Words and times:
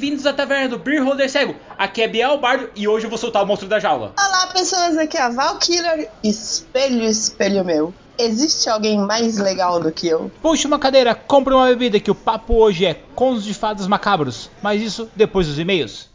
bem-vindos 0.00 0.24
à 0.24 0.32
taverna 0.32 0.66
do 0.66 0.78
Beer 0.78 1.04
Holder 1.04 1.28
Cego. 1.28 1.54
Aqui 1.76 2.00
é 2.00 2.08
Biel 2.08 2.38
Bardo 2.38 2.70
e 2.74 2.88
hoje 2.88 3.04
eu 3.04 3.10
vou 3.10 3.18
soltar 3.18 3.42
o 3.42 3.46
monstro 3.46 3.68
da 3.68 3.78
jaula. 3.78 4.14
Olá, 4.18 4.46
pessoas, 4.46 4.96
aqui 4.96 5.18
é 5.18 5.20
a 5.20 5.28
Valkyrie, 5.28 6.08
espelho, 6.24 7.02
espelho 7.04 7.62
meu. 7.62 7.92
Existe 8.18 8.70
alguém 8.70 8.98
mais 8.98 9.36
legal 9.36 9.78
do 9.78 9.92
que 9.92 10.08
eu? 10.08 10.32
Puxe 10.40 10.66
uma 10.66 10.78
cadeira, 10.78 11.14
compre 11.14 11.52
uma 11.52 11.66
bebida 11.66 12.00
que 12.00 12.10
o 12.10 12.14
papo 12.14 12.54
hoje 12.54 12.86
é 12.86 12.94
contos 13.14 13.44
de 13.44 13.52
fadas 13.52 13.86
macabros. 13.86 14.50
Mas 14.62 14.80
isso 14.80 15.06
depois 15.14 15.46
dos 15.46 15.58
e-mails. 15.58 16.08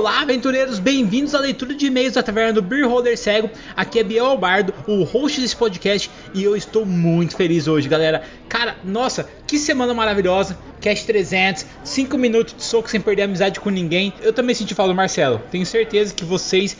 Olá, 0.00 0.22
aventureiros, 0.22 0.78
bem-vindos 0.78 1.34
à 1.34 1.38
leitura 1.40 1.74
de 1.74 1.84
e-mails 1.84 2.14
da 2.14 2.22
Taverna 2.22 2.54
do 2.54 2.62
Beer 2.62 2.88
Holder 2.88 3.18
Cego. 3.18 3.50
Aqui 3.76 3.98
é 3.98 4.02
Biel 4.02 4.24
Albardo, 4.24 4.72
o 4.86 5.02
host 5.02 5.38
desse 5.38 5.54
podcast, 5.54 6.10
e 6.32 6.42
eu 6.42 6.56
estou 6.56 6.86
muito 6.86 7.36
feliz 7.36 7.68
hoje, 7.68 7.86
galera. 7.86 8.22
Cara, 8.48 8.78
nossa, 8.82 9.28
que 9.46 9.58
semana 9.58 9.92
maravilhosa! 9.92 10.56
Cast 10.80 11.04
300, 11.04 11.66
5 11.84 12.16
minutos 12.16 12.54
de 12.56 12.64
soco 12.64 12.88
sem 12.88 12.98
perder 12.98 13.24
amizade 13.24 13.60
com 13.60 13.68
ninguém. 13.68 14.14
Eu 14.22 14.32
também 14.32 14.54
senti 14.54 14.74
falta 14.74 14.90
do 14.90 14.96
Marcelo. 14.96 15.42
Tenho 15.50 15.66
certeza 15.66 16.14
que 16.14 16.24
vocês 16.24 16.78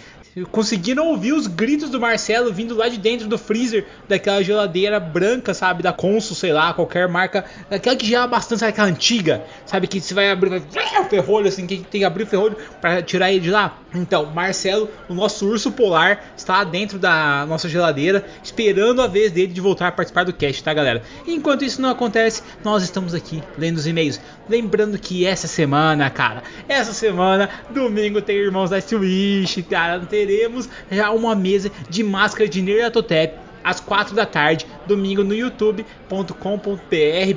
conseguiram 0.51 1.09
ouvir 1.09 1.33
os 1.33 1.47
gritos 1.47 1.91
do 1.91 2.01
Marcelo 2.01 2.53
vindo 2.53 2.77
lá 2.77 2.89
de 2.89 2.99
dentro 2.99 3.27
do 3.27 3.37
freezer 3.37 3.87
daquela 4.09 4.43
geladeira 4.43 5.01
branca, 5.01 5.53
sabe? 5.53 5.83
Da 5.83 5.93
Consul, 5.93 6.37
sei 6.37 6.53
lá, 6.53 6.73
qualquer 6.73 7.09
marca. 7.09 7.45
Daquela 7.69 7.97
que 7.97 8.07
gela 8.07 8.27
bastante, 8.27 8.61
sabe? 8.61 8.71
Aquela 8.71 8.89
antiga, 8.89 9.45
sabe? 9.67 9.87
Que 9.87 10.01
você 10.01 10.15
vai 10.15 10.31
abrir 10.31 10.55
o 10.55 11.05
ferrolho, 11.05 11.49
assim, 11.49 11.67
que 11.67 11.79
tem 11.79 12.01
que 12.01 12.05
abrir 12.05 12.25
o 12.25 12.27
ferrolho 12.27 12.57
para 12.81 13.03
tirar 13.03 13.31
ele 13.31 13.41
de 13.41 13.51
lá. 13.51 13.79
Então, 13.95 14.27
Marcelo, 14.27 14.89
o 15.09 15.15
nosso 15.15 15.47
urso 15.47 15.73
polar, 15.73 16.33
está 16.37 16.63
dentro 16.63 16.99
da 16.99 17.45
nossa 17.47 17.69
geladeira, 17.69 18.25
esperando 18.43 19.03
a 19.03 19.07
vez 19.07 19.33
dele 19.33 19.53
de 19.53 19.61
voltar 19.61 19.89
a 19.89 19.93
participar 19.93 20.25
do 20.25 20.33
cast, 20.33 20.63
tá, 20.63 20.73
galera? 20.73 21.03
Enquanto 21.27 21.65
isso 21.65 21.83
não 21.83 21.91
acontece, 21.91 22.43
nós 22.63 22.83
estamos 22.83 23.15
aqui 23.15 23.43
lendo 23.59 23.79
os 23.79 23.87
e-mails. 23.87 24.21
Lembrando 24.51 24.99
que 24.99 25.25
essa 25.25 25.47
semana, 25.47 26.11
cara, 26.11 26.43
essa 26.69 26.93
semana, 26.93 27.49
domingo 27.71 28.21
tem 28.21 28.37
Irmãos 28.37 28.69
da 28.69 28.81
Switch, 28.81 29.65
cara, 29.71 30.01
teremos 30.01 30.69
já 30.91 31.13
uma 31.13 31.37
mesa 31.37 31.71
de 31.89 32.03
máscara 32.03 32.49
de 32.49 32.61
Nerdatotep 32.61 33.39
às 33.63 33.79
4 33.79 34.13
da 34.13 34.27
tarde, 34.27 34.67
domingo 34.89 35.23
no 35.23 35.33
youtube.com.br 35.33 36.35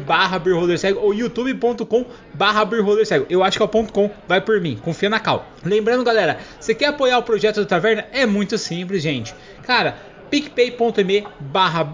barra 0.04 0.42
cego 0.76 1.02
ou 1.02 1.14
youtube.com 1.14 2.06
barra 2.34 2.68
cego. 3.06 3.28
Eu 3.30 3.44
acho 3.44 3.58
que 3.58 3.62
é 3.62 3.66
o 3.66 3.70
ponto 3.70 3.94
.com, 3.94 4.10
vai 4.28 4.42
por 4.42 4.60
mim, 4.60 4.80
confia 4.82 5.08
na 5.08 5.20
cal. 5.20 5.48
Lembrando, 5.64 6.04
galera, 6.04 6.40
você 6.60 6.74
quer 6.74 6.88
apoiar 6.88 7.20
o 7.20 7.24
projeto 7.24 7.60
da 7.60 7.66
Taverna? 7.68 8.06
É 8.12 8.26
muito 8.26 8.58
simples, 8.58 9.04
gente. 9.04 9.36
Cara, 9.62 9.98
picpay.me 10.34 11.28
barra 11.40 11.88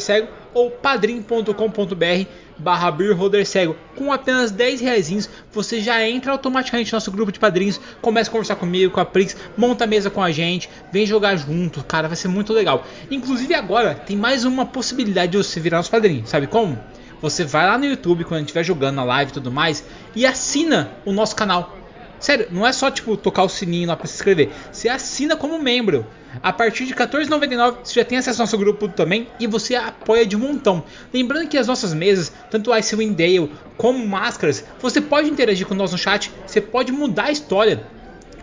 cego 0.00 0.28
ou 0.54 0.70
padrim.com.br 0.70 2.26
barra 2.56 2.96
Cego. 3.44 3.76
Com 3.94 4.10
apenas 4.10 4.50
10 4.50 4.80
reais 4.80 5.28
você 5.52 5.78
já 5.78 6.02
entra 6.08 6.32
automaticamente 6.32 6.90
no 6.90 6.96
nosso 6.96 7.12
grupo 7.12 7.30
de 7.30 7.38
padrinhos, 7.38 7.78
começa 8.00 8.30
a 8.30 8.32
conversar 8.32 8.56
comigo, 8.56 8.90
com 8.90 9.00
a 9.00 9.04
Prix, 9.04 9.36
monta 9.58 9.84
a 9.84 9.86
mesa 9.86 10.08
com 10.08 10.22
a 10.22 10.30
gente, 10.30 10.70
vem 10.90 11.04
jogar 11.04 11.36
junto, 11.36 11.84
cara, 11.84 12.08
vai 12.08 12.16
ser 12.16 12.28
muito 12.28 12.54
legal. 12.54 12.82
Inclusive 13.10 13.52
agora 13.52 13.94
tem 13.94 14.16
mais 14.16 14.46
uma 14.46 14.64
possibilidade 14.64 15.32
de 15.32 15.36
você 15.36 15.60
virar 15.60 15.76
nosso 15.76 15.90
padrinho, 15.90 16.26
sabe 16.26 16.46
como? 16.46 16.78
Você 17.20 17.44
vai 17.44 17.66
lá 17.66 17.76
no 17.76 17.84
YouTube 17.84 18.24
quando 18.24 18.36
a 18.36 18.38
gente 18.38 18.48
estiver 18.48 18.64
jogando 18.64 18.96
na 18.96 19.04
live 19.04 19.32
e 19.32 19.34
tudo 19.34 19.52
mais 19.52 19.84
e 20.16 20.24
assina 20.24 20.92
o 21.04 21.12
nosso 21.12 21.36
canal. 21.36 21.81
Sério, 22.22 22.46
não 22.52 22.64
é 22.64 22.72
só 22.72 22.88
tipo 22.88 23.16
tocar 23.16 23.42
o 23.42 23.48
sininho 23.48 23.88
lá 23.88 23.96
para 23.96 24.06
se 24.06 24.14
inscrever. 24.14 24.52
Você 24.70 24.88
assina 24.88 25.36
como 25.36 25.58
membro. 25.58 26.06
A 26.40 26.52
partir 26.52 26.86
de 26.86 26.94
R$14,99 26.94 27.78
você 27.82 27.94
já 27.94 28.04
tem 28.04 28.16
acesso 28.16 28.40
ao 28.40 28.46
nosso 28.46 28.56
grupo 28.56 28.88
também 28.88 29.26
e 29.40 29.46
você 29.48 29.74
apoia 29.74 30.24
de 30.24 30.36
montão. 30.36 30.84
Lembrando 31.12 31.48
que 31.48 31.58
as 31.58 31.66
nossas 31.66 31.92
mesas, 31.92 32.32
tanto 32.48 32.72
Icewind 32.72 33.16
Dale 33.16 33.50
como 33.76 34.06
máscaras, 34.06 34.64
você 34.80 35.00
pode 35.00 35.28
interagir 35.28 35.66
com 35.66 35.74
nós 35.74 35.90
no 35.90 35.98
chat, 35.98 36.30
você 36.46 36.60
pode 36.60 36.92
mudar 36.92 37.24
a 37.24 37.32
história 37.32 37.84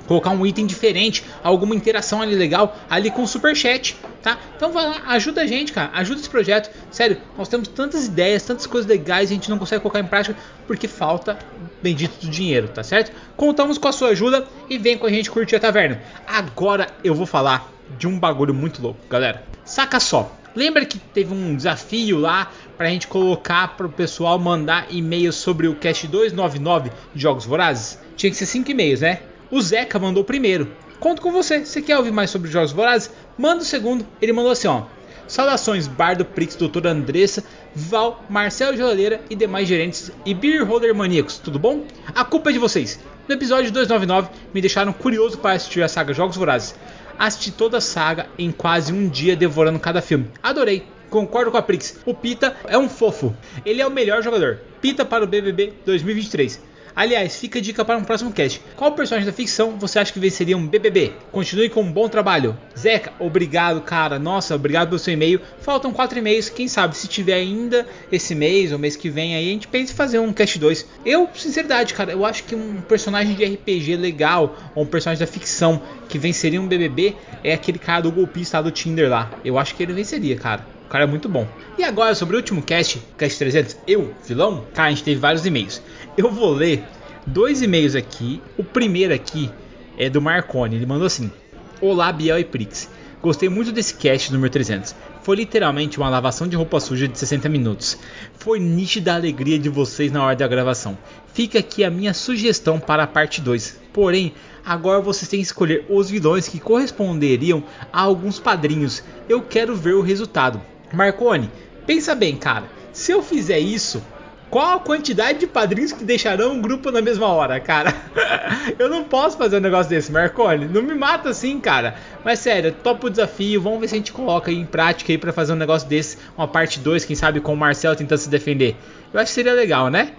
colocar 0.10 0.32
um 0.32 0.44
item 0.44 0.66
diferente, 0.66 1.24
alguma 1.44 1.76
interação 1.76 2.20
ali 2.20 2.34
legal, 2.34 2.76
ali 2.90 3.12
com 3.12 3.22
o 3.22 3.28
super 3.28 3.56
chat, 3.56 3.96
tá? 4.24 4.40
Então 4.58 4.72
vai 4.72 4.84
lá, 4.84 5.04
ajuda 5.10 5.42
a 5.42 5.46
gente, 5.46 5.72
cara, 5.72 5.92
ajuda 5.94 6.20
esse 6.20 6.30
projeto. 6.30 6.76
Sério, 6.90 7.22
nós 7.38 7.48
temos 7.48 7.68
tantas 7.68 8.08
ideias, 8.08 8.42
tantas 8.42 8.66
coisas 8.66 8.90
legais, 8.90 9.30
a 9.30 9.34
gente 9.36 9.52
não 9.52 9.60
consegue 9.60 9.84
colocar 9.84 10.00
em 10.00 10.08
prática 10.08 10.36
porque 10.66 10.88
falta 10.88 11.38
bendito 11.80 12.26
do 12.26 12.28
dinheiro, 12.28 12.70
tá 12.70 12.82
certo? 12.82 13.12
Contamos 13.38 13.78
com 13.78 13.88
a 13.88 13.92
sua 13.92 14.10
ajuda 14.10 14.48
e 14.68 14.80
vem 14.80 14.98
com 14.98 15.06
a 15.06 15.12
gente 15.12 15.30
curtir 15.30 15.58
a 15.58 15.60
taverna. 15.60 16.02
Agora 16.26 16.88
eu 17.04 17.14
vou 17.14 17.28
falar 17.28 17.72
de 17.96 18.08
um 18.08 18.18
bagulho 18.18 18.54
muito 18.54 18.82
louco, 18.82 19.00
galera. 19.08 19.44
Saca 19.64 20.00
só. 20.00 20.36
Lembra 20.56 20.86
que 20.86 20.98
teve 20.98 21.32
um 21.32 21.56
desafio 21.56 22.18
lá 22.18 22.52
pra 22.76 22.90
gente 22.90 23.08
colocar 23.08 23.78
pro 23.78 23.88
pessoal 23.88 24.40
mandar 24.40 24.88
e-mails 24.90 25.36
sobre 25.36 25.68
o 25.68 25.76
Cast 25.76 26.08
299 26.08 26.90
de 27.14 27.22
Jogos 27.22 27.46
Vorazes? 27.46 28.00
Tinha 28.16 28.32
que 28.32 28.36
ser 28.36 28.48
5 28.48 28.72
e-mails, 28.72 29.02
né? 29.02 29.20
O 29.52 29.62
Zeca 29.62 29.98
mandou 29.98 30.22
o 30.22 30.26
primeiro. 30.26 30.72
Conto 31.00 31.22
com 31.22 31.32
você. 31.32 31.66
Você 31.66 31.82
quer 31.82 31.98
ouvir 31.98 32.12
mais 32.12 32.30
sobre 32.30 32.52
Jogos 32.52 32.72
Vorazes? 32.72 33.10
Manda 33.38 33.62
o 33.62 33.66
segundo. 33.66 34.06
Ele 34.22 34.32
mandou 34.32 34.52
assim, 34.52 34.68
ó. 34.68 34.84
Saudações 35.28 35.88
Bardo, 35.88 36.26
Prix, 36.26 36.56
Doutora 36.56 36.92
Andressa, 36.92 37.44
Val, 37.76 38.24
Marcelo 38.30 38.76
Geladeira 38.76 39.22
e 39.30 39.36
demais 39.36 39.68
gerentes 39.68 40.12
e 40.26 40.34
Beer 40.34 40.66
Holder 40.66 40.94
Maníacos, 40.96 41.38
tudo 41.38 41.60
bom? 41.60 41.86
A 42.16 42.26
culpa 42.26 42.50
é 42.50 42.54
de 42.54 42.58
vocês. 42.58 43.00
No 43.28 43.36
episódio 43.36 43.72
299 43.72 44.30
me 44.52 44.60
deixaram 44.60 44.92
curioso 44.92 45.38
para 45.38 45.56
assistir 45.56 45.84
a 45.84 45.88
saga 45.88 46.14
Jogos 46.14 46.36
Vorazes. 46.36 46.76
Assisti 47.18 47.52
toda 47.52 47.78
a 47.78 47.82
saga 47.82 48.28
em 48.40 48.52
quase 48.52 48.92
um 48.92 49.08
dia 49.08 49.36
devorando 49.36 49.80
cada 49.80 50.02
filme. 50.02 50.28
Adorei. 50.42 50.84
Concordo 51.12 51.52
com 51.52 51.58
a 51.58 51.62
Prix. 51.62 52.00
O 52.06 52.14
Pita 52.14 52.56
é 52.68 52.78
um 52.78 52.88
fofo. 52.88 53.36
Ele 53.66 53.82
é 53.82 53.88
o 53.88 53.92
melhor 53.92 54.24
jogador. 54.24 54.60
Pita 54.80 55.04
para 55.04 55.24
o 55.24 55.28
BBB 55.28 55.74
2023. 55.86 56.62
Aliás, 56.96 57.38
fica 57.38 57.60
a 57.60 57.62
dica 57.62 57.86
para 57.86 57.98
um 57.98 58.04
próximo 58.04 58.32
cast. 58.32 58.62
Qual 58.76 58.92
personagem 58.92 59.26
da 59.26 59.34
ficção 59.34 59.78
você 59.78 60.00
acha 60.00 60.12
que 60.12 60.20
venceria 60.20 60.58
um 60.58 60.68
BBB? 60.68 61.14
Continue 61.32 61.70
com 61.70 61.82
um 61.82 61.92
bom 61.92 62.10
trabalho. 62.10 62.58
Zeca, 62.78 63.14
obrigado, 63.20 63.82
cara. 63.82 64.20
Nossa, 64.20 64.56
obrigado 64.56 64.90
pelo 64.90 65.00
seu 65.00 65.14
e-mail. 65.14 65.42
Faltam 65.62 65.92
quatro 65.94 66.20
e-mails. 66.20 66.50
Quem 66.50 66.68
sabe, 66.68 66.98
se 66.98 67.08
tiver 67.08 67.36
ainda 67.36 67.88
esse 68.12 68.36
mês 68.36 68.72
ou 68.72 68.80
mês 68.80 68.96
que 68.96 69.10
vem 69.10 69.36
aí, 69.36 69.50
a 69.50 69.54
gente 69.54 69.68
pensa 69.68 69.94
em 69.94 69.96
fazer 69.96 70.20
um 70.20 70.34
cast 70.34 70.58
2. 70.60 70.88
Eu, 71.06 71.30
sinceridade, 71.34 71.94
cara, 71.94 72.12
eu 72.12 72.26
acho 72.26 72.44
que 72.44 72.56
um 72.56 72.82
personagem 72.82 73.34
de 73.36 73.46
RPG 73.46 73.96
legal, 73.96 74.58
ou 74.76 74.84
um 74.84 74.88
personagem 74.88 75.26
da 75.26 75.32
ficção 75.32 75.82
que 76.08 76.18
venceria 76.18 76.62
um 76.62 76.68
BBB, 76.68 77.16
é 77.44 77.54
aquele 77.54 77.80
cara 77.80 78.02
do 78.02 78.12
golpista 78.12 78.62
do 78.62 78.72
Tinder 78.72 79.10
lá. 79.10 79.32
Eu 79.44 79.58
acho 79.58 79.76
que 79.76 79.84
ele 79.84 79.94
venceria, 79.94 80.36
cara. 80.36 80.66
O 80.86 80.92
cara 80.92 81.04
é 81.04 81.08
muito 81.08 81.30
bom. 81.30 81.48
E 81.78 81.84
agora 81.84 82.16
sobre 82.16 82.36
o 82.36 82.40
último 82.40 82.64
cast, 82.64 83.00
cast 83.16 83.38
300, 83.38 83.78
eu, 83.88 84.12
vilão, 84.26 84.66
cara, 84.74 84.88
a 84.88 84.92
gente 84.92 85.04
teve 85.04 85.20
vários 85.20 85.46
e-mails. 85.46 85.84
Eu 86.20 86.30
vou 86.30 86.52
ler 86.52 86.84
dois 87.26 87.62
e-mails 87.62 87.96
aqui. 87.96 88.42
O 88.58 88.62
primeiro 88.62 89.14
aqui 89.14 89.50
é 89.98 90.10
do 90.10 90.22
Marconi. 90.22 90.76
Ele 90.76 90.86
mandou 90.86 91.08
assim: 91.08 91.32
Olá, 91.80 92.12
Biel 92.12 92.38
e 92.38 92.44
Prix. 92.44 92.90
Gostei 93.22 93.48
muito 93.48 93.72
desse 93.72 93.94
cast 93.94 94.30
número 94.34 94.52
300. 94.52 94.94
Foi 95.24 95.38
literalmente 95.38 95.98
uma 95.98 96.10
lavação 96.10 96.46
de 96.46 96.58
roupa 96.58 96.78
suja 96.82 97.08
de 97.08 97.18
60 97.18 97.48
minutos. 97.48 97.98
Foi 98.34 98.60
nítida 98.60 99.14
a 99.14 99.16
alegria 99.16 99.58
de 99.58 99.70
vocês 99.70 100.12
na 100.12 100.22
hora 100.22 100.36
da 100.36 100.46
gravação. 100.46 100.98
Fica 101.34 101.60
aqui 101.60 101.86
a 101.86 101.90
minha 101.90 102.14
sugestão 102.14 102.82
para 102.82 103.04
a 103.04 103.08
parte 103.08 103.40
2. 103.40 103.80
Porém, 103.94 104.34
agora 104.66 105.00
vocês 105.00 105.30
têm 105.30 105.40
que 105.40 105.46
escolher 105.46 105.86
os 105.88 106.10
vilões 106.10 106.50
que 106.50 106.60
corresponderiam 106.60 107.64
a 107.94 108.02
alguns 108.02 108.40
padrinhos. 108.40 109.02
Eu 109.30 109.42
quero 109.42 109.74
ver 109.74 109.94
o 109.94 110.02
resultado. 110.02 110.62
Marconi, 110.92 111.50
pensa 111.88 112.14
bem, 112.14 112.36
cara. 112.36 112.66
Se 112.92 113.14
eu 113.14 113.24
fizer 113.24 113.60
isso, 113.60 114.04
qual 114.50 114.78
a 114.78 114.80
quantidade 114.80 115.40
de 115.40 115.48
padrinhos 115.48 115.92
que 115.92 116.04
deixarão 116.04 116.54
um 116.54 116.62
grupo 116.62 116.92
na 116.92 117.02
mesma 117.02 117.28
hora, 117.28 117.60
cara? 117.60 117.94
eu 118.80 118.90
não 118.90 119.04
posso 119.04 119.38
fazer 119.38 119.58
um 119.58 119.62
negócio 119.62 119.90
desse, 119.90 120.12
Marconi. 120.12 120.66
Não 120.66 120.82
me 120.82 120.96
mata 120.96 121.30
assim, 121.30 121.60
cara. 121.60 121.96
Mas 122.26 122.40
sério, 122.40 122.72
topo 122.84 123.08
o 123.08 123.10
desafio. 123.10 123.62
Vamos 123.62 123.80
ver 123.80 123.88
se 123.88 123.96
a 123.96 123.98
gente 123.98 124.12
coloca 124.12 124.52
em 124.52 124.66
prática 124.66 125.12
aí 125.12 125.18
para 125.18 125.32
fazer 125.32 125.54
um 125.54 125.56
negócio 125.56 125.88
desse. 125.88 126.18
Uma 126.38 126.48
parte 126.48 126.80
2, 126.80 127.06
quem 127.06 127.16
sabe 127.16 127.40
com 127.40 127.54
o 127.54 127.58
Marcelo 127.58 127.96
tentando 127.96 128.18
se 128.18 128.30
defender. 128.30 128.76
Eu 129.14 129.20
acho 129.20 129.30
que 129.30 129.36
seria 129.36 129.54
legal, 129.54 129.90
né? 129.90 130.14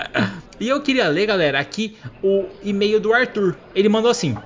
e 0.58 0.68
eu 0.68 0.80
queria 0.80 1.08
ler, 1.08 1.26
galera, 1.26 1.58
aqui 1.58 1.96
o 2.22 2.46
e-mail 2.62 2.98
do 2.98 3.12
Arthur. 3.12 3.56
Ele 3.74 3.88
mandou 3.88 4.10
assim: 4.10 4.36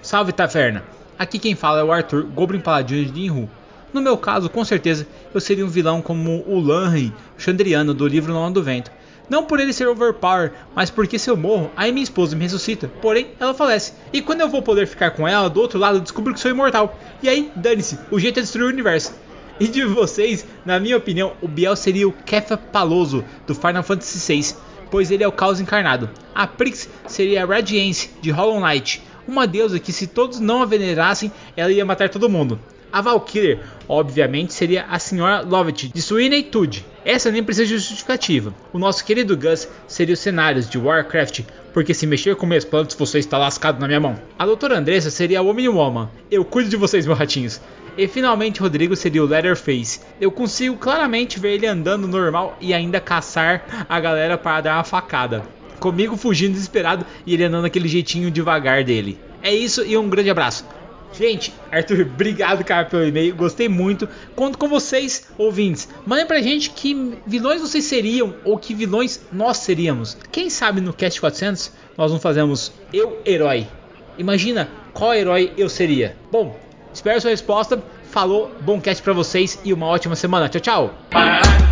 Salve 0.00 0.32
Taverna. 0.32 0.82
Aqui 1.18 1.38
quem 1.38 1.54
fala 1.54 1.80
é 1.80 1.84
o 1.84 1.92
Arthur, 1.92 2.24
Goblin 2.24 2.60
Paladino 2.60 3.12
de 3.12 3.20
Inhu. 3.20 3.50
No 3.92 4.00
meu 4.00 4.16
caso, 4.16 4.48
com 4.48 4.64
certeza, 4.64 5.06
eu 5.34 5.40
seria 5.40 5.66
um 5.66 5.68
vilão 5.68 6.00
como 6.00 6.42
o 6.46 6.58
Lanry 6.58 7.12
Chandriano 7.36 7.92
do 7.92 8.06
livro 8.06 8.32
Não 8.32 8.50
do 8.50 8.62
Vento. 8.62 8.90
Não 9.28 9.44
por 9.44 9.60
ele 9.60 9.72
ser 9.72 9.86
overpower, 9.86 10.52
mas 10.74 10.90
porque 10.90 11.18
se 11.18 11.30
eu 11.30 11.36
morro, 11.36 11.70
aí 11.76 11.92
minha 11.92 12.02
esposa 12.02 12.34
me 12.34 12.42
ressuscita. 12.42 12.90
Porém, 13.00 13.28
ela 13.38 13.54
falece. 13.54 13.92
E 14.12 14.20
quando 14.20 14.40
eu 14.40 14.48
vou 14.48 14.62
poder 14.62 14.86
ficar 14.86 15.10
com 15.12 15.28
ela, 15.28 15.48
do 15.48 15.60
outro 15.60 15.78
lado, 15.78 16.00
descubro 16.00 16.34
que 16.34 16.40
sou 16.40 16.50
imortal. 16.50 16.98
E 17.22 17.28
aí, 17.28 17.50
dane-se, 17.54 17.98
o 18.10 18.18
jeito 18.18 18.38
é 18.38 18.42
destruir 18.42 18.64
o 18.64 18.68
universo. 18.68 19.14
E 19.60 19.68
de 19.68 19.84
vocês, 19.84 20.46
na 20.64 20.80
minha 20.80 20.96
opinião, 20.96 21.34
o 21.40 21.46
Biel 21.46 21.76
seria 21.76 22.08
o 22.08 22.12
Kefka 22.12 22.56
Paloso 22.56 23.24
do 23.46 23.54
Final 23.54 23.82
Fantasy 23.82 24.18
VI, 24.18 24.56
pois 24.90 25.10
ele 25.10 25.22
é 25.22 25.28
o 25.28 25.32
caos 25.32 25.60
encarnado. 25.60 26.10
A 26.34 26.46
Prix 26.46 26.88
seria 27.06 27.44
a 27.44 27.46
Radiance 27.46 28.10
de 28.20 28.30
Hollow 28.30 28.60
Knight, 28.60 29.02
uma 29.26 29.46
deusa 29.46 29.78
que 29.78 29.92
se 29.92 30.06
todos 30.06 30.40
não 30.40 30.62
a 30.62 30.66
venerassem, 30.66 31.30
ela 31.56 31.70
ia 31.70 31.84
matar 31.84 32.08
todo 32.08 32.28
mundo. 32.28 32.58
A 32.92 33.00
Valkyrie, 33.00 33.58
obviamente, 33.88 34.52
seria 34.52 34.84
a 34.84 34.98
Senhora 34.98 35.40
Lovett 35.40 35.88
de 35.88 36.02
Sweeney 36.02 36.42
Todd. 36.42 36.84
Essa 37.02 37.30
nem 37.30 37.42
precisa 37.42 37.66
de 37.66 37.78
justificativa. 37.78 38.52
O 38.70 38.78
nosso 38.78 39.02
querido 39.02 39.34
Gus 39.34 39.66
seria 39.88 40.12
os 40.12 40.20
cenários 40.20 40.68
de 40.68 40.76
Warcraft, 40.76 41.40
porque 41.72 41.94
se 41.94 42.06
mexer 42.06 42.36
com 42.36 42.44
meus 42.44 42.66
planos 42.66 42.94
você 42.94 43.18
está 43.18 43.38
lascado 43.38 43.80
na 43.80 43.86
minha 43.86 43.98
mão. 43.98 44.20
A 44.38 44.44
doutora 44.44 44.76
Andressa 44.76 45.10
seria 45.10 45.38
a 45.38 45.42
Woman 45.42 45.70
Woman. 45.70 46.10
Eu 46.30 46.44
cuido 46.44 46.68
de 46.68 46.76
vocês, 46.76 47.06
meus 47.06 47.18
ratinhos. 47.18 47.62
E 47.96 48.06
finalmente 48.06 48.60
Rodrigo 48.60 48.94
seria 48.94 49.24
o 49.24 49.26
Leatherface. 49.26 50.00
Eu 50.20 50.30
consigo 50.30 50.76
claramente 50.76 51.40
ver 51.40 51.54
ele 51.54 51.66
andando 51.66 52.06
normal 52.06 52.58
e 52.60 52.74
ainda 52.74 53.00
caçar 53.00 53.86
a 53.88 54.00
galera 54.00 54.36
para 54.36 54.60
dar 54.60 54.76
uma 54.76 54.84
facada. 54.84 55.42
Comigo 55.80 56.14
fugindo 56.18 56.52
desesperado 56.52 57.06
e 57.26 57.32
ele 57.32 57.44
andando 57.44 57.64
aquele 57.64 57.88
jeitinho 57.88 58.30
devagar 58.30 58.84
dele. 58.84 59.18
É 59.42 59.52
isso 59.52 59.82
e 59.82 59.96
um 59.96 60.10
grande 60.10 60.28
abraço. 60.28 60.66
Gente, 61.12 61.52
Arthur, 61.70 62.02
obrigado, 62.12 62.64
cara, 62.64 62.86
pelo 62.86 63.06
e-mail. 63.06 63.34
Gostei 63.34 63.68
muito. 63.68 64.08
Conto 64.34 64.58
com 64.58 64.68
vocês, 64.68 65.28
ouvintes. 65.36 65.88
Mandem 66.06 66.26
pra 66.26 66.40
gente 66.40 66.70
que 66.70 67.14
vilões 67.26 67.60
vocês 67.60 67.84
seriam 67.84 68.34
ou 68.44 68.58
que 68.58 68.74
vilões 68.74 69.20
nós 69.32 69.58
seríamos. 69.58 70.16
Quem 70.30 70.48
sabe 70.50 70.80
no 70.80 70.92
Cast 70.92 71.20
400 71.20 71.72
nós 71.96 72.10
não 72.10 72.18
fazemos 72.18 72.72
eu 72.92 73.20
herói. 73.24 73.66
Imagina 74.18 74.68
qual 74.92 75.14
herói 75.14 75.52
eu 75.56 75.68
seria. 75.68 76.16
Bom, 76.30 76.56
espero 76.92 77.20
sua 77.20 77.30
resposta. 77.30 77.82
Falou, 78.10 78.50
bom 78.60 78.78
cast 78.78 79.02
pra 79.02 79.14
vocês 79.14 79.58
e 79.64 79.72
uma 79.72 79.86
ótima 79.86 80.14
semana. 80.14 80.48
Tchau, 80.48 80.60
tchau. 80.60 81.71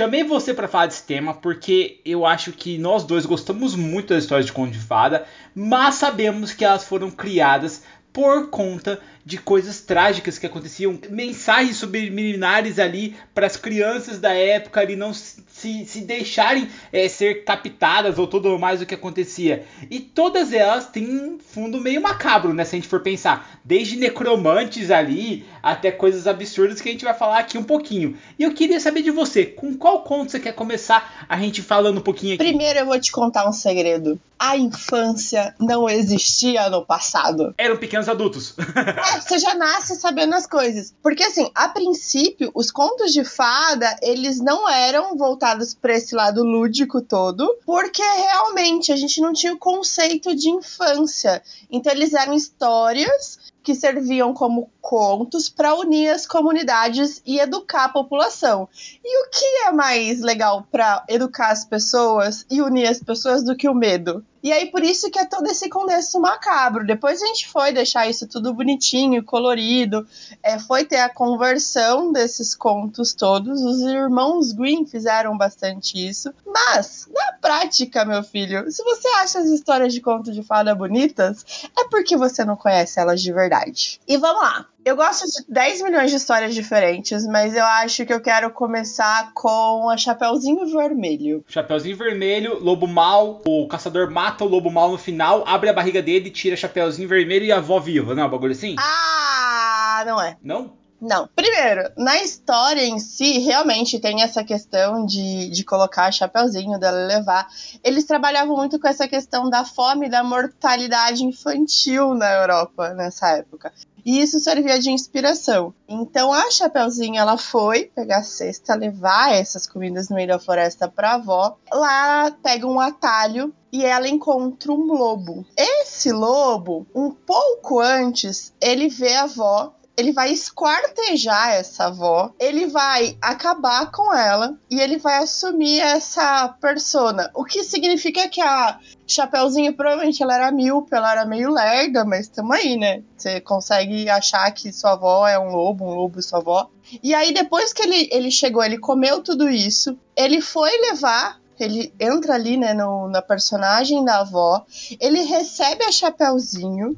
Chamei 0.00 0.24
você 0.24 0.54
para 0.54 0.66
falar 0.66 0.86
desse 0.86 1.02
tema 1.02 1.34
porque 1.34 2.00
eu 2.06 2.24
acho 2.24 2.52
que 2.52 2.78
nós 2.78 3.04
dois 3.04 3.26
gostamos 3.26 3.74
muito 3.76 4.14
das 4.14 4.22
histórias 4.22 4.46
de 4.46 4.52
conto 4.52 4.72
de 4.72 4.78
fada, 4.78 5.26
mas 5.54 5.96
sabemos 5.96 6.54
que 6.54 6.64
elas 6.64 6.84
foram 6.84 7.10
criadas 7.10 7.84
por 8.12 8.50
conta 8.50 9.00
de 9.24 9.38
coisas 9.38 9.80
trágicas 9.80 10.38
que 10.38 10.46
aconteciam, 10.46 10.98
mensagens 11.10 11.76
subliminares 11.76 12.78
ali 12.78 13.16
para 13.34 13.46
as 13.46 13.56
crianças 13.56 14.18
da 14.18 14.32
época 14.32 14.80
ali 14.80 14.96
não 14.96 15.12
se, 15.12 15.84
se 15.84 16.00
deixarem 16.00 16.68
é, 16.92 17.08
ser 17.08 17.44
captadas 17.44 18.18
ou 18.18 18.26
tudo 18.26 18.58
mais 18.58 18.80
o 18.80 18.86
que 18.86 18.94
acontecia. 18.94 19.64
E 19.90 20.00
todas 20.00 20.52
elas 20.52 20.86
têm 20.86 21.06
um 21.06 21.38
fundo 21.38 21.80
meio 21.80 22.00
macabro, 22.00 22.54
né? 22.54 22.64
Se 22.64 22.74
a 22.74 22.78
gente 22.78 22.88
for 22.88 23.00
pensar, 23.00 23.60
desde 23.64 23.96
necromantes 23.96 24.90
ali 24.90 25.44
até 25.62 25.92
coisas 25.92 26.26
absurdas 26.26 26.80
que 26.80 26.88
a 26.88 26.92
gente 26.92 27.04
vai 27.04 27.14
falar 27.14 27.38
aqui 27.38 27.58
um 27.58 27.64
pouquinho. 27.64 28.16
E 28.38 28.42
eu 28.42 28.54
queria 28.54 28.80
saber 28.80 29.02
de 29.02 29.10
você, 29.10 29.44
com 29.44 29.76
qual 29.76 30.02
conto 30.02 30.32
você 30.32 30.40
quer 30.40 30.54
começar 30.54 31.26
a 31.28 31.38
gente 31.38 31.62
falando 31.62 31.98
um 31.98 32.02
pouquinho 32.02 32.34
aqui? 32.34 32.44
Primeiro 32.44 32.78
eu 32.78 32.86
vou 32.86 32.98
te 32.98 33.12
contar 33.12 33.48
um 33.48 33.52
segredo. 33.52 34.18
A 34.38 34.56
infância 34.56 35.54
não 35.60 35.86
existia 35.86 36.70
no 36.70 36.84
passado. 36.84 37.54
Eram 37.58 37.76
pequenos 38.00 38.08
adultos. 38.08 38.54
é, 39.14 39.20
você 39.20 39.38
já 39.38 39.54
nasce 39.54 39.96
sabendo 39.96 40.34
as 40.34 40.46
coisas. 40.46 40.94
Porque 41.02 41.22
assim, 41.22 41.50
a 41.54 41.68
princípio, 41.68 42.50
os 42.54 42.70
contos 42.70 43.12
de 43.12 43.24
fada, 43.24 43.96
eles 44.02 44.40
não 44.40 44.68
eram 44.68 45.16
voltados 45.16 45.74
para 45.74 45.94
esse 45.94 46.14
lado 46.14 46.42
lúdico 46.42 47.00
todo, 47.00 47.58
porque 47.64 48.02
realmente 48.02 48.92
a 48.92 48.96
gente 48.96 49.20
não 49.20 49.32
tinha 49.32 49.52
o 49.52 49.58
conceito 49.58 50.34
de 50.34 50.50
infância. 50.50 51.42
Então 51.70 51.92
eles 51.92 52.14
eram 52.14 52.34
histórias 52.34 53.38
que 53.62 53.74
serviam 53.74 54.32
como 54.32 54.70
contos 54.80 55.48
para 55.50 55.74
unir 55.74 56.08
as 56.08 56.26
comunidades 56.26 57.22
e 57.26 57.38
educar 57.38 57.84
a 57.84 57.88
população. 57.90 58.68
E 59.04 59.26
o 59.26 59.30
que 59.30 59.44
é 59.66 59.72
mais 59.72 60.20
legal 60.20 60.66
para 60.70 61.04
educar 61.08 61.50
as 61.50 61.64
pessoas 61.64 62.46
e 62.50 62.62
unir 62.62 62.88
as 62.88 63.02
pessoas 63.02 63.44
do 63.44 63.54
que 63.54 63.68
o 63.68 63.74
medo? 63.74 64.24
E 64.42 64.52
aí 64.52 64.70
por 64.70 64.82
isso 64.82 65.10
que 65.10 65.18
é 65.18 65.24
todo 65.24 65.46
esse 65.46 65.68
contexto 65.68 66.18
macabro. 66.20 66.86
Depois 66.86 67.22
a 67.22 67.26
gente 67.26 67.48
foi 67.48 67.72
deixar 67.72 68.08
isso 68.08 68.26
tudo 68.26 68.54
bonitinho, 68.54 69.22
colorido, 69.22 70.06
é, 70.42 70.58
foi 70.58 70.84
ter 70.84 71.00
a 71.00 71.08
conversão 71.08 72.12
desses 72.12 72.54
contos 72.54 73.12
todos. 73.12 73.60
Os 73.62 73.80
irmãos 73.82 74.52
Green 74.52 74.86
fizeram 74.86 75.36
bastante 75.36 76.08
isso. 76.08 76.32
Mas, 76.46 77.08
na 77.12 77.32
prática, 77.40 78.04
meu 78.04 78.22
filho, 78.22 78.70
se 78.70 78.82
você 78.82 79.08
acha 79.08 79.38
as 79.40 79.48
histórias 79.48 79.92
de 79.92 80.00
conto 80.00 80.32
de 80.32 80.42
fada 80.42 80.74
bonitas, 80.74 81.44
é 81.78 81.88
porque 81.88 82.16
você 82.16 82.44
não 82.44 82.56
conhece 82.56 82.98
elas 82.98 83.20
de 83.20 83.32
verdade. 83.32 84.00
E 84.06 84.16
vamos 84.16 84.42
lá. 84.42 84.66
Eu 84.82 84.96
gosto 84.96 85.26
de 85.26 85.44
10 85.52 85.82
milhões 85.82 86.10
de 86.10 86.16
histórias 86.16 86.54
diferentes, 86.54 87.26
mas 87.26 87.54
eu 87.54 87.64
acho 87.64 88.06
que 88.06 88.12
eu 88.12 88.20
quero 88.20 88.50
começar 88.50 89.32
com 89.34 89.90
a 89.90 89.96
Chapeuzinho 89.96 90.66
Vermelho. 90.66 91.44
Chapeuzinho 91.46 91.96
Vermelho, 91.96 92.58
lobo 92.62 92.86
mal, 92.86 93.42
o 93.46 93.68
caçador 93.68 94.10
mata 94.10 94.42
o 94.42 94.48
lobo 94.48 94.70
mal 94.70 94.90
no 94.90 94.98
final, 94.98 95.44
abre 95.46 95.68
a 95.68 95.72
barriga 95.72 96.00
dele, 96.00 96.30
tira 96.30 96.56
Chapeuzinho 96.56 97.08
Vermelho 97.08 97.44
e 97.44 97.52
a 97.52 97.58
avó 97.58 97.78
viva, 97.78 98.14
não 98.14 98.22
é 98.22 98.26
um 98.26 98.30
bagulho 98.30 98.52
assim? 98.52 98.74
Ah, 98.78 100.02
não 100.06 100.20
é. 100.20 100.38
Não? 100.42 100.80
Não. 101.00 101.26
Primeiro, 101.34 101.90
na 101.96 102.22
história 102.22 102.84
em 102.84 102.98
si, 102.98 103.38
realmente 103.38 103.98
tem 103.98 104.22
essa 104.22 104.44
questão 104.44 105.06
de, 105.06 105.48
de 105.48 105.64
colocar 105.64 106.12
chapeuzinho, 106.12 106.78
dela 106.78 107.06
levar. 107.06 107.48
Eles 107.82 108.04
trabalhavam 108.04 108.54
muito 108.54 108.78
com 108.78 108.86
essa 108.86 109.08
questão 109.08 109.48
da 109.48 109.64
fome 109.64 110.06
e 110.06 110.10
da 110.10 110.22
mortalidade 110.22 111.24
infantil 111.24 112.12
na 112.14 112.30
Europa 112.30 112.92
nessa 112.92 113.30
época. 113.30 113.72
E 114.04 114.20
isso 114.20 114.38
servia 114.40 114.78
de 114.78 114.90
inspiração. 114.90 115.74
Então 115.88 116.32
a 116.32 116.50
Chapeuzinho 116.50 117.18
ela 117.18 117.36
foi 117.36 117.84
pegar 117.94 118.18
a 118.18 118.22
cesta, 118.22 118.74
levar 118.74 119.32
essas 119.34 119.66
comidas 119.66 120.08
no 120.08 120.16
meio 120.16 120.28
da 120.28 120.38
floresta 120.38 120.88
para 120.88 121.12
a 121.12 121.14
avó. 121.14 121.56
Lá 121.72 122.00
ela 122.00 122.30
pega 122.30 122.66
um 122.66 122.80
atalho 122.80 123.54
e 123.72 123.84
ela 123.84 124.08
encontra 124.08 124.72
um 124.72 124.84
lobo. 124.84 125.44
Esse 125.56 126.10
lobo, 126.12 126.86
um 126.94 127.10
pouco 127.10 127.80
antes, 127.80 128.52
ele 128.60 128.88
vê 128.88 129.14
a 129.14 129.24
avó 129.24 129.72
ele 130.00 130.12
vai 130.12 130.32
esquartejar 130.32 131.50
essa 131.52 131.86
avó, 131.86 132.32
ele 132.38 132.66
vai 132.66 133.16
acabar 133.20 133.90
com 133.90 134.12
ela 134.12 134.58
e 134.70 134.80
ele 134.80 134.96
vai 134.96 135.18
assumir 135.18 135.80
essa 135.80 136.48
persona. 136.60 137.30
O 137.34 137.44
que 137.44 137.62
significa 137.62 138.28
que 138.28 138.40
a 138.40 138.78
Chapeuzinho 139.06 139.74
provavelmente 139.74 140.22
ela 140.22 140.34
era 140.34 140.50
míope, 140.50 140.94
ela 140.94 141.12
era 141.12 141.26
meio 141.26 141.50
lerda, 141.50 142.04
mas 142.04 142.28
tamo 142.28 142.52
aí, 142.52 142.76
né? 142.76 143.02
Você 143.16 143.40
consegue 143.40 144.08
achar 144.08 144.50
que 144.52 144.72
sua 144.72 144.92
avó 144.92 145.26
é 145.26 145.38
um 145.38 145.50
lobo, 145.50 145.84
um 145.84 145.94
lobo 145.94 146.22
sua 146.22 146.38
avó. 146.38 146.70
E 147.02 147.14
aí, 147.14 147.32
depois 147.32 147.72
que 147.72 147.82
ele, 147.82 148.08
ele 148.10 148.30
chegou, 148.30 148.64
ele 148.64 148.78
comeu 148.78 149.22
tudo 149.22 149.48
isso, 149.48 149.96
ele 150.16 150.40
foi 150.40 150.70
levar 150.90 151.39
ele 151.62 151.92
entra 151.98 152.34
ali, 152.34 152.56
né, 152.56 152.74
no, 152.74 153.08
na 153.08 153.22
personagem 153.22 154.04
da 154.04 154.20
avó, 154.20 154.64
ele 155.00 155.22
recebe 155.22 155.84
a 155.84 155.92
Chapeuzinho, 155.92 156.96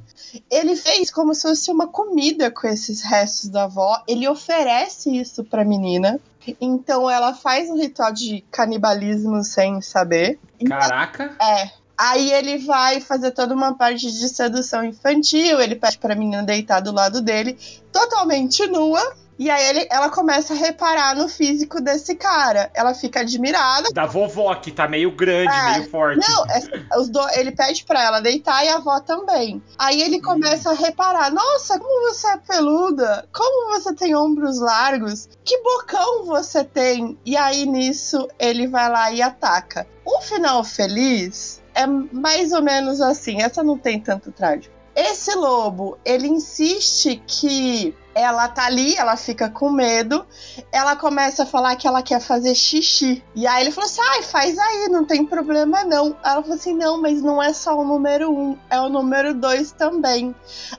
ele 0.50 0.76
fez 0.76 1.10
como 1.10 1.34
se 1.34 1.42
fosse 1.42 1.70
uma 1.70 1.86
comida 1.86 2.50
com 2.50 2.66
esses 2.66 3.02
restos 3.02 3.48
da 3.48 3.64
avó, 3.64 4.02
ele 4.06 4.28
oferece 4.28 5.16
isso 5.16 5.44
pra 5.44 5.64
menina, 5.64 6.20
então 6.60 7.08
ela 7.08 7.34
faz 7.34 7.70
um 7.70 7.76
ritual 7.76 8.12
de 8.12 8.44
canibalismo 8.50 9.44
sem 9.44 9.80
saber. 9.80 10.38
Caraca! 10.66 11.36
É, 11.40 11.70
Aí 11.96 12.32
ele 12.32 12.58
vai 12.58 13.00
fazer 13.00 13.30
toda 13.30 13.54
uma 13.54 13.74
parte 13.74 14.10
de 14.10 14.28
sedução 14.28 14.84
infantil, 14.84 15.60
ele 15.60 15.76
pede 15.76 15.98
pra 15.98 16.14
menina 16.14 16.42
deitar 16.42 16.80
do 16.80 16.92
lado 16.92 17.20
dele, 17.20 17.58
totalmente 17.92 18.66
nua, 18.66 19.14
e 19.38 19.50
aí 19.50 19.70
ele, 19.70 19.88
ela 19.90 20.10
começa 20.10 20.52
a 20.52 20.56
reparar 20.56 21.16
no 21.16 21.28
físico 21.28 21.80
desse 21.80 22.14
cara. 22.14 22.70
Ela 22.74 22.94
fica 22.94 23.20
admirada. 23.20 23.88
Da 23.92 24.06
vovó, 24.06 24.54
que 24.54 24.70
tá 24.70 24.86
meio 24.86 25.10
grande, 25.10 25.52
é, 25.52 25.72
meio 25.72 25.90
forte. 25.90 26.20
Não, 26.28 26.46
é, 26.46 26.98
os 26.98 27.08
do, 27.08 27.20
ele 27.30 27.50
pede 27.50 27.84
pra 27.84 28.02
ela 28.02 28.20
deitar 28.20 28.64
e 28.64 28.68
a 28.68 28.76
avó 28.76 29.00
também. 29.00 29.62
Aí 29.78 30.00
ele 30.02 30.20
começa 30.20 30.70
hum. 30.70 30.72
a 30.72 30.76
reparar: 30.76 31.32
Nossa, 31.32 31.78
como 31.78 32.10
você 32.10 32.28
é 32.28 32.36
peluda! 32.36 33.28
Como 33.32 33.72
você 33.72 33.94
tem 33.94 34.14
ombros 34.14 34.60
largos! 34.60 35.28
Que 35.44 35.58
bocão 35.62 36.24
você 36.24 36.62
tem! 36.62 37.18
E 37.24 37.36
aí 37.36 37.66
nisso 37.66 38.28
ele 38.38 38.68
vai 38.68 38.88
lá 38.88 39.10
e 39.10 39.22
ataca. 39.22 39.86
O 40.04 40.20
final 40.20 40.62
feliz 40.62 41.61
é 41.74 41.86
mais 41.86 42.52
ou 42.52 42.62
menos 42.62 43.00
assim. 43.00 43.40
Essa 43.40 43.62
não 43.62 43.78
tem 43.78 44.00
tanto 44.00 44.30
trágico. 44.30 44.74
Esse 44.94 45.34
lobo, 45.34 45.96
ele 46.04 46.28
insiste 46.28 47.22
que 47.26 47.94
ela 48.14 48.46
tá 48.46 48.66
ali, 48.66 48.94
ela 48.94 49.16
fica 49.16 49.48
com 49.48 49.70
medo, 49.70 50.26
ela 50.70 50.94
começa 50.96 51.44
a 51.44 51.46
falar 51.46 51.76
que 51.76 51.86
ela 51.86 52.02
quer 52.02 52.20
fazer 52.20 52.54
xixi. 52.54 53.24
E 53.34 53.46
aí 53.46 53.62
ele 53.62 53.70
falou 53.70 53.88
assim: 53.88 54.02
ai, 54.02 54.22
faz 54.22 54.58
aí, 54.58 54.88
não 54.90 55.06
tem 55.06 55.24
problema 55.24 55.82
não. 55.84 56.14
Ela 56.22 56.42
falou 56.42 56.56
assim: 56.56 56.74
não, 56.74 57.00
mas 57.00 57.22
não 57.22 57.42
é 57.42 57.54
só 57.54 57.74
o 57.78 57.84
número 57.84 58.30
um, 58.30 58.56
é 58.68 58.78
o 58.80 58.90
número 58.90 59.32
dois 59.32 59.72
também. 59.72 60.34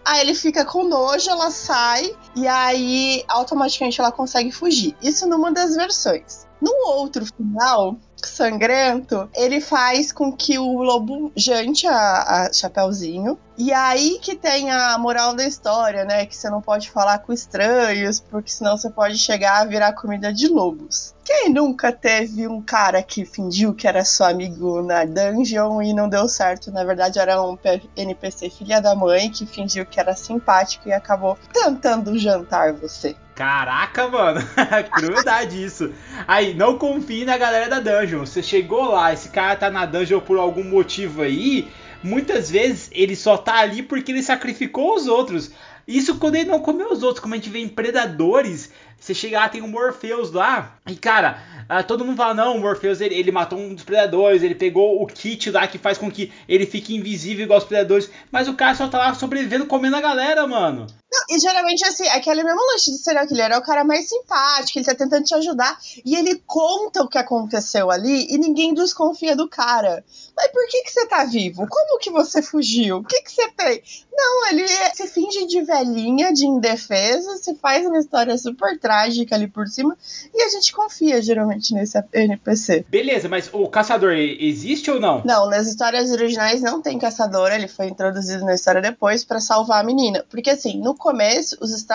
Aí 0.06 0.22
ele 0.22 0.36
fica 0.36 0.64
com 0.64 0.84
nojo, 0.84 1.32
ela 1.32 1.50
sai, 1.50 2.16
e 2.36 2.48
aí 2.48 3.24
automaticamente 3.28 4.00
ela 4.00 4.12
consegue 4.12 4.52
fugir. 4.52 4.96
Isso 5.02 5.28
numa 5.28 5.52
das 5.52 5.76
versões. 5.76 6.46
No 6.62 6.72
outro 6.92 7.26
final, 7.26 7.98
sangrento, 8.28 9.30
ele 9.36 9.60
faz 9.60 10.12
com 10.12 10.32
que 10.32 10.58
o 10.58 10.82
lobo 10.82 11.32
jante 11.36 11.88
a, 11.88 12.46
a 12.46 12.54
Chapeuzinho. 12.54 13.38
E 13.58 13.72
aí 13.72 14.18
que 14.20 14.36
tem 14.36 14.72
a 14.72 14.98
moral 14.98 15.36
da 15.36 15.46
história, 15.46 16.04
né? 16.04 16.26
Que 16.26 16.36
você 16.36 16.50
não 16.50 16.62
pode 16.62 16.90
falar 16.90 17.20
com 17.20 17.32
estranhos, 17.32 18.20
porque 18.20 18.50
senão 18.50 18.76
você 18.76 18.90
pode 18.90 19.18
chegar 19.18 19.62
a 19.62 19.66
virar 19.66 19.94
comida 19.94 20.34
de 20.34 20.48
lobos. 20.48 21.14
Quem 21.24 21.50
nunca 21.50 21.92
teve 21.92 22.48
um 22.48 22.62
cara 22.62 23.02
que 23.02 23.26
fingiu 23.26 23.74
que 23.74 23.88
era 23.88 24.04
seu 24.04 24.26
amigo 24.26 24.82
na 24.82 25.06
dungeon 25.06 25.82
e 25.82 25.94
não 25.94 26.10
deu 26.10 26.28
certo? 26.28 26.72
Na 26.72 26.84
verdade, 26.84 27.20
era 27.20 27.42
um 27.42 27.58
NPC 27.96 28.50
filha 28.50 28.82
da 28.82 28.96
mãe 28.96 29.30
que 29.30 29.46
fingiu 29.46 29.86
que 29.86 30.00
era 30.00 30.16
simpático 30.16 30.90
e 30.90 30.94
acabou 30.94 31.38
tentando 31.54 32.18
jantar 32.18 32.74
você. 32.74 33.16
Caraca, 33.36 34.08
mano. 34.10 34.42
Crueldade 34.92 35.64
isso. 35.64 35.92
Aí, 36.28 36.54
não 36.54 36.78
confie 36.78 37.26
na 37.26 37.38
galera 37.38 37.70
da 37.70 37.80
dungeon. 37.80 38.26
Você 38.26 38.44
chegou 38.44 38.92
lá, 38.92 39.14
esse 39.14 39.30
cara 39.30 39.56
tá 39.56 39.72
na 39.72 39.86
dungeon 39.86 40.20
por 40.20 40.38
algum 40.38 40.64
motivo 40.64 41.22
aí. 41.22 41.72
Muitas 42.04 42.52
vezes 42.52 42.90
ele 42.92 43.16
só 43.16 43.38
tá 43.38 43.60
ali 43.60 43.82
porque 43.82 44.12
ele 44.12 44.22
sacrificou 44.22 44.96
os 44.96 45.08
outros. 45.08 45.52
Isso 45.88 46.18
quando 46.18 46.36
ele 46.36 46.50
não 46.50 46.60
comeu 46.60 46.92
os 46.92 47.04
outros, 47.04 47.20
como 47.20 47.34
a 47.34 47.38
gente 47.38 47.50
vê 47.50 47.60
em 47.60 47.68
Predadores, 47.68 48.72
você 49.00 49.14
chega 49.14 49.38
lá, 49.38 49.50
tem 49.50 49.62
o 49.62 49.68
Morpheus 49.68 50.32
lá, 50.32 50.78
e 50.88 50.96
cara, 50.96 51.38
uh, 51.70 51.86
todo 51.86 52.06
mundo 52.06 52.16
fala, 52.16 52.34
não, 52.34 52.56
o 52.56 52.62
Morpheus 52.62 53.02
ele, 53.02 53.16
ele, 53.16 53.34
matou 53.34 53.60
um 53.60 53.74
dos 53.74 53.84
predadores, 53.84 54.42
ele 54.42 54.56
pegou 54.56 55.04
o 55.04 55.08
kit 55.08 55.52
lá 55.52 55.68
que 55.68 55.78
faz 55.78 55.98
com 55.98 56.10
que 56.10 56.32
ele 56.48 56.66
fique 56.66 56.96
invisível 56.96 57.44
igual 57.44 57.60
os 57.60 57.66
predadores, 57.66 58.10
mas 58.32 58.48
o 58.48 58.54
cara 58.54 58.76
só 58.76 58.88
tá 58.88 58.98
lá 58.98 59.14
sobrevivendo 59.14 59.66
comendo 59.66 59.98
a 59.98 60.02
galera, 60.02 60.48
mano. 60.48 60.88
Não, 61.14 61.36
e 61.36 61.40
geralmente, 61.40 61.86
assim, 61.86 62.08
aquele 62.08 62.44
mesmo 62.44 62.60
lanche 62.72 62.90
de 62.90 62.98
serial 62.98 63.28
killer 63.28 63.52
é 63.52 63.58
o 63.58 63.62
cara 63.62 63.84
mais 63.84 64.10
simpático, 64.10 64.80
ele 64.80 64.86
tá 64.86 64.96
tentando 64.96 65.24
te 65.24 65.36
ajudar, 65.36 65.78
e 66.04 66.16
ele 66.16 66.42
conta 66.48 67.04
o 67.04 67.08
que 67.08 67.20
aconteceu 67.20 67.92
ali 67.92 68.34
e 68.34 68.38
ninguém 68.40 68.74
desconfia 68.74 69.36
do 69.36 69.48
cara. 69.48 70.04
Mas 70.36 70.52
por 70.52 70.66
que 70.68 70.82
que 70.82 70.92
você 70.92 71.06
tá 71.06 71.24
vivo? 71.24 71.68
Como 71.70 72.00
que 72.00 72.10
você 72.10 72.42
fugiu? 72.42 72.98
O 72.98 73.04
que 73.04 73.22
que 73.22 73.32
você 73.32 73.48
tem? 73.52 73.84
Não, 74.12 74.48
ele 74.48 74.68
se 74.68 75.08
finge 75.08 75.46
de 75.46 75.62
velhinha, 75.62 76.34
de 76.34 76.48
indefesa, 76.48 77.38
se 77.38 77.54
faz 77.56 77.86
uma 77.86 78.00
história 78.00 78.36
super 78.38 78.80
trágica 78.80 79.36
ali 79.36 79.48
por 79.48 79.68
cima, 79.68 79.96
e 80.34 80.42
a 80.42 80.50
gente 80.50 80.74
confia 80.74 81.22
geralmente 81.22 81.74
nesse 81.76 82.04
NPC. 82.12 82.86
Beleza, 82.90 83.30
mas 83.30 83.50
o 83.54 83.68
caçador 83.68 84.14
existe 84.14 84.90
ou 84.90 85.00
não? 85.00 85.22
Não, 85.24 85.48
nas 85.48 85.68
histórias 85.68 86.12
originais 86.12 86.62
não 86.62 86.82
tem 86.82 86.98
caçador, 86.98 87.52
ele 87.52 87.68
foi 87.68 87.88
introduzido 87.88 88.44
na 88.46 88.56
história 88.56 88.82
depois 88.82 89.24
para 89.24 89.40
salvar 89.40 89.82
a 89.82 89.84
menina. 89.84 90.26
Porque 90.30 90.50
assim, 90.50 90.80
no 90.80 90.96
começo, 91.04 91.58
os, 91.60 91.86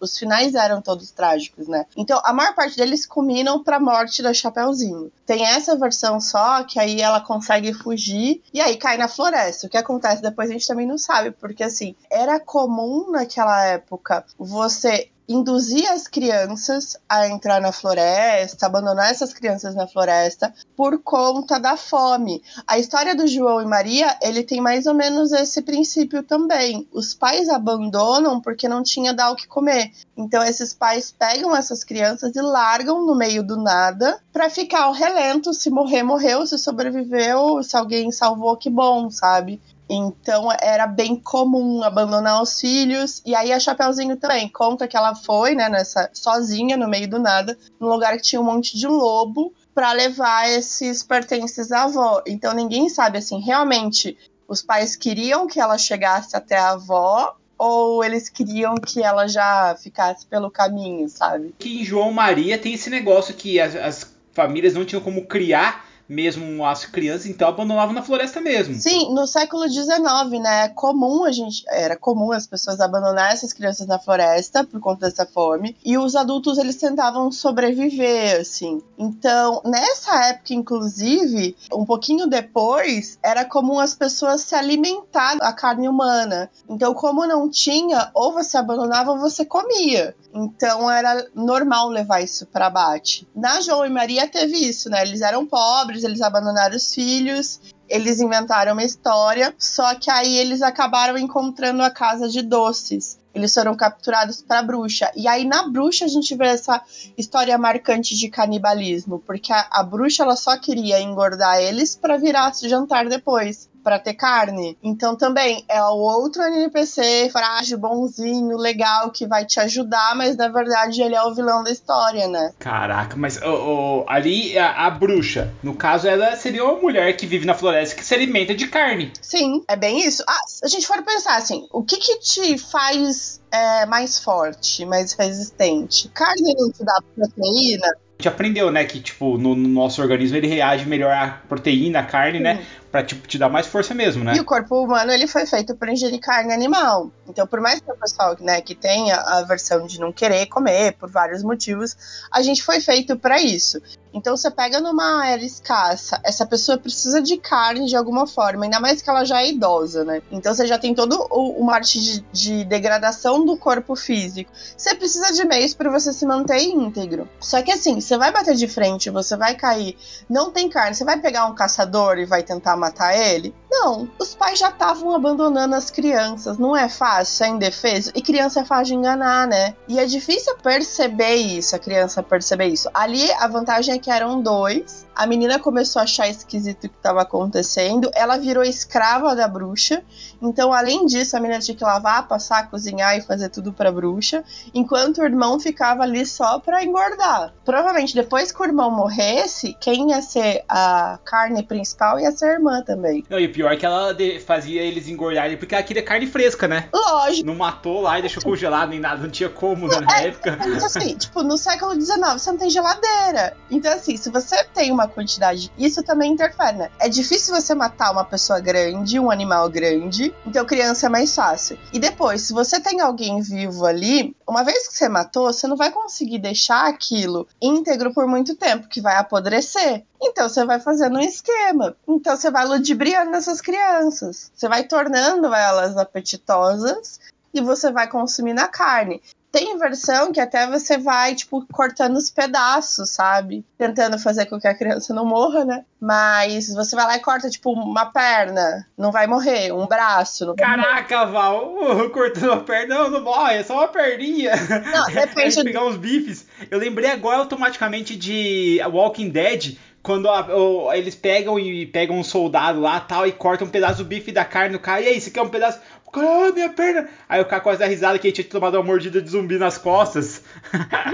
os, 0.00 0.16
finais 0.16 0.54
eram 0.54 0.80
todos 0.80 1.10
trágicos, 1.10 1.66
né? 1.66 1.84
Então, 1.96 2.20
a 2.24 2.32
maior 2.32 2.54
parte 2.54 2.76
deles 2.76 3.04
culminam 3.04 3.60
pra 3.60 3.80
morte 3.80 4.22
da 4.22 4.32
Chapeuzinho. 4.32 5.10
Tem 5.26 5.44
essa 5.44 5.76
versão 5.76 6.20
só, 6.20 6.62
que 6.62 6.78
aí 6.78 7.00
ela 7.00 7.20
consegue 7.20 7.74
fugir 7.74 8.40
e 8.54 8.60
aí 8.60 8.76
cai 8.76 8.96
na 8.96 9.08
floresta. 9.08 9.66
O 9.66 9.70
que 9.70 9.76
acontece 9.76 10.22
depois 10.22 10.48
a 10.48 10.52
gente 10.52 10.68
também 10.68 10.86
não 10.86 10.96
sabe, 10.96 11.32
porque 11.32 11.64
assim, 11.64 11.96
era 12.08 12.38
comum 12.38 13.10
naquela 13.10 13.64
época 13.64 14.24
você 14.38 15.10
induzir 15.28 15.90
as 15.90 16.06
crianças 16.06 16.96
a 17.08 17.28
entrar 17.28 17.60
na 17.60 17.72
floresta, 17.72 18.66
abandonar 18.66 19.10
essas 19.10 19.32
crianças 19.32 19.74
na 19.74 19.86
floresta 19.86 20.54
por 20.76 20.98
conta 21.02 21.58
da 21.58 21.76
fome. 21.76 22.42
A 22.66 22.78
história 22.78 23.14
do 23.14 23.26
João 23.26 23.60
e 23.60 23.66
Maria, 23.66 24.16
ele 24.22 24.42
tem 24.42 24.60
mais 24.60 24.86
ou 24.86 24.94
menos 24.94 25.32
esse 25.32 25.62
princípio 25.62 26.22
também. 26.22 26.86
Os 26.92 27.14
pais 27.14 27.48
abandonam 27.48 28.40
porque 28.40 28.68
não 28.68 28.82
tinha 28.82 29.12
dar 29.12 29.30
o 29.30 29.36
que 29.36 29.46
comer. 29.46 29.90
Então 30.16 30.42
esses 30.42 30.72
pais 30.72 31.10
pegam 31.10 31.54
essas 31.54 31.82
crianças 31.82 32.34
e 32.36 32.40
largam 32.40 33.04
no 33.04 33.16
meio 33.16 33.42
do 33.42 33.56
nada 33.56 34.18
para 34.32 34.48
ficar 34.48 34.84
ao 34.84 34.92
relento, 34.92 35.52
se 35.52 35.70
morrer 35.70 36.02
morreu, 36.02 36.46
se 36.46 36.58
sobreviveu, 36.58 37.62
se 37.62 37.76
alguém 37.76 38.12
salvou 38.12 38.56
que 38.56 38.70
bom, 38.70 39.10
sabe? 39.10 39.60
Então 39.88 40.48
era 40.60 40.86
bem 40.86 41.16
comum 41.16 41.82
abandonar 41.82 42.42
os 42.42 42.60
filhos. 42.60 43.22
E 43.24 43.34
aí 43.34 43.52
a 43.52 43.60
Chapeuzinho 43.60 44.16
também 44.16 44.48
conta 44.48 44.88
que 44.88 44.96
ela 44.96 45.14
foi, 45.14 45.54
né, 45.54 45.68
nessa 45.68 46.10
sozinha 46.12 46.76
no 46.76 46.88
meio 46.88 47.08
do 47.08 47.18
nada, 47.18 47.56
num 47.78 47.88
lugar 47.88 48.16
que 48.16 48.22
tinha 48.22 48.40
um 48.40 48.44
monte 48.44 48.76
de 48.76 48.86
lobo 48.86 49.52
para 49.74 49.92
levar 49.92 50.48
esses 50.48 51.02
pertences 51.02 51.70
à 51.70 51.84
avó. 51.84 52.22
Então 52.26 52.52
ninguém 52.52 52.88
sabe 52.88 53.18
assim, 53.18 53.40
realmente 53.40 54.16
os 54.48 54.62
pais 54.62 54.96
queriam 54.96 55.46
que 55.46 55.60
ela 55.60 55.78
chegasse 55.78 56.36
até 56.36 56.56
a 56.56 56.70
avó 56.70 57.36
ou 57.58 58.04
eles 58.04 58.28
queriam 58.28 58.74
que 58.74 59.02
ela 59.02 59.26
já 59.26 59.76
ficasse 59.82 60.26
pelo 60.26 60.50
caminho, 60.50 61.08
sabe? 61.08 61.54
Que 61.58 61.80
em 61.80 61.84
João 61.84 62.12
Maria 62.12 62.58
tem 62.58 62.74
esse 62.74 62.90
negócio 62.90 63.34
que 63.34 63.58
as, 63.58 63.74
as 63.74 64.16
famílias 64.32 64.74
não 64.74 64.84
tinham 64.84 65.02
como 65.02 65.26
criar 65.26 65.85
mesmo 66.08 66.64
as 66.64 66.84
crianças, 66.84 67.26
então 67.26 67.48
abandonavam 67.48 67.94
na 67.94 68.02
floresta 68.02 68.40
mesmo. 68.40 68.74
Sim, 68.74 69.12
no 69.12 69.26
século 69.26 69.68
XIX, 69.68 69.98
né, 70.42 70.64
é 70.64 70.68
comum 70.68 71.24
a 71.24 71.32
gente, 71.32 71.64
era 71.68 71.96
comum 71.96 72.32
as 72.32 72.46
pessoas 72.46 72.80
abandonar 72.80 73.32
essas 73.32 73.52
crianças 73.52 73.86
na 73.86 73.98
floresta 73.98 74.64
por 74.64 74.80
conta 74.80 75.08
dessa 75.08 75.26
fome, 75.26 75.76
e 75.84 75.98
os 75.98 76.14
adultos 76.14 76.58
eles 76.58 76.76
tentavam 76.76 77.30
sobreviver, 77.32 78.40
assim. 78.40 78.82
Então, 78.98 79.60
nessa 79.64 80.26
época, 80.26 80.54
inclusive, 80.54 81.56
um 81.72 81.84
pouquinho 81.84 82.26
depois, 82.26 83.18
era 83.22 83.44
comum 83.44 83.78
as 83.78 83.94
pessoas 83.94 84.42
se 84.42 84.54
alimentar 84.54 85.36
da 85.36 85.52
carne 85.52 85.88
humana. 85.88 86.50
Então, 86.68 86.94
como 86.94 87.26
não 87.26 87.48
tinha, 87.48 88.10
ou 88.14 88.32
você 88.32 88.56
abandonava 88.56 89.12
ou 89.12 89.18
você 89.18 89.44
comia. 89.44 90.14
Então 90.36 90.90
era 90.90 91.26
normal 91.34 91.88
levar 91.88 92.20
isso 92.20 92.44
para 92.46 92.66
abate. 92.66 93.26
Na 93.34 93.60
João 93.62 93.86
e 93.86 93.88
Maria 93.88 94.28
teve 94.28 94.56
isso, 94.56 94.90
né? 94.90 95.00
Eles 95.02 95.22
eram 95.22 95.46
pobres, 95.46 95.95
eles 96.04 96.20
abandonaram 96.20 96.76
os 96.76 96.94
filhos, 96.94 97.60
eles 97.88 98.20
inventaram 98.20 98.72
uma 98.72 98.84
história, 98.84 99.54
só 99.58 99.94
que 99.94 100.10
aí 100.10 100.36
eles 100.36 100.62
acabaram 100.62 101.16
encontrando 101.16 101.82
a 101.82 101.90
casa 101.90 102.28
de 102.28 102.42
doces. 102.42 103.18
Eles 103.34 103.52
foram 103.52 103.74
capturados 103.74 104.40
para 104.40 104.62
bruxa. 104.62 105.12
E 105.14 105.28
aí 105.28 105.44
na 105.44 105.68
bruxa 105.68 106.06
a 106.06 106.08
gente 106.08 106.34
vê 106.34 106.46
essa 106.46 106.82
história 107.18 107.56
marcante 107.58 108.16
de 108.16 108.28
canibalismo, 108.28 109.18
porque 109.20 109.52
a, 109.52 109.68
a 109.70 109.82
bruxa 109.82 110.22
ela 110.22 110.36
só 110.36 110.56
queria 110.56 111.00
engordar 111.00 111.60
eles 111.60 111.94
para 111.94 112.16
virar 112.16 112.52
jantar 112.54 113.08
depois 113.08 113.68
para 113.86 114.00
ter 114.00 114.14
carne. 114.14 114.76
Então 114.82 115.14
também 115.14 115.64
é 115.68 115.80
o 115.80 115.94
outro 115.94 116.42
NPC 116.42 117.30
frágil, 117.30 117.78
bonzinho, 117.78 118.56
legal 118.56 119.12
que 119.12 119.28
vai 119.28 119.44
te 119.44 119.60
ajudar, 119.60 120.16
mas 120.16 120.36
na 120.36 120.48
verdade 120.48 121.00
ele 121.00 121.14
é 121.14 121.22
o 121.22 121.32
vilão 121.32 121.62
da 121.62 121.70
história, 121.70 122.26
né? 122.26 122.52
Caraca, 122.58 123.14
mas 123.16 123.40
oh, 123.40 124.02
oh, 124.02 124.04
ali 124.08 124.58
a, 124.58 124.86
a, 124.86 124.90
bruxa, 124.90 125.54
no 125.62 125.72
caso 125.72 126.08
ela 126.08 126.34
seria 126.34 126.64
uma 126.64 126.80
mulher 126.80 127.16
que 127.16 127.28
vive 127.28 127.46
na 127.46 127.54
floresta 127.54 127.94
que 127.94 128.04
se 128.04 128.12
alimenta 128.12 128.56
de 128.56 128.66
carne. 128.66 129.12
Sim, 129.22 129.62
é 129.68 129.76
bem 129.76 130.04
isso. 130.04 130.24
Ah, 130.28 130.48
se 130.48 130.64
a 130.64 130.68
gente 130.68 130.84
for 130.84 131.00
pensar 131.04 131.36
assim, 131.36 131.68
o 131.70 131.84
que 131.84 131.98
que 131.98 132.18
te 132.18 132.58
faz 132.58 133.40
é, 133.52 133.86
mais 133.86 134.18
forte, 134.18 134.84
mais 134.84 135.12
resistente? 135.12 136.08
Carne 136.08 136.56
não 136.58 136.72
te 136.72 136.84
dá 136.84 136.98
proteína? 137.14 137.86
A 138.18 138.22
gente 138.22 138.28
aprendeu, 138.28 138.72
né, 138.72 138.82
que 138.84 138.98
tipo, 138.98 139.36
no, 139.36 139.54
no 139.54 139.68
nosso 139.68 140.00
organismo 140.00 140.38
ele 140.38 140.46
reage 140.46 140.86
melhor 140.86 141.12
à 141.12 141.28
proteína, 141.46 142.00
à 142.00 142.02
carne, 142.02 142.40
né? 142.40 142.64
Pra 142.96 143.04
tipo, 143.04 143.28
te 143.28 143.36
dar 143.36 143.50
mais 143.50 143.66
força 143.66 143.92
mesmo, 143.92 144.24
né? 144.24 144.34
E 144.34 144.40
o 144.40 144.44
corpo 144.44 144.82
humano 144.82 145.12
ele 145.12 145.26
foi 145.26 145.44
feito 145.44 145.76
para 145.76 145.92
ingerir 145.92 146.18
carne 146.18 146.50
animal. 146.54 147.10
Então, 147.28 147.46
por 147.46 147.60
mais 147.60 147.78
que 147.78 147.92
o 147.92 147.94
pessoal 147.94 148.34
né, 148.40 148.62
que 148.62 148.74
tenha 148.74 149.16
a 149.16 149.42
versão 149.42 149.86
de 149.86 150.00
não 150.00 150.10
querer 150.10 150.46
comer 150.46 150.92
por 150.92 151.10
vários 151.10 151.42
motivos, 151.42 151.94
a 152.32 152.40
gente 152.40 152.62
foi 152.62 152.80
feito 152.80 153.14
para 153.14 153.38
isso. 153.38 153.82
Então 154.16 154.34
você 154.34 154.50
pega 154.50 154.80
numa 154.80 155.26
era 155.26 155.44
escassa, 155.44 156.18
essa 156.24 156.46
pessoa 156.46 156.78
precisa 156.78 157.20
de 157.20 157.36
carne 157.36 157.84
de 157.86 157.94
alguma 157.94 158.26
forma, 158.26 158.64
ainda 158.64 158.80
mais 158.80 159.02
que 159.02 159.10
ela 159.10 159.26
já 159.26 159.42
é 159.42 159.50
idosa, 159.50 160.06
né? 160.06 160.22
Então 160.32 160.54
você 160.54 160.66
já 160.66 160.78
tem 160.78 160.94
todo 160.94 161.26
o, 161.30 161.60
uma 161.60 161.78
de, 161.80 162.24
de 162.32 162.64
degradação 162.64 163.44
do 163.44 163.58
corpo 163.58 163.94
físico. 163.94 164.50
Você 164.74 164.94
precisa 164.94 165.34
de 165.34 165.44
meios 165.44 165.74
para 165.74 165.90
você 165.90 166.14
se 166.14 166.24
manter 166.24 166.62
íntegro. 166.62 167.28
Só 167.38 167.60
que 167.60 167.70
assim, 167.70 168.00
você 168.00 168.16
vai 168.16 168.32
bater 168.32 168.54
de 168.54 168.66
frente, 168.66 169.10
você 169.10 169.36
vai 169.36 169.54
cair, 169.54 169.98
não 170.30 170.50
tem 170.50 170.66
carne, 170.70 170.94
você 170.94 171.04
vai 171.04 171.20
pegar 171.20 171.44
um 171.44 171.54
caçador 171.54 172.16
e 172.16 172.24
vai 172.24 172.42
tentar 172.42 172.74
matar 172.74 173.14
ele? 173.14 173.54
Não, 173.70 174.08
os 174.18 174.34
pais 174.34 174.58
já 174.58 174.68
estavam 174.68 175.14
abandonando 175.14 175.74
as 175.74 175.90
crianças, 175.90 176.58
não 176.58 176.76
é 176.76 176.88
fácil, 176.88 177.44
é 177.44 177.48
indefeso. 177.48 178.12
E 178.14 178.22
criança 178.22 178.60
é 178.60 178.64
fácil 178.64 178.86
de 178.86 178.94
enganar, 178.94 179.46
né? 179.46 179.74
E 179.88 179.98
é 179.98 180.04
difícil 180.04 180.56
perceber 180.58 181.34
isso, 181.34 181.74
a 181.74 181.78
criança 181.78 182.22
perceber 182.22 182.66
isso. 182.66 182.88
Ali 182.92 183.30
a 183.32 183.46
vantagem 183.48 183.94
é 183.94 183.98
que 183.98 184.10
eram 184.10 184.40
dois, 184.40 185.05
A 185.16 185.26
menina 185.26 185.58
começou 185.58 186.00
a 186.00 186.02
achar 186.02 186.28
esquisito 186.28 186.84
o 186.84 186.88
que 186.90 186.96
estava 186.96 187.22
acontecendo. 187.22 188.10
Ela 188.14 188.36
virou 188.36 188.62
escrava 188.62 189.34
da 189.34 189.48
bruxa. 189.48 190.02
Então, 190.42 190.74
além 190.74 191.06
disso, 191.06 191.34
a 191.34 191.40
menina 191.40 191.58
tinha 191.58 191.74
que 191.74 191.82
lavar, 191.82 192.28
passar, 192.28 192.68
cozinhar 192.68 193.16
e 193.16 193.22
fazer 193.22 193.48
tudo 193.48 193.72
pra 193.72 193.90
bruxa. 193.90 194.44
Enquanto 194.74 195.18
o 195.18 195.24
irmão 195.24 195.58
ficava 195.58 196.02
ali 196.02 196.26
só 196.26 196.58
pra 196.58 196.84
engordar. 196.84 197.54
Provavelmente, 197.64 198.14
depois 198.14 198.52
que 198.52 198.60
o 198.60 198.64
irmão 198.66 198.90
morresse, 198.90 199.74
quem 199.80 200.10
ia 200.10 200.20
ser 200.20 200.62
a 200.68 201.18
carne 201.24 201.62
principal 201.62 202.20
ia 202.20 202.30
ser 202.30 202.44
a 202.44 202.52
irmã 202.52 202.82
também. 202.82 203.24
Não, 203.30 203.40
e 203.40 203.46
o 203.46 203.52
pior 203.52 203.72
é 203.72 203.76
que 203.76 203.86
ela 203.86 204.14
fazia 204.44 204.82
eles 204.82 205.08
engordarem 205.08 205.56
porque 205.56 205.74
ela 205.74 205.82
queria 205.82 206.02
carne 206.02 206.26
fresca, 206.26 206.68
né? 206.68 206.90
Lógico. 206.92 207.46
Não 207.46 207.54
matou 207.54 208.02
lá 208.02 208.18
e 208.18 208.22
deixou 208.22 208.42
congelado 208.42 208.90
nem 208.90 209.00
nada. 209.00 209.22
Não 209.22 209.30
tinha 209.30 209.48
como 209.48 209.88
né, 209.88 209.98
na 210.00 210.18
é, 210.18 210.26
época. 210.28 210.58
Assim, 210.84 211.16
tipo, 211.16 211.42
no 211.42 211.56
século 211.56 211.98
XIX 211.98 212.18
você 212.34 212.50
não 212.50 212.58
tem 212.58 212.68
geladeira. 212.68 213.56
Então, 213.70 213.92
assim, 213.94 214.16
se 214.18 214.28
você 214.28 214.62
tem 214.74 214.92
uma 214.92 215.05
quantidade, 215.08 215.72
isso 215.78 216.02
também 216.02 216.32
interfere, 216.32 216.76
né? 216.76 216.90
É 216.98 217.08
difícil 217.08 217.54
você 217.54 217.74
matar 217.74 218.10
uma 218.10 218.24
pessoa 218.24 218.60
grande, 218.60 219.18
um 219.18 219.30
animal 219.30 219.68
grande, 219.68 220.34
então 220.46 220.64
criança 220.64 221.06
é 221.06 221.08
mais 221.08 221.34
fácil. 221.34 221.78
E 221.92 221.98
depois, 221.98 222.42
se 222.42 222.52
você 222.52 222.80
tem 222.80 223.00
alguém 223.00 223.40
vivo 223.40 223.84
ali, 223.86 224.34
uma 224.46 224.62
vez 224.62 224.88
que 224.88 224.94
você 224.94 225.08
matou, 225.08 225.52
você 225.52 225.66
não 225.66 225.76
vai 225.76 225.90
conseguir 225.90 226.38
deixar 226.38 226.86
aquilo 226.86 227.46
íntegro 227.60 228.12
por 228.12 228.26
muito 228.26 228.54
tempo, 228.54 228.88
que 228.88 229.00
vai 229.00 229.16
apodrecer. 229.16 230.04
Então 230.20 230.48
você 230.48 230.64
vai 230.64 230.80
fazendo 230.80 231.16
um 231.16 231.20
esquema. 231.22 231.96
Então 232.08 232.36
você 232.36 232.50
vai 232.50 232.66
ludibriando 232.66 233.36
essas 233.36 233.60
crianças. 233.60 234.50
Você 234.54 234.68
vai 234.68 234.84
tornando 234.84 235.52
elas 235.54 235.96
apetitosas 235.96 237.20
e 237.52 237.60
você 237.60 237.90
vai 237.90 238.06
consumindo 238.08 238.60
a 238.60 238.68
carne. 238.68 239.22
Tem 239.56 239.78
versão 239.78 240.32
que 240.32 240.40
até 240.40 240.66
você 240.66 240.98
vai, 240.98 241.34
tipo, 241.34 241.66
cortando 241.72 242.16
os 242.16 242.28
pedaços, 242.28 243.08
sabe? 243.08 243.64
Tentando 243.78 244.18
fazer 244.18 244.44
com 244.44 244.60
que 244.60 244.68
a 244.68 244.74
criança 244.74 245.14
não 245.14 245.24
morra, 245.24 245.64
né? 245.64 245.82
Mas 245.98 246.68
você 246.74 246.94
vai 246.94 247.06
lá 247.06 247.16
e 247.16 247.20
corta, 247.20 247.48
tipo, 247.48 247.72
uma 247.72 248.04
perna, 248.04 248.86
não 248.98 249.10
vai 249.10 249.26
morrer. 249.26 249.72
Um 249.72 249.86
braço, 249.86 250.44
não 250.44 250.54
vai 250.54 250.66
Caraca, 250.66 251.20
morrer. 251.20 251.32
Val, 251.32 252.10
cortando 252.10 252.52
a 252.52 252.60
perna, 252.60 252.96
não, 252.96 253.10
não 253.10 253.22
morre, 253.22 253.54
é 253.54 253.62
só 253.62 253.78
uma 253.78 253.88
perninha. 253.88 254.52
Não, 254.92 255.06
depende. 255.10 255.64
pegar 255.64 255.86
uns 255.86 255.96
bifes. 255.96 256.46
Eu 256.70 256.78
lembrei 256.78 257.10
agora 257.10 257.38
automaticamente 257.38 258.14
de 258.14 258.78
Walking 258.92 259.30
Dead, 259.30 259.78
quando 260.06 260.28
a, 260.28 260.56
o, 260.56 260.92
eles 260.92 261.16
pegam 261.16 261.58
e 261.58 261.84
pegam 261.84 262.16
um 262.16 262.22
soldado 262.22 262.80
lá 262.80 263.00
tal 263.00 263.26
e 263.26 263.32
cortam 263.32 263.66
um 263.66 263.70
pedaço 263.70 263.98
do 263.98 264.04
bife 264.04 264.30
da 264.30 264.44
carne 264.44 264.74
no 264.74 264.78
cara. 264.78 265.00
E 265.00 265.08
aí, 265.08 265.20
você 265.20 265.32
quer 265.32 265.42
um 265.42 265.48
pedaço? 265.48 265.80
Ah, 266.20 266.52
minha 266.52 266.70
perna. 266.70 267.08
Aí 267.28 267.40
o 267.40 267.44
cara 267.44 267.62
quase 267.62 267.78
dá 267.78 267.86
risada 267.86 268.18
que 268.18 268.26
ele 268.26 268.34
tinha 268.34 268.48
tomado 268.48 268.74
uma 268.74 268.82
mordida 268.84 269.20
de 269.20 269.30
zumbi 269.30 269.58
nas 269.58 269.78
costas. 269.78 270.42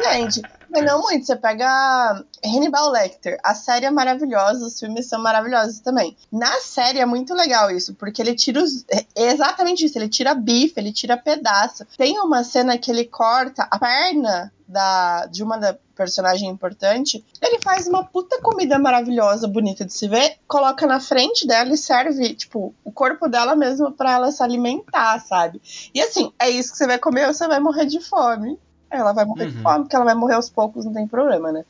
Gente, 0.02 0.42
mas 0.70 0.84
não 0.84 1.02
muito. 1.02 1.26
Você 1.26 1.36
pega 1.36 2.24
Hannibal 2.44 2.90
Lecter. 2.90 3.38
A 3.42 3.54
série 3.54 3.86
é 3.86 3.90
maravilhosa, 3.90 4.66
os 4.66 4.78
filmes 4.80 5.06
são 5.06 5.22
maravilhosos 5.22 5.80
também. 5.80 6.16
Na 6.30 6.60
série 6.60 6.98
é 6.98 7.06
muito 7.06 7.34
legal 7.34 7.70
isso, 7.70 7.94
porque 7.94 8.22
ele 8.22 8.34
tira 8.34 8.62
os. 8.62 8.84
É 8.88 9.30
exatamente 9.30 9.84
isso, 9.84 9.98
ele 9.98 10.08
tira 10.08 10.34
bife, 10.34 10.74
ele 10.76 10.92
tira 10.92 11.16
pedaço. 11.16 11.86
Tem 11.96 12.18
uma 12.18 12.42
cena 12.42 12.78
que 12.78 12.90
ele 12.90 13.04
corta 13.04 13.68
a 13.70 13.78
perna 13.78 14.52
da, 14.66 15.26
de 15.26 15.42
uma 15.42 15.58
da 15.58 15.76
personagem 16.02 16.48
importante, 16.48 17.24
ele 17.40 17.60
faz 17.62 17.86
uma 17.86 18.04
puta 18.04 18.40
comida 18.40 18.78
maravilhosa, 18.78 19.46
bonita 19.46 19.84
de 19.84 19.92
se 19.92 20.08
ver, 20.08 20.36
coloca 20.48 20.84
na 20.84 20.98
frente 20.98 21.46
dela 21.46 21.72
e 21.72 21.76
serve, 21.76 22.34
tipo, 22.34 22.74
o 22.84 22.90
corpo 22.90 23.28
dela 23.28 23.54
mesmo 23.54 23.92
para 23.92 24.12
ela 24.12 24.32
se 24.32 24.42
alimentar, 24.42 25.20
sabe? 25.20 25.62
E 25.94 26.00
assim, 26.00 26.32
é 26.40 26.50
isso 26.50 26.72
que 26.72 26.78
você 26.78 26.86
vai 26.86 26.98
comer 26.98 27.28
ou 27.28 27.34
você 27.34 27.46
vai 27.46 27.60
morrer 27.60 27.86
de 27.86 28.00
fome. 28.00 28.58
Ela 28.90 29.12
vai 29.12 29.24
morrer 29.24 29.44
uhum. 29.44 29.50
de 29.50 29.62
fome, 29.62 29.78
porque 29.84 29.96
ela 29.96 30.04
vai 30.04 30.14
morrer 30.14 30.34
aos 30.34 30.50
poucos, 30.50 30.84
não 30.84 30.92
tem 30.92 31.06
problema, 31.06 31.52
né? 31.52 31.64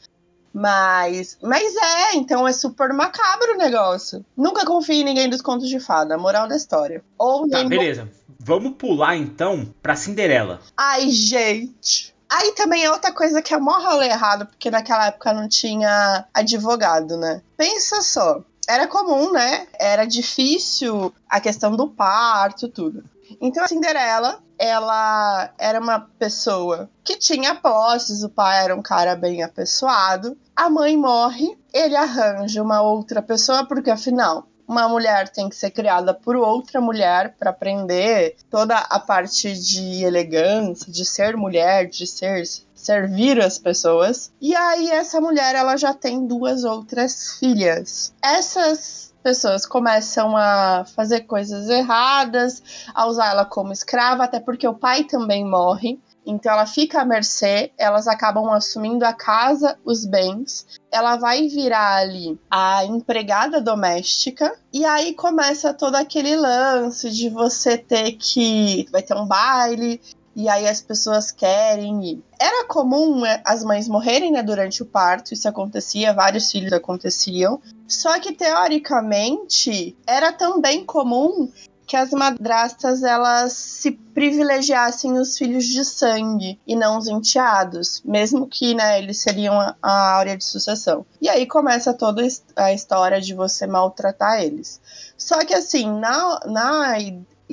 Mas, 0.52 1.38
mas 1.42 1.74
é, 1.76 2.16
então 2.16 2.46
é 2.46 2.52
super 2.52 2.92
macabro 2.92 3.54
o 3.54 3.58
negócio. 3.58 4.24
Nunca 4.36 4.66
confie 4.66 5.00
em 5.00 5.04
ninguém 5.04 5.28
dos 5.28 5.40
contos 5.40 5.68
de 5.68 5.78
fada, 5.78 6.18
moral 6.18 6.48
da 6.48 6.56
história. 6.56 7.02
Ou 7.16 7.48
tá, 7.48 7.64
beleza. 7.64 8.10
Vamos 8.38 8.74
pular 8.76 9.16
então 9.16 9.72
pra 9.80 9.94
Cinderela. 9.94 10.60
Ai, 10.76 11.08
gente. 11.10 12.12
Aí 12.32 12.52
também 12.52 12.82
é 12.82 12.90
outra 12.90 13.12
coisa 13.12 13.42
que 13.42 13.52
é 13.52 13.58
mó 13.58 13.78
rolê 13.78 14.06
errado, 14.06 14.46
porque 14.46 14.70
naquela 14.70 15.08
época 15.08 15.34
não 15.34 15.46
tinha 15.46 16.24
advogado, 16.32 17.18
né? 17.18 17.42
Pensa 17.58 18.00
só. 18.00 18.40
Era 18.66 18.86
comum, 18.86 19.32
né? 19.32 19.66
Era 19.78 20.06
difícil 20.06 21.12
a 21.28 21.38
questão 21.40 21.76
do 21.76 21.88
parto, 21.88 22.68
tudo. 22.68 23.04
Então 23.38 23.62
a 23.62 23.68
Cinderela, 23.68 24.42
ela 24.58 25.52
era 25.58 25.78
uma 25.78 26.00
pessoa 26.18 26.88
que 27.04 27.18
tinha 27.18 27.54
posses, 27.54 28.22
o 28.22 28.30
pai 28.30 28.64
era 28.64 28.74
um 28.74 28.82
cara 28.82 29.14
bem 29.14 29.42
apessoado. 29.42 30.34
A 30.56 30.70
mãe 30.70 30.96
morre, 30.96 31.58
ele 31.70 31.96
arranja 31.96 32.62
uma 32.62 32.80
outra 32.80 33.20
pessoa, 33.20 33.66
porque 33.66 33.90
afinal, 33.90 34.46
uma 34.72 34.88
mulher 34.88 35.28
tem 35.28 35.48
que 35.48 35.54
ser 35.54 35.70
criada 35.70 36.14
por 36.14 36.34
outra 36.34 36.80
mulher 36.80 37.36
para 37.38 37.50
aprender 37.50 38.36
toda 38.50 38.76
a 38.76 38.98
parte 38.98 39.52
de 39.52 40.02
elegância, 40.02 40.90
de 40.90 41.04
ser 41.04 41.36
mulher, 41.36 41.86
de 41.86 42.06
ser 42.06 42.42
servir 42.74 43.40
as 43.40 43.58
pessoas. 43.58 44.32
E 44.40 44.56
aí 44.56 44.90
essa 44.90 45.20
mulher 45.20 45.54
ela 45.54 45.76
já 45.76 45.92
tem 45.92 46.26
duas 46.26 46.64
outras 46.64 47.38
filhas. 47.38 48.12
Essas 48.22 49.12
pessoas 49.22 49.66
começam 49.66 50.36
a 50.36 50.84
fazer 50.96 51.20
coisas 51.20 51.68
erradas, 51.68 52.62
a 52.94 53.06
usar 53.06 53.30
ela 53.30 53.44
como 53.44 53.72
escrava, 53.72 54.24
até 54.24 54.40
porque 54.40 54.66
o 54.66 54.74
pai 54.74 55.04
também 55.04 55.44
morre. 55.44 56.00
Então 56.24 56.52
ela 56.52 56.66
fica 56.66 57.00
à 57.00 57.04
mercê, 57.04 57.72
elas 57.76 58.06
acabam 58.06 58.48
assumindo 58.50 59.04
a 59.04 59.12
casa, 59.12 59.78
os 59.84 60.04
bens. 60.04 60.66
Ela 60.90 61.16
vai 61.16 61.48
virar 61.48 61.96
ali 61.96 62.38
a 62.50 62.84
empregada 62.84 63.60
doméstica. 63.60 64.54
E 64.72 64.84
aí 64.84 65.14
começa 65.14 65.74
todo 65.74 65.96
aquele 65.96 66.36
lance 66.36 67.10
de 67.10 67.28
você 67.28 67.76
ter 67.76 68.12
que. 68.12 68.86
Vai 68.92 69.02
ter 69.02 69.14
um 69.14 69.26
baile, 69.26 70.00
e 70.34 70.48
aí 70.48 70.66
as 70.66 70.80
pessoas 70.80 71.30
querem 71.30 72.04
ir. 72.04 72.24
Era 72.38 72.66
comum 72.66 73.20
né, 73.20 73.42
as 73.44 73.62
mães 73.62 73.88
morrerem 73.88 74.32
né, 74.32 74.42
durante 74.42 74.82
o 74.82 74.86
parto, 74.86 75.34
isso 75.34 75.48
acontecia, 75.48 76.14
vários 76.14 76.50
filhos 76.50 76.72
aconteciam. 76.72 77.60
Só 77.86 78.18
que 78.18 78.32
teoricamente 78.32 79.96
era 80.06 80.32
também 80.32 80.84
comum 80.84 81.50
que 81.86 81.96
as 81.96 82.10
madrastas 82.10 83.02
elas 83.02 83.52
se 83.52 83.92
privilegiassem 84.22 85.18
os 85.18 85.36
filhos 85.36 85.64
de 85.64 85.84
sangue 85.84 86.56
e 86.64 86.76
não 86.76 86.96
os 86.96 87.08
enteados, 87.08 88.00
mesmo 88.04 88.46
que 88.46 88.72
né, 88.72 89.00
eles 89.00 89.18
seriam 89.18 89.60
a, 89.60 89.74
a 89.82 90.14
áurea 90.14 90.36
de 90.36 90.44
sucessão. 90.44 91.04
E 91.20 91.28
aí 91.28 91.44
começa 91.44 91.92
toda 91.92 92.22
a 92.54 92.72
história 92.72 93.20
de 93.20 93.34
você 93.34 93.66
maltratar 93.66 94.40
eles. 94.40 94.80
Só 95.18 95.44
que 95.44 95.52
assim, 95.52 95.90
na, 95.98 96.38
na 96.46 97.00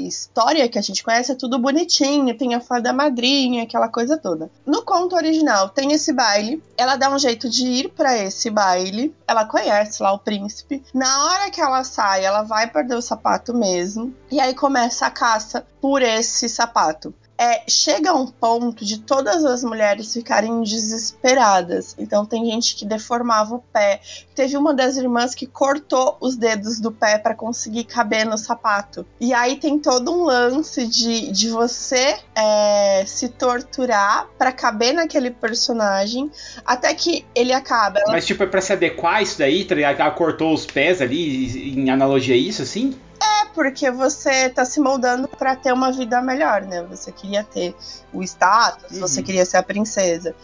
história 0.07 0.67
que 0.67 0.79
a 0.79 0.81
gente 0.81 1.03
conhece 1.03 1.31
é 1.31 1.35
tudo 1.35 1.59
bonitinho, 1.59 2.37
tem 2.37 2.53
a 2.53 2.59
fada 2.59 2.93
madrinha, 2.93 3.63
aquela 3.63 3.87
coisa 3.87 4.17
toda. 4.17 4.49
No 4.65 4.83
conto 4.83 5.15
original 5.15 5.69
tem 5.69 5.91
esse 5.91 6.13
baile, 6.13 6.63
ela 6.77 6.95
dá 6.95 7.09
um 7.09 7.19
jeito 7.19 7.49
de 7.49 7.65
ir 7.65 7.89
para 7.89 8.17
esse 8.17 8.49
baile, 8.49 9.15
ela 9.27 9.45
conhece 9.45 10.01
lá 10.01 10.11
o 10.11 10.19
príncipe. 10.19 10.83
Na 10.93 11.25
hora 11.25 11.49
que 11.49 11.61
ela 11.61 11.83
sai, 11.83 12.23
ela 12.23 12.43
vai 12.43 12.67
perder 12.67 12.95
o 12.95 13.01
sapato 13.01 13.53
mesmo, 13.53 14.13
e 14.31 14.39
aí 14.39 14.53
começa 14.53 15.05
a 15.05 15.11
caça 15.11 15.65
por 15.81 16.01
esse 16.01 16.49
sapato 16.49 17.13
é, 17.39 17.63
chega 17.69 18.11
a 18.11 18.13
um 18.13 18.27
ponto 18.27 18.83
de 18.83 18.99
todas 18.99 19.45
as 19.45 19.63
mulheres 19.63 20.11
ficarem 20.11 20.61
desesperadas. 20.61 21.95
Então 21.97 22.25
tem 22.25 22.43
gente 22.45 22.75
que 22.75 22.85
deformava 22.85 23.55
o 23.55 23.59
pé. 23.59 24.01
Teve 24.35 24.57
uma 24.57 24.73
das 24.73 24.97
irmãs 24.97 25.33
que 25.33 25.47
cortou 25.47 26.17
os 26.19 26.35
dedos 26.35 26.81
do 26.81 26.91
pé 26.91 27.17
para 27.17 27.33
conseguir 27.33 27.85
caber 27.85 28.25
no 28.25 28.37
sapato. 28.37 29.05
E 29.21 29.33
aí 29.33 29.55
tem 29.55 29.79
todo 29.79 30.11
um 30.11 30.25
lance 30.25 30.85
de, 30.85 31.31
de 31.31 31.49
você 31.49 32.17
é, 32.35 33.05
se 33.07 33.29
torturar 33.29 34.27
para 34.37 34.51
caber 34.51 34.93
naquele 34.93 35.31
personagem 35.31 36.29
até 36.65 36.93
que 36.93 37.25
ele 37.33 37.53
acaba. 37.53 38.01
Mas 38.07 38.25
tipo, 38.25 38.43
é 38.43 38.47
pra 38.47 38.59
se 38.59 38.73
adequar 38.73 39.23
isso 39.23 39.39
daí, 39.39 39.63
tá 39.63 39.79
Ela 39.79 40.11
cortou 40.11 40.53
os 40.53 40.65
pés 40.65 41.01
ali, 41.01 41.73
em 41.73 41.89
analogia 41.89 42.35
a 42.35 42.37
isso, 42.37 42.61
assim? 42.61 42.93
É, 43.21 43.45
porque 43.53 43.91
você 43.91 44.49
tá 44.49 44.63
se 44.63 44.79
moldando 44.79 45.27
para 45.27 45.55
ter 45.55 45.73
uma 45.73 45.91
vida 45.91 46.21
melhor, 46.21 46.61
né? 46.61 46.83
Você 46.83 47.11
queria 47.11 47.43
ter 47.43 47.75
o 48.13 48.23
status, 48.23 48.91
uhum. 48.91 48.99
você 48.99 49.21
queria 49.21 49.45
ser 49.45 49.57
a 49.57 49.63
princesa. 49.63 50.35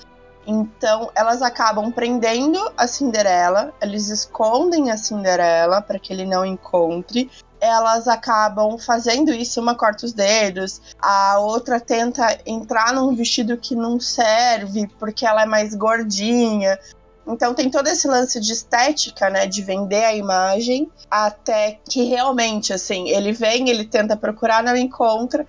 Então, 0.47 1.09
elas 1.15 1.41
acabam 1.41 1.91
prendendo 1.91 2.59
a 2.77 2.87
Cinderela, 2.87 3.73
eles 3.81 4.09
escondem 4.09 4.91
a 4.91 4.97
Cinderela 4.97 5.81
para 5.81 5.97
que 5.97 6.13
ele 6.13 6.25
não 6.25 6.45
encontre. 6.45 7.31
Elas 7.59 8.07
acabam 8.07 8.77
fazendo 8.77 9.31
isso, 9.31 9.59
uma 9.59 9.73
corta 9.73 10.05
os 10.05 10.13
dedos, 10.13 10.81
a 10.99 11.39
outra 11.39 11.79
tenta 11.79 12.37
entrar 12.45 12.93
num 12.93 13.15
vestido 13.15 13.57
que 13.57 13.75
não 13.75 13.99
serve 13.99 14.87
porque 14.99 15.25
ela 15.25 15.43
é 15.43 15.45
mais 15.45 15.73
gordinha. 15.73 16.77
Então 17.27 17.53
tem 17.53 17.69
todo 17.69 17.87
esse 17.87 18.07
lance 18.07 18.39
de 18.39 18.53
estética, 18.53 19.29
né, 19.29 19.47
de 19.47 19.61
vender 19.61 20.03
a 20.03 20.15
imagem, 20.15 20.89
até 21.09 21.79
que 21.89 22.03
realmente, 22.03 22.71
assim, 22.73 23.09
ele 23.09 23.31
vem, 23.31 23.69
ele 23.69 23.85
tenta 23.85 24.15
procurar, 24.15 24.63
não 24.63 24.75
encontra, 24.75 25.45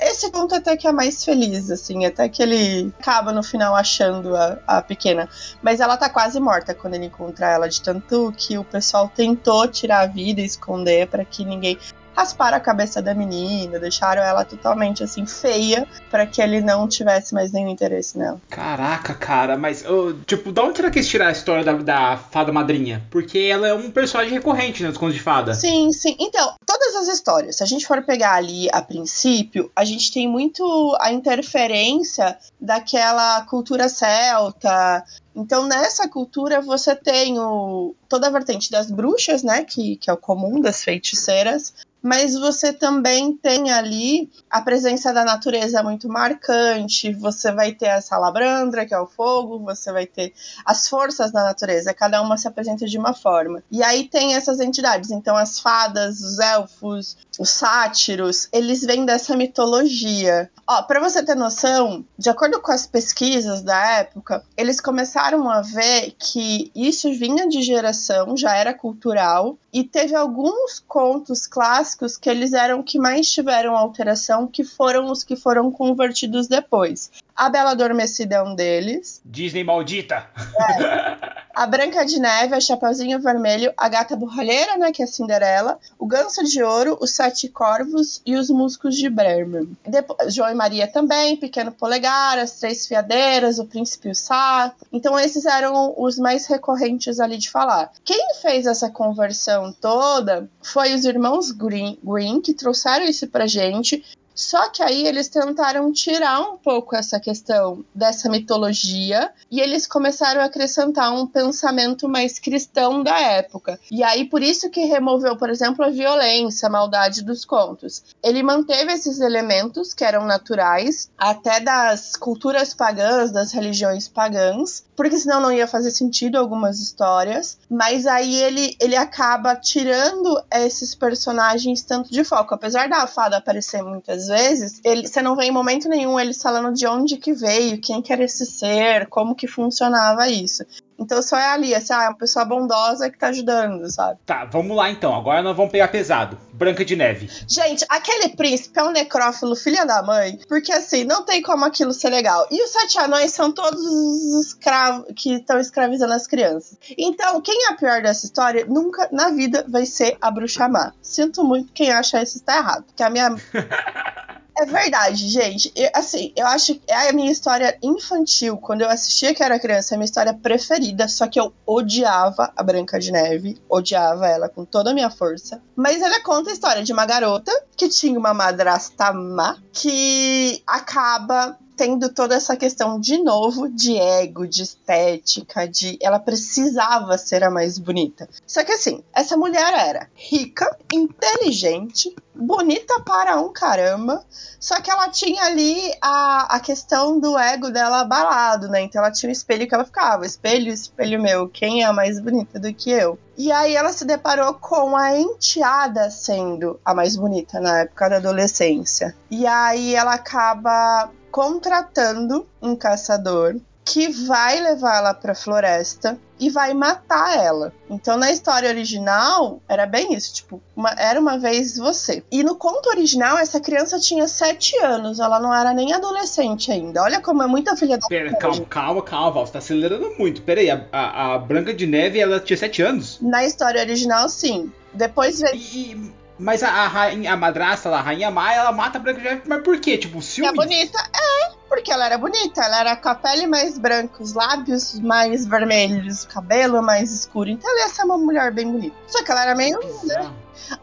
Esse 0.00 0.30
conto 0.32 0.56
até 0.56 0.76
que 0.76 0.88
é 0.88 0.92
mais 0.92 1.24
feliz, 1.24 1.70
assim, 1.70 2.04
até 2.04 2.28
que 2.28 2.42
ele 2.42 2.92
acaba 2.98 3.32
no 3.32 3.44
final 3.44 3.76
achando 3.76 4.34
a, 4.36 4.58
a 4.66 4.82
pequena. 4.82 5.28
Mas 5.62 5.78
ela 5.78 5.96
tá 5.96 6.10
quase 6.10 6.40
morta 6.40 6.74
quando 6.74 6.94
ele 6.94 7.06
encontra 7.06 7.46
ela, 7.46 7.68
de 7.68 7.80
tanto 7.80 8.32
que 8.36 8.58
o 8.58 8.64
pessoal 8.64 9.08
tentou 9.14 9.68
tirar 9.68 10.00
a 10.00 10.06
vida 10.06 10.40
e 10.40 10.44
esconder 10.44 11.06
para 11.06 11.24
que 11.24 11.44
ninguém 11.44 11.78
rasparam 12.18 12.56
a 12.56 12.60
cabeça 12.60 13.00
da 13.00 13.14
menina, 13.14 13.78
deixaram 13.78 14.22
ela 14.22 14.44
totalmente 14.44 15.04
assim 15.04 15.24
feia 15.24 15.86
para 16.10 16.26
que 16.26 16.42
ele 16.42 16.60
não 16.60 16.88
tivesse 16.88 17.32
mais 17.32 17.52
nenhum 17.52 17.68
interesse 17.68 18.18
nela. 18.18 18.40
Caraca, 18.50 19.14
cara, 19.14 19.56
mas 19.56 19.84
tipo, 20.26 20.50
da 20.50 20.64
onde 20.64 20.78
será 20.78 20.90
que 20.90 20.98
eles 20.98 21.08
tiraram 21.08 21.30
a 21.30 21.32
história 21.32 21.64
da, 21.64 21.74
da 21.74 22.16
fada 22.16 22.52
madrinha? 22.52 23.04
Porque 23.08 23.38
ela 23.38 23.68
é 23.68 23.74
um 23.74 23.88
personagem 23.90 24.32
recorrente 24.32 24.82
né, 24.82 24.88
nos 24.88 24.98
contos 24.98 25.14
de 25.14 25.22
fada. 25.22 25.54
Sim, 25.54 25.92
sim. 25.92 26.16
Então, 26.18 26.54
todas 26.66 26.96
as 26.96 27.08
histórias, 27.08 27.56
se 27.56 27.62
a 27.62 27.66
gente 27.66 27.86
for 27.86 28.02
pegar 28.02 28.34
ali 28.34 28.68
a 28.72 28.82
princípio, 28.82 29.70
a 29.76 29.84
gente 29.84 30.12
tem 30.12 30.26
muito 30.26 30.96
a 31.00 31.12
interferência 31.12 32.36
daquela 32.60 33.42
cultura 33.42 33.88
celta, 33.88 35.04
então, 35.36 35.68
nessa 35.68 36.08
cultura, 36.08 36.60
você 36.60 36.96
tem 36.96 37.38
o, 37.38 37.94
toda 38.08 38.26
a 38.26 38.30
vertente 38.30 38.72
das 38.72 38.90
bruxas, 38.90 39.44
né? 39.44 39.62
Que, 39.62 39.94
que 39.94 40.10
é 40.10 40.12
o 40.12 40.16
comum 40.16 40.60
das 40.60 40.82
feiticeiras 40.82 41.72
mas 42.02 42.34
você 42.34 42.72
também 42.72 43.36
tem 43.36 43.70
ali 43.70 44.30
a 44.50 44.60
presença 44.60 45.12
da 45.12 45.24
natureza 45.24 45.82
muito 45.82 46.08
marcante. 46.08 47.12
Você 47.12 47.52
vai 47.52 47.72
ter 47.72 47.90
a 47.90 48.00
salabrandra, 48.00 48.86
que 48.86 48.94
é 48.94 48.98
o 48.98 49.06
fogo, 49.06 49.58
você 49.58 49.92
vai 49.92 50.06
ter 50.06 50.32
as 50.64 50.88
forças 50.88 51.32
da 51.32 51.44
natureza, 51.44 51.94
cada 51.94 52.22
uma 52.22 52.36
se 52.36 52.46
apresenta 52.46 52.86
de 52.86 52.98
uma 52.98 53.14
forma. 53.14 53.62
E 53.70 53.82
aí 53.82 54.08
tem 54.08 54.34
essas 54.34 54.60
entidades, 54.60 55.10
então 55.10 55.36
as 55.36 55.58
fadas, 55.58 56.20
os 56.20 56.38
elfos, 56.38 57.16
os 57.38 57.50
sátiros, 57.50 58.48
eles 58.52 58.82
vêm 58.82 59.06
dessa 59.06 59.36
mitologia. 59.36 60.50
Ó, 60.66 60.82
para 60.82 61.00
você 61.00 61.22
ter 61.22 61.34
noção, 61.34 62.04
de 62.18 62.28
acordo 62.28 62.60
com 62.60 62.72
as 62.72 62.86
pesquisas 62.86 63.62
da 63.62 63.98
época, 63.98 64.44
eles 64.56 64.80
começaram 64.80 65.48
a 65.48 65.62
ver 65.62 66.14
que 66.18 66.70
isso 66.74 67.10
vinha 67.12 67.48
de 67.48 67.62
geração, 67.62 68.36
já 68.36 68.54
era 68.54 68.74
cultural, 68.74 69.56
e 69.72 69.84
teve 69.84 70.14
alguns 70.14 70.82
contos 70.86 71.46
clássicos 71.46 72.16
que 72.16 72.28
eles 72.28 72.52
eram 72.52 72.82
que 72.82 72.98
mais 72.98 73.30
tiveram 73.30 73.76
alteração, 73.76 74.46
que 74.46 74.64
foram 74.64 75.10
os 75.10 75.22
que 75.22 75.36
foram 75.36 75.70
convertidos 75.70 76.48
depois. 76.48 77.10
A 77.38 77.48
Bela 77.48 77.70
Adormecida 77.70 78.34
é 78.34 78.42
um 78.42 78.52
deles. 78.52 79.22
Disney 79.24 79.62
maldita! 79.62 80.26
É. 80.36 81.38
A 81.54 81.66
Branca 81.66 82.04
de 82.04 82.18
Neve, 82.18 82.54
a 82.56 82.60
Chapeuzinho 82.60 83.20
Vermelho, 83.20 83.72
a 83.76 83.88
Gata 83.88 84.16
Borralheira, 84.16 84.76
né, 84.76 84.90
que 84.90 85.02
é 85.02 85.04
a 85.04 85.08
Cinderela, 85.08 85.78
o 85.96 86.04
Ganso 86.04 86.42
de 86.42 86.60
Ouro, 86.62 86.98
os 87.00 87.12
Sete 87.12 87.48
Corvos 87.48 88.20
e 88.26 88.34
os 88.34 88.50
Muscos 88.50 88.96
de 88.96 89.08
Bremen. 89.08 89.76
Depois, 89.86 90.34
João 90.34 90.50
e 90.50 90.54
Maria 90.54 90.88
também, 90.88 91.36
Pequeno 91.36 91.70
Polegar, 91.70 92.38
as 92.38 92.58
Três 92.58 92.88
Fiadeiras, 92.88 93.60
o 93.60 93.66
Príncipe 93.66 94.08
e 94.08 94.12
o 94.12 94.14
Sapo. 94.16 94.84
Então 94.92 95.16
esses 95.16 95.46
eram 95.46 95.94
os 95.96 96.18
mais 96.18 96.46
recorrentes 96.46 97.20
ali 97.20 97.38
de 97.38 97.50
falar. 97.50 97.92
Quem 98.04 98.34
fez 98.42 98.66
essa 98.66 98.90
conversão 98.90 99.72
toda 99.72 100.50
foi 100.60 100.92
os 100.92 101.04
irmãos 101.04 101.52
Green, 101.52 101.98
Green 102.02 102.40
que 102.40 102.52
trouxeram 102.52 103.04
isso 103.04 103.28
pra 103.28 103.46
gente 103.46 104.04
só 104.38 104.68
que 104.68 104.84
aí 104.84 105.04
eles 105.04 105.28
tentaram 105.28 105.92
tirar 105.92 106.40
um 106.40 106.56
pouco 106.56 106.94
essa 106.94 107.18
questão 107.18 107.84
dessa 107.92 108.30
mitologia 108.30 109.32
e 109.50 109.60
eles 109.60 109.84
começaram 109.84 110.40
a 110.40 110.44
acrescentar 110.44 111.12
um 111.12 111.26
pensamento 111.26 112.08
mais 112.08 112.38
cristão 112.38 113.02
da 113.02 113.18
época. 113.18 113.80
E 113.90 114.00
aí 114.00 114.24
por 114.26 114.40
isso 114.40 114.70
que 114.70 114.84
removeu, 114.84 115.36
por 115.36 115.50
exemplo, 115.50 115.84
a 115.84 115.90
violência, 115.90 116.68
a 116.68 116.70
maldade 116.70 117.24
dos 117.24 117.44
contos. 117.44 118.04
Ele 118.22 118.40
manteve 118.44 118.92
esses 118.92 119.18
elementos 119.18 119.92
que 119.92 120.04
eram 120.04 120.24
naturais, 120.24 121.10
até 121.18 121.58
das 121.58 122.14
culturas 122.14 122.72
pagãs, 122.72 123.32
das 123.32 123.50
religiões 123.50 124.06
pagãs, 124.06 124.84
porque 124.94 125.18
senão 125.18 125.40
não 125.40 125.50
ia 125.50 125.66
fazer 125.66 125.90
sentido 125.90 126.38
algumas 126.38 126.78
histórias. 126.78 127.58
Mas 127.68 128.06
aí 128.06 128.36
ele, 128.36 128.76
ele 128.80 128.94
acaba 128.94 129.56
tirando 129.56 130.40
esses 130.52 130.94
personagens 130.94 131.82
tanto 131.82 132.12
de 132.12 132.22
foco. 132.22 132.54
Apesar 132.54 132.88
da 132.88 133.04
fada 133.08 133.38
aparecer 133.38 133.82
muitas 133.82 134.27
vezes, 134.28 134.80
ele, 134.84 135.06
você 135.06 135.20
não 135.20 135.34
vê 135.34 135.44
em 135.44 135.50
momento 135.50 135.88
nenhum 135.88 136.18
eles 136.18 136.40
falando 136.40 136.72
de 136.74 136.86
onde 136.86 137.16
que 137.16 137.32
veio, 137.32 137.80
quem 137.80 138.00
que 138.00 138.12
era 138.12 138.24
esse 138.24 138.46
ser, 138.46 139.06
como 139.08 139.34
que 139.34 139.46
funcionava 139.46 140.28
isso. 140.28 140.64
Então 140.98 141.22
só 141.22 141.38
é 141.38 141.50
ali, 141.50 141.74
assim, 141.74 141.92
ah, 141.92 142.04
é 142.04 142.08
uma 142.08 142.16
pessoa 142.16 142.44
bondosa 142.44 143.08
que 143.08 143.18
tá 143.18 143.28
ajudando, 143.28 143.90
sabe? 143.90 144.18
Tá, 144.26 144.44
vamos 144.44 144.76
lá 144.76 144.90
então. 144.90 145.14
Agora 145.14 145.42
nós 145.42 145.56
vamos 145.56 145.70
pegar 145.70 145.88
pesado. 145.88 146.38
Branca 146.52 146.84
de 146.84 146.96
Neve. 146.96 147.30
Gente, 147.46 147.86
aquele 147.88 148.30
príncipe 148.30 148.78
é 148.78 148.82
um 148.82 148.90
necrófilo 148.90 149.54
filha 149.54 149.86
da 149.86 150.02
mãe, 150.02 150.40
porque 150.48 150.72
assim, 150.72 151.04
não 151.04 151.24
tem 151.24 151.40
como 151.40 151.64
aquilo 151.64 151.92
ser 151.92 152.10
legal. 152.10 152.46
E 152.50 152.62
os 152.64 152.70
sete 152.70 152.98
anões 152.98 153.32
são 153.32 153.52
todos 153.52 153.80
os 153.80 154.46
escravos 154.46 155.06
que 155.14 155.34
estão 155.34 155.60
escravizando 155.60 156.12
as 156.12 156.26
crianças. 156.26 156.76
Então, 156.98 157.40
quem 157.40 157.66
é 157.66 157.68
a 157.68 157.76
pior 157.76 158.02
dessa 158.02 158.26
história 158.26 158.66
nunca 158.66 159.08
na 159.12 159.30
vida 159.30 159.64
vai 159.68 159.86
ser 159.86 160.16
a 160.20 160.30
bruxa 160.30 160.68
má. 160.68 160.92
Sinto 161.00 161.44
muito 161.44 161.72
quem 161.72 161.92
acha 161.92 162.20
isso 162.20 162.38
está 162.38 162.56
errado. 162.56 162.84
Porque 162.84 163.02
a 163.02 163.10
minha. 163.10 163.36
É 164.60 164.66
verdade, 164.66 165.28
gente. 165.28 165.72
Eu, 165.76 165.88
assim, 165.94 166.32
eu 166.34 166.44
acho 166.48 166.74
que 166.74 166.82
é 166.88 167.08
a 167.08 167.12
minha 167.12 167.30
história 167.30 167.78
infantil. 167.80 168.56
Quando 168.56 168.80
eu 168.80 168.88
assistia 168.88 169.32
que 169.32 169.40
era 169.40 169.58
criança, 169.58 169.94
é 169.94 169.96
a 169.96 169.98
minha 169.98 170.04
história 170.04 170.34
preferida. 170.34 171.06
Só 171.06 171.28
que 171.28 171.38
eu 171.38 171.54
odiava 171.64 172.52
a 172.56 172.62
Branca 172.64 172.98
de 172.98 173.12
Neve. 173.12 173.62
Odiava 173.68 174.26
ela 174.26 174.48
com 174.48 174.64
toda 174.64 174.90
a 174.90 174.94
minha 174.94 175.10
força. 175.10 175.62
Mas 175.76 176.02
ela 176.02 176.20
conta 176.24 176.50
a 176.50 176.52
história 176.52 176.82
de 176.82 176.92
uma 176.92 177.06
garota 177.06 177.52
que 177.76 177.88
tinha 177.88 178.18
uma 178.18 178.34
madrasta 178.34 179.12
má 179.12 179.56
que 179.72 180.60
acaba 180.66 181.56
tendo 181.78 182.08
toda 182.08 182.34
essa 182.34 182.56
questão 182.56 182.98
de 182.98 183.22
novo 183.22 183.68
de 183.68 183.96
ego, 183.96 184.48
de 184.48 184.64
estética, 184.64 185.68
de 185.68 185.96
ela 186.02 186.18
precisava 186.18 187.16
ser 187.16 187.44
a 187.44 187.50
mais 187.50 187.78
bonita. 187.78 188.28
Só 188.44 188.64
que 188.64 188.72
assim, 188.72 189.02
essa 189.14 189.36
mulher 189.36 189.72
era 189.72 190.10
rica, 190.16 190.76
inteligente, 190.92 192.14
bonita 192.34 193.00
para 193.00 193.40
um 193.40 193.52
caramba, 193.52 194.24
só 194.58 194.80
que 194.80 194.90
ela 194.90 195.08
tinha 195.08 195.44
ali 195.44 195.92
a, 196.02 196.56
a 196.56 196.60
questão 196.60 197.20
do 197.20 197.38
ego 197.38 197.70
dela 197.70 198.00
abalado, 198.00 198.68
né? 198.68 198.80
Então 198.82 199.00
ela 199.00 199.12
tinha 199.12 199.30
o 199.30 199.32
espelho 199.32 199.68
que 199.68 199.74
ela 199.74 199.84
ficava, 199.84 200.26
espelho, 200.26 200.72
espelho 200.72 201.22
meu, 201.22 201.48
quem 201.48 201.82
é 201.82 201.86
a 201.86 201.92
mais 201.92 202.20
bonita 202.20 202.58
do 202.58 202.74
que 202.74 202.90
eu? 202.90 203.16
E 203.36 203.52
aí 203.52 203.76
ela 203.76 203.92
se 203.92 204.04
deparou 204.04 204.54
com 204.54 204.96
a 204.96 205.16
enteada 205.16 206.10
sendo 206.10 206.80
a 206.84 206.92
mais 206.92 207.14
bonita 207.14 207.60
na 207.60 207.82
época 207.82 208.08
da 208.08 208.16
adolescência. 208.16 209.14
E 209.30 209.46
aí 209.46 209.94
ela 209.94 210.14
acaba 210.14 211.08
contratando 211.30 212.46
um 212.60 212.74
caçador 212.74 213.56
que 213.88 214.08
vai 214.08 214.60
levá-la 214.60 215.14
para 215.14 215.32
a 215.32 215.34
floresta 215.34 216.18
e 216.38 216.50
vai 216.50 216.74
matar 216.74 217.36
ela. 217.38 217.72
Então, 217.88 218.18
na 218.18 218.30
história 218.30 218.68
original, 218.68 219.62
era 219.66 219.86
bem 219.86 220.12
isso, 220.12 220.34
tipo, 220.34 220.60
uma, 220.76 220.90
era 220.90 221.18
uma 221.18 221.38
vez 221.38 221.78
você. 221.78 222.22
E 222.30 222.44
no 222.44 222.54
conto 222.54 222.90
original, 222.90 223.38
essa 223.38 223.58
criança 223.58 223.98
tinha 223.98 224.28
sete 224.28 224.76
anos, 224.78 225.18
ela 225.18 225.40
não 225.40 225.54
era 225.54 225.72
nem 225.72 225.94
adolescente 225.94 226.70
ainda. 226.70 227.02
Olha 227.02 227.20
como 227.20 227.42
é 227.42 227.46
muita 227.46 227.74
filha 227.76 227.96
da 227.96 228.06
Pera, 228.06 228.36
calma, 228.36 228.66
calma, 228.66 229.02
calma, 229.02 229.30
Val, 229.30 229.46
você 229.46 229.52
tá 229.52 229.58
acelerando 229.58 230.14
muito. 230.18 230.42
Pera 230.42 230.60
aí, 230.60 230.70
a, 230.70 230.84
a, 230.92 231.34
a, 231.34 231.38
Branca 231.38 231.72
de 231.72 231.86
Neve, 231.86 232.20
ela 232.20 232.38
tinha 232.38 232.58
sete 232.58 232.82
anos? 232.82 233.18
Na 233.22 233.44
história 233.44 233.80
original, 233.80 234.28
sim. 234.28 234.70
Depois 234.92 235.40
veio... 235.40 235.56
E, 235.56 236.12
mas 236.38 236.62
a, 236.62 236.70
a, 236.70 236.88
rainha, 236.88 237.32
a 237.32 237.36
madrasta, 237.36 237.88
a 237.90 238.00
rainha 238.00 238.30
Maia, 238.30 238.58
ela 238.58 238.72
mata 238.72 238.98
a 238.98 239.00
Branca 239.00 239.20
de 239.20 239.24
Neve, 239.24 239.42
mas 239.46 239.62
por 239.62 239.78
quê? 239.80 239.98
Tipo, 239.98 240.22
ciúme? 240.22 240.48
É 240.48 240.52
bonita, 240.52 240.98
é, 240.98 241.50
porque 241.68 241.92
ela 241.92 242.06
era 242.06 242.16
bonita. 242.16 242.62
Ela 242.62 242.80
era 242.80 242.96
com 242.96 243.08
a 243.08 243.14
pele 243.14 243.46
mais 243.46 243.78
branca, 243.78 244.22
os 244.22 244.32
lábios 244.32 244.98
mais 245.00 245.46
vermelhos, 245.46 246.24
o 246.24 246.28
cabelo 246.28 246.82
mais 246.82 247.12
escuro. 247.12 247.50
Então 247.50 247.70
ela 247.70 247.80
ia 247.80 247.88
ser 247.88 248.04
uma 248.04 248.18
mulher 248.18 248.52
bem 248.52 248.70
bonita. 248.70 248.96
Só 249.06 249.22
que 249.22 249.30
ela 249.30 249.42
era 249.42 249.54
meio. 249.54 249.78
Né? 250.04 250.32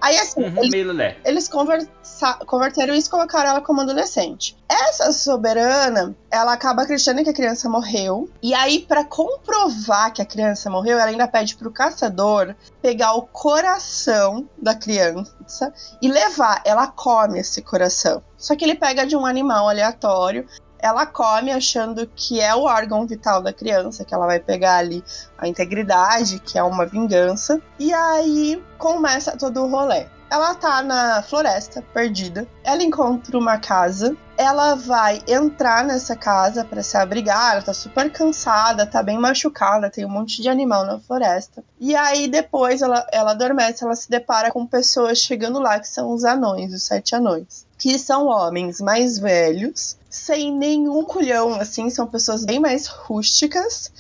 Aí 0.02 0.18
assim, 0.18 0.44
uhum, 0.44 0.64
eles, 0.64 1.16
eles 1.24 1.48
conversa, 1.48 2.34
converteram 2.46 2.94
isso 2.94 3.08
e 3.08 3.12
colocaram 3.12 3.50
ela 3.50 3.62
como 3.62 3.82
adolescente. 3.82 4.58
Essa 4.68 5.12
soberana, 5.12 6.16
ela 6.32 6.54
acaba 6.54 6.84
acreditando 6.84 7.24
que 7.24 7.30
a 7.30 7.34
criança 7.34 7.70
morreu. 7.70 8.30
E 8.42 8.54
aí, 8.54 8.80
para 8.80 9.04
comprovar 9.04 10.14
que 10.14 10.22
a 10.22 10.26
criança 10.26 10.70
morreu, 10.70 10.98
ela 10.98 11.10
ainda 11.10 11.28
pede 11.28 11.56
pro 11.56 11.72
caçador 11.72 12.56
pegar 12.82 13.14
o 13.14 13.24
coração 13.24 14.48
da 14.58 14.74
criança 14.74 15.74
e 16.02 16.08
levar. 16.08 16.62
Ela 16.66 16.88
come 16.88 17.40
esse 17.40 17.62
coração. 17.62 18.24
Só 18.38 18.56
que 18.56 18.64
ele 18.64 18.76
pega 18.76 19.06
de 19.06 19.16
um 19.16 19.26
animal 19.26 19.70
aleatório 19.70 20.48
ela 20.86 21.06
come 21.08 21.52
achando 21.52 22.08
que 22.16 22.40
é 22.40 22.54
o 22.54 22.62
órgão 22.62 23.08
vital 23.08 23.42
da 23.42 23.52
criança, 23.52 24.06
que 24.06 24.14
ela 24.14 24.28
vai 24.28 24.40
pegar 24.40 24.78
ali 24.78 25.04
a 25.36 25.48
integridade, 25.48 26.40
que 26.40 26.60
é 26.60 26.64
uma 26.64 26.86
vingança. 26.86 27.60
E 27.80 27.92
aí 27.92 28.64
começa 28.78 29.36
todo 29.36 29.64
o 29.64 29.70
rolê. 29.70 30.06
ela 30.30 30.54
tá 30.54 30.84
na 30.84 31.24
floresta, 31.24 31.84
perdida. 31.94 32.48
Ela 32.64 32.84
encontra 32.84 33.36
uma 33.38 33.58
casa. 33.58 34.16
Ela 34.38 34.76
vai 34.76 35.24
entrar 35.28 35.84
nessa 35.84 36.16
casa 36.16 36.64
para 36.64 36.84
se 36.84 36.96
abrigar. 36.98 37.54
Ela 37.54 37.62
tá 37.64 37.74
super 37.74 38.12
cansada, 38.12 38.86
tá 38.86 39.02
bem 39.02 39.18
machucada, 39.18 39.90
tem 39.90 40.06
um 40.06 40.10
monte 40.10 40.42
de 40.42 40.50
animal 40.50 40.86
na 40.86 41.00
floresta. 41.00 41.64
E 41.80 41.96
aí 41.96 42.28
depois 42.28 42.82
ela, 42.82 43.08
ela 43.12 43.32
adormece, 43.32 43.84
ela 43.84 43.96
se 43.96 44.10
depara 44.10 44.52
com 44.52 44.68
pessoas 44.68 45.18
chegando 45.18 45.60
lá, 45.60 45.80
que 45.80 45.88
são 45.88 46.12
os 46.12 46.24
anões, 46.24 46.74
os 46.74 46.84
sete 46.84 47.16
anões. 47.16 47.66
Que 47.78 47.98
são 47.98 48.28
homens 48.28 48.80
mais 48.82 49.18
velhos, 49.18 49.98
sem 50.16 50.52
nenhum 50.52 51.04
culhão, 51.04 51.56
assim, 51.56 51.90
são 51.90 52.08
pessoas 52.08 52.46
bem 52.46 52.60
mais 52.60 52.88
rústicas 52.88 53.92